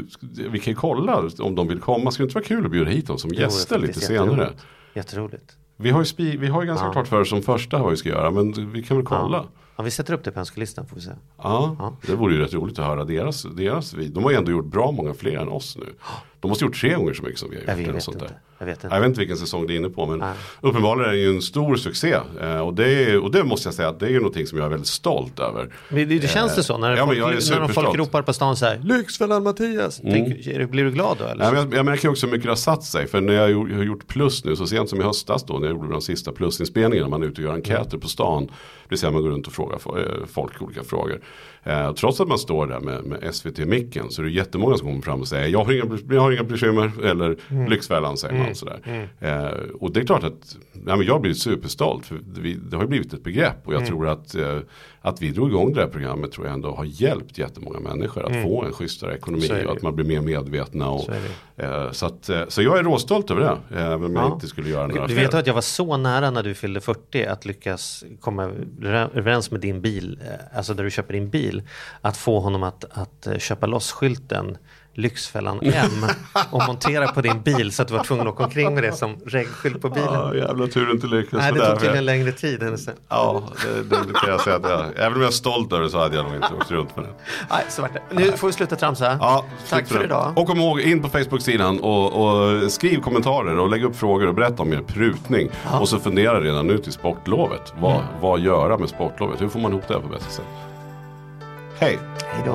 vi 0.51 0.59
kan 0.59 0.71
ju 0.73 0.75
kolla 0.77 1.23
om 1.39 1.55
de 1.55 1.69
vill 1.69 1.81
komma. 1.81 2.11
Ska 2.11 2.23
det 2.23 2.25
inte 2.25 2.35
vara 2.35 2.45
kul 2.45 2.65
att 2.65 2.71
bjuda 2.71 2.91
hit 2.91 3.07
dem 3.07 3.19
som 3.19 3.31
vore 3.31 3.41
gäster 3.41 3.79
lite 3.79 4.01
senare? 4.01 4.27
jätteroligt. 4.31 4.67
Jätteroligt. 4.95 5.57
Vi 5.77 5.91
har 5.91 5.99
ju, 6.01 6.05
spi, 6.05 6.37
vi 6.37 6.47
har 6.47 6.63
ju 6.63 6.67
ganska 6.69 6.87
Ja. 6.87 6.93
klart 6.93 7.09
för 7.09 7.21
oss 7.21 7.29
som 7.29 7.43
första 7.43 7.79
vad 7.79 7.91
vi 7.91 7.97
ska 7.97 8.09
göra. 8.09 8.31
Men 8.31 8.73
vi 8.73 8.83
kan 8.83 8.97
väl 8.97 9.07
kolla. 9.07 9.45
Ja. 9.77 9.83
vi 9.85 9.91
sätter 9.91 10.15
upp 10.15 10.25
det 10.25 10.31
på 10.33 10.41
önskelistan 10.41 10.87
får 10.87 10.97
vi 10.97 11.03
se. 11.03 11.11
Ja, 11.39 11.77
Ja. 11.79 11.97
det 12.07 12.15
vore 12.15 12.35
ju 12.35 12.41
rätt 12.41 12.55
roligt 12.55 12.79
att 12.79 12.85
höra 12.87 13.05
deras, 13.05 13.43
deras 13.43 13.95
vid. 13.95 14.13
De 14.13 14.25
har 14.25 14.31
ju 14.31 14.37
ändå 14.37 14.51
gjort 14.51 14.65
bra 14.67 14.91
många 14.93 15.15
fler 15.15 15.39
än 15.39 15.49
oss 15.49 15.77
nu. 15.77 15.95
De 16.41 16.49
måste 16.49 16.65
ha 16.65 16.69
gjort 16.69 16.81
tre 16.81 16.95
gånger 16.95 17.13
så 17.15 17.23
mycket 17.23 17.39
som 17.39 17.51
vi 17.51 17.57
har 17.57 17.61
gjort. 17.63 17.69
Jag 17.69 17.81
eller 17.81 17.93
vet, 17.93 18.03
sånt 18.03 18.15
inte. 18.15 18.27
där. 18.27 18.39
jag 18.59 18.67
vet 18.67 18.79
Jag 18.83 18.89
inte. 18.89 19.01
vet 19.01 19.09
inte 19.09 19.19
vilken 19.21 19.37
säsong 19.37 19.67
det 19.67 19.75
är 19.75 19.77
inne 19.77 19.89
på 19.89 20.07
men 20.07 20.19
Nej. 20.19 20.33
uppenbarligen 20.61 21.11
är 21.11 21.15
det 21.15 21.21
ju 21.21 21.29
en 21.35 21.43
stor 21.43 21.77
succé. 21.77 22.17
Eh, 22.41 22.59
och, 22.59 22.75
det 22.75 22.89
är, 23.05 23.19
och 23.19 23.31
det 23.31 23.45
måste 23.45 23.67
jag 23.67 23.75
säga 23.75 23.89
att 23.89 24.01
det 24.01 24.07
är 24.07 24.11
ju 24.11 24.17
någonting 24.19 24.47
som 24.47 24.59
jag 24.59 24.65
är 24.65 24.71
väldigt 24.71 24.89
stolt 24.89 25.39
över. 25.41 25.73
Men 25.89 26.09
det, 26.09 26.19
det 26.19 26.29
känns 26.29 26.57
det 26.57 26.63
så 26.63 26.79
när, 26.79 26.97
Ja, 26.97 27.07
folk, 27.07 27.19
jag 27.19 27.33
är 27.33 27.51
när 27.51 27.61
de 27.61 27.69
folk 27.69 27.99
ropar 27.99 28.23
på 28.23 28.33
stan 28.33 28.57
så 28.57 28.67
här 28.67 28.81
Lyxfällan 28.85 29.43
Mattias. 29.43 30.01
Tänk, 30.03 30.47
är 30.47 30.59
du- 30.59 30.67
blir 30.67 30.85
du 30.85 30.91
glad 30.91 31.17
då 31.19 31.25
eller? 31.25 31.45
Nej, 31.45 31.53
men 31.53 31.71
jag, 31.71 31.79
jag 31.79 31.85
märker 31.85 32.09
också 32.09 32.27
hur 32.27 32.33
mycket 32.33 32.45
det 32.47 32.51
har 32.51 32.57
satt 32.57 32.85
sig. 32.85 33.07
För 33.07 33.21
när 33.21 33.33
jag 33.35 33.51
jag 33.51 33.77
har 33.77 33.85
gjort 33.85 34.07
plus 34.07 34.45
nu, 34.45 34.57
så 34.57 34.67
sent 34.67 34.89
som 34.91 35.01
i 35.01 35.05
höstas 35.05 35.45
då, 35.47 35.59
när 35.59 35.67
jag 35.67 35.77
gjorde 35.77 35.93
de 35.93 36.01
sista 36.03 36.33
plusinspelningarna, 36.33 37.09
man 37.09 37.23
är 37.23 37.27
ute 37.27 37.41
och 37.41 37.45
gör 37.47 37.55
enkäter 37.55 37.99
på 37.99 38.09
stan. 38.09 38.47
Det 38.47 38.53
vill 38.89 38.99
säga 38.99 39.13
man 39.13 39.23
går 39.23 39.31
runt 39.31 39.47
och 39.47 39.53
frågar 39.53 39.77
eh, 39.99 40.27
folk 40.33 40.63
olika 40.63 40.85
frågor. 40.85 41.21
Eh, 41.65 41.93
trots 41.93 42.21
att 42.21 42.29
man 42.29 42.39
står 42.39 42.67
där 42.67 42.81
med, 42.81 43.05
med 43.05 43.35
SVT-micken 43.35 44.11
så 44.11 44.23
är 44.23 44.27
det 44.27 44.33
jättemånga 44.33 44.77
som 44.77 44.87
kommer 44.89 45.03
fram 45.03 45.21
och 45.21 45.29
säger 45.29 45.49
jag 45.49 45.65
har 45.65 45.73
inga, 45.73 45.99
jag 46.15 46.21
har 46.27 46.33
inga 46.33 46.43
bekymmer 46.45 46.93
eller 47.05 47.37
Lyxfällan 47.69 48.17
säger 48.17 48.39
man 48.45 48.55
sådär. 48.55 49.09
Eh, 49.21 49.47
och 49.81 49.93
det 49.93 50.01
är 50.01 50.05
klart 50.05 50.25
att 50.25 50.57
ja, 50.87 50.97
men 50.97 51.07
jag 51.07 51.13
har 51.15 51.21
blivit 51.21 51.39
superstolt 51.43 52.07
för 52.07 52.19
vi, 52.41 52.55
det 52.55 52.77
har 52.77 52.83
ju 52.83 52.89
blivit 52.89 53.13
ett 53.13 53.25
begrepp 53.25 53.57
och 53.69 53.75
jag 53.75 53.87
tror 53.87 54.09
att, 54.09 54.35
eh, 54.35 54.59
att 55.01 55.23
vi 55.23 55.31
drog 55.31 55.49
igång 55.49 55.73
det 55.73 55.81
här 55.81 55.89
programmet 55.89 56.33
tror 56.33 56.47
jag 56.47 56.55
ändå 56.55 56.71
har 56.75 56.85
hjälpt 56.85 57.39
jättemånga 57.39 57.81
människor 57.81 58.25
att 58.27 58.43
få 58.43 58.65
en 58.65 58.73
schysstare 58.73 59.15
ekonomi 59.17 59.65
och 59.67 59.77
att 59.77 59.83
man 59.83 59.95
blir 59.97 60.05
mer 60.05 60.21
medvetna. 60.21 60.91
Och, 60.91 61.01
Så 61.01 61.13
eh, 61.63 61.91
så, 61.93 62.07
att, 62.07 62.29
eh, 62.29 62.43
så 62.49 62.63
jag 62.63 62.79
är 62.79 62.83
råstolt 62.83 63.31
över 63.31 63.41
det, 63.41 63.77
även 63.79 64.05
om 64.05 64.17
jag 64.17 64.25
Ja. 64.25 64.35
inte 64.35 64.47
skulle 64.47 64.69
göra 64.71 64.87
några 64.87 65.07
Du 65.07 65.15
fler. 65.15 65.23
vet 65.25 65.35
att 65.35 65.47
jag 65.47 65.55
var 65.55 65.61
så 65.61 65.97
nära 65.97 66.31
när 66.31 66.43
du 66.43 66.55
fyllde 66.55 66.81
40 66.81 67.25
att 67.27 67.45
lyckas 67.45 68.05
komma 68.21 68.51
överens 69.15 69.51
med 69.51 69.61
din 69.61 69.81
bil, 69.81 70.21
eh, 70.23 70.57
alltså 70.59 70.75
där 70.75 70.85
du 70.85 70.91
köper 70.91 71.13
din 71.15 71.31
bil, 71.31 71.63
att 72.01 72.17
få 72.17 72.41
honom 72.41 72.63
att, 72.63 72.85
att 72.91 73.27
eh, 73.27 73.39
köpa 73.39 73.67
loss 73.67 73.93
skylten 73.93 74.57
Lyxfällan 74.99 75.61
M 75.63 75.91
och 76.51 76.63
montera 76.67 77.09
på 77.09 77.21
din 77.21 77.41
bil 77.43 77.73
så 77.73 77.83
att 77.83 77.89
du 77.89 77.95
var 77.95 78.05
tvungen 78.05 78.27
att 78.29 78.33
åka 78.35 78.45
omkring 78.45 78.75
med 78.75 78.83
det 78.83 78.93
som 78.93 79.17
regskylt 79.27 79.83
på 79.83 79.89
bilen. 79.89 80.09
Ja, 80.13 80.35
jävla 80.35 80.67
tur 80.67 80.91
inte 80.91 81.07
lyckades 81.07 81.33
Nej, 81.45 81.53
det 81.53 81.59
med 81.59 81.67
tog 81.67 81.75
jag- 81.75 81.81
tydligen 81.81 82.05
längre 82.05 82.33
tid 82.33 82.63
än 82.63 82.79
så. 82.79 82.91
Ja, 83.09 83.43
det, 83.65 83.97
det 83.97 84.13
kan 84.15 84.31
jag 84.31 84.41
säga 84.41 84.57
att 84.57 84.63
jag, 84.63 84.81
även 84.97 85.13
om 85.15 85.21
jag 85.21 85.29
är 85.29 85.33
stolt 85.33 85.73
över 85.73 85.83
det 85.85 85.91
så 85.91 85.99
hade 85.99 86.17
jag 86.17 86.25
nog 86.25 86.35
inte 86.35 86.55
åkt 86.61 86.71
runt 86.71 86.97
med 86.97 87.05
det. 87.05 87.11
Nej, 87.51 87.65
så 87.69 87.83
vart 87.83 87.93
det. 87.95 88.03
Nu 88.11 88.33
får 88.33 88.47
vi 88.47 88.53
sluta 88.53 88.77
tramsa. 88.77 89.19
Ja, 89.21 89.45
Tack 89.71 89.87
för 89.89 89.99
det. 89.99 90.05
idag. 90.05 90.33
Och 90.37 90.47
kom 90.47 90.61
ihåg, 90.61 90.81
in 90.81 91.03
på 91.03 91.09
Facebook-sidan 91.09 91.81
och, 91.81 92.13
och 92.63 92.73
skriv 92.73 93.01
kommentarer 93.01 93.59
och 93.59 93.69
lägg 93.71 93.85
upp 93.85 93.97
frågor 93.97 94.27
och 94.27 94.35
berätta 94.35 94.63
om 94.63 94.73
er 94.73 94.83
prutning. 94.87 95.51
Och 95.81 95.89
så 95.89 95.99
fundera 95.99 96.41
redan 96.41 96.67
nu 96.67 96.79
till 96.79 96.93
sportlovet. 96.93 97.73
Vad, 97.81 97.93
Mm. 97.93 98.05
vad 98.21 98.41
göra 98.41 98.79
med 98.79 98.89
sportlovet? 98.89 99.41
Hur 99.43 99.49
får 99.49 99.61
man 99.61 99.73
ihop 99.73 99.89
det 99.89 100.01
på 100.01 100.09
bästa 100.09 100.31
sätt? 100.31 100.45
Hej! 101.79 101.99
Hej 102.33 102.43
då. 102.47 102.55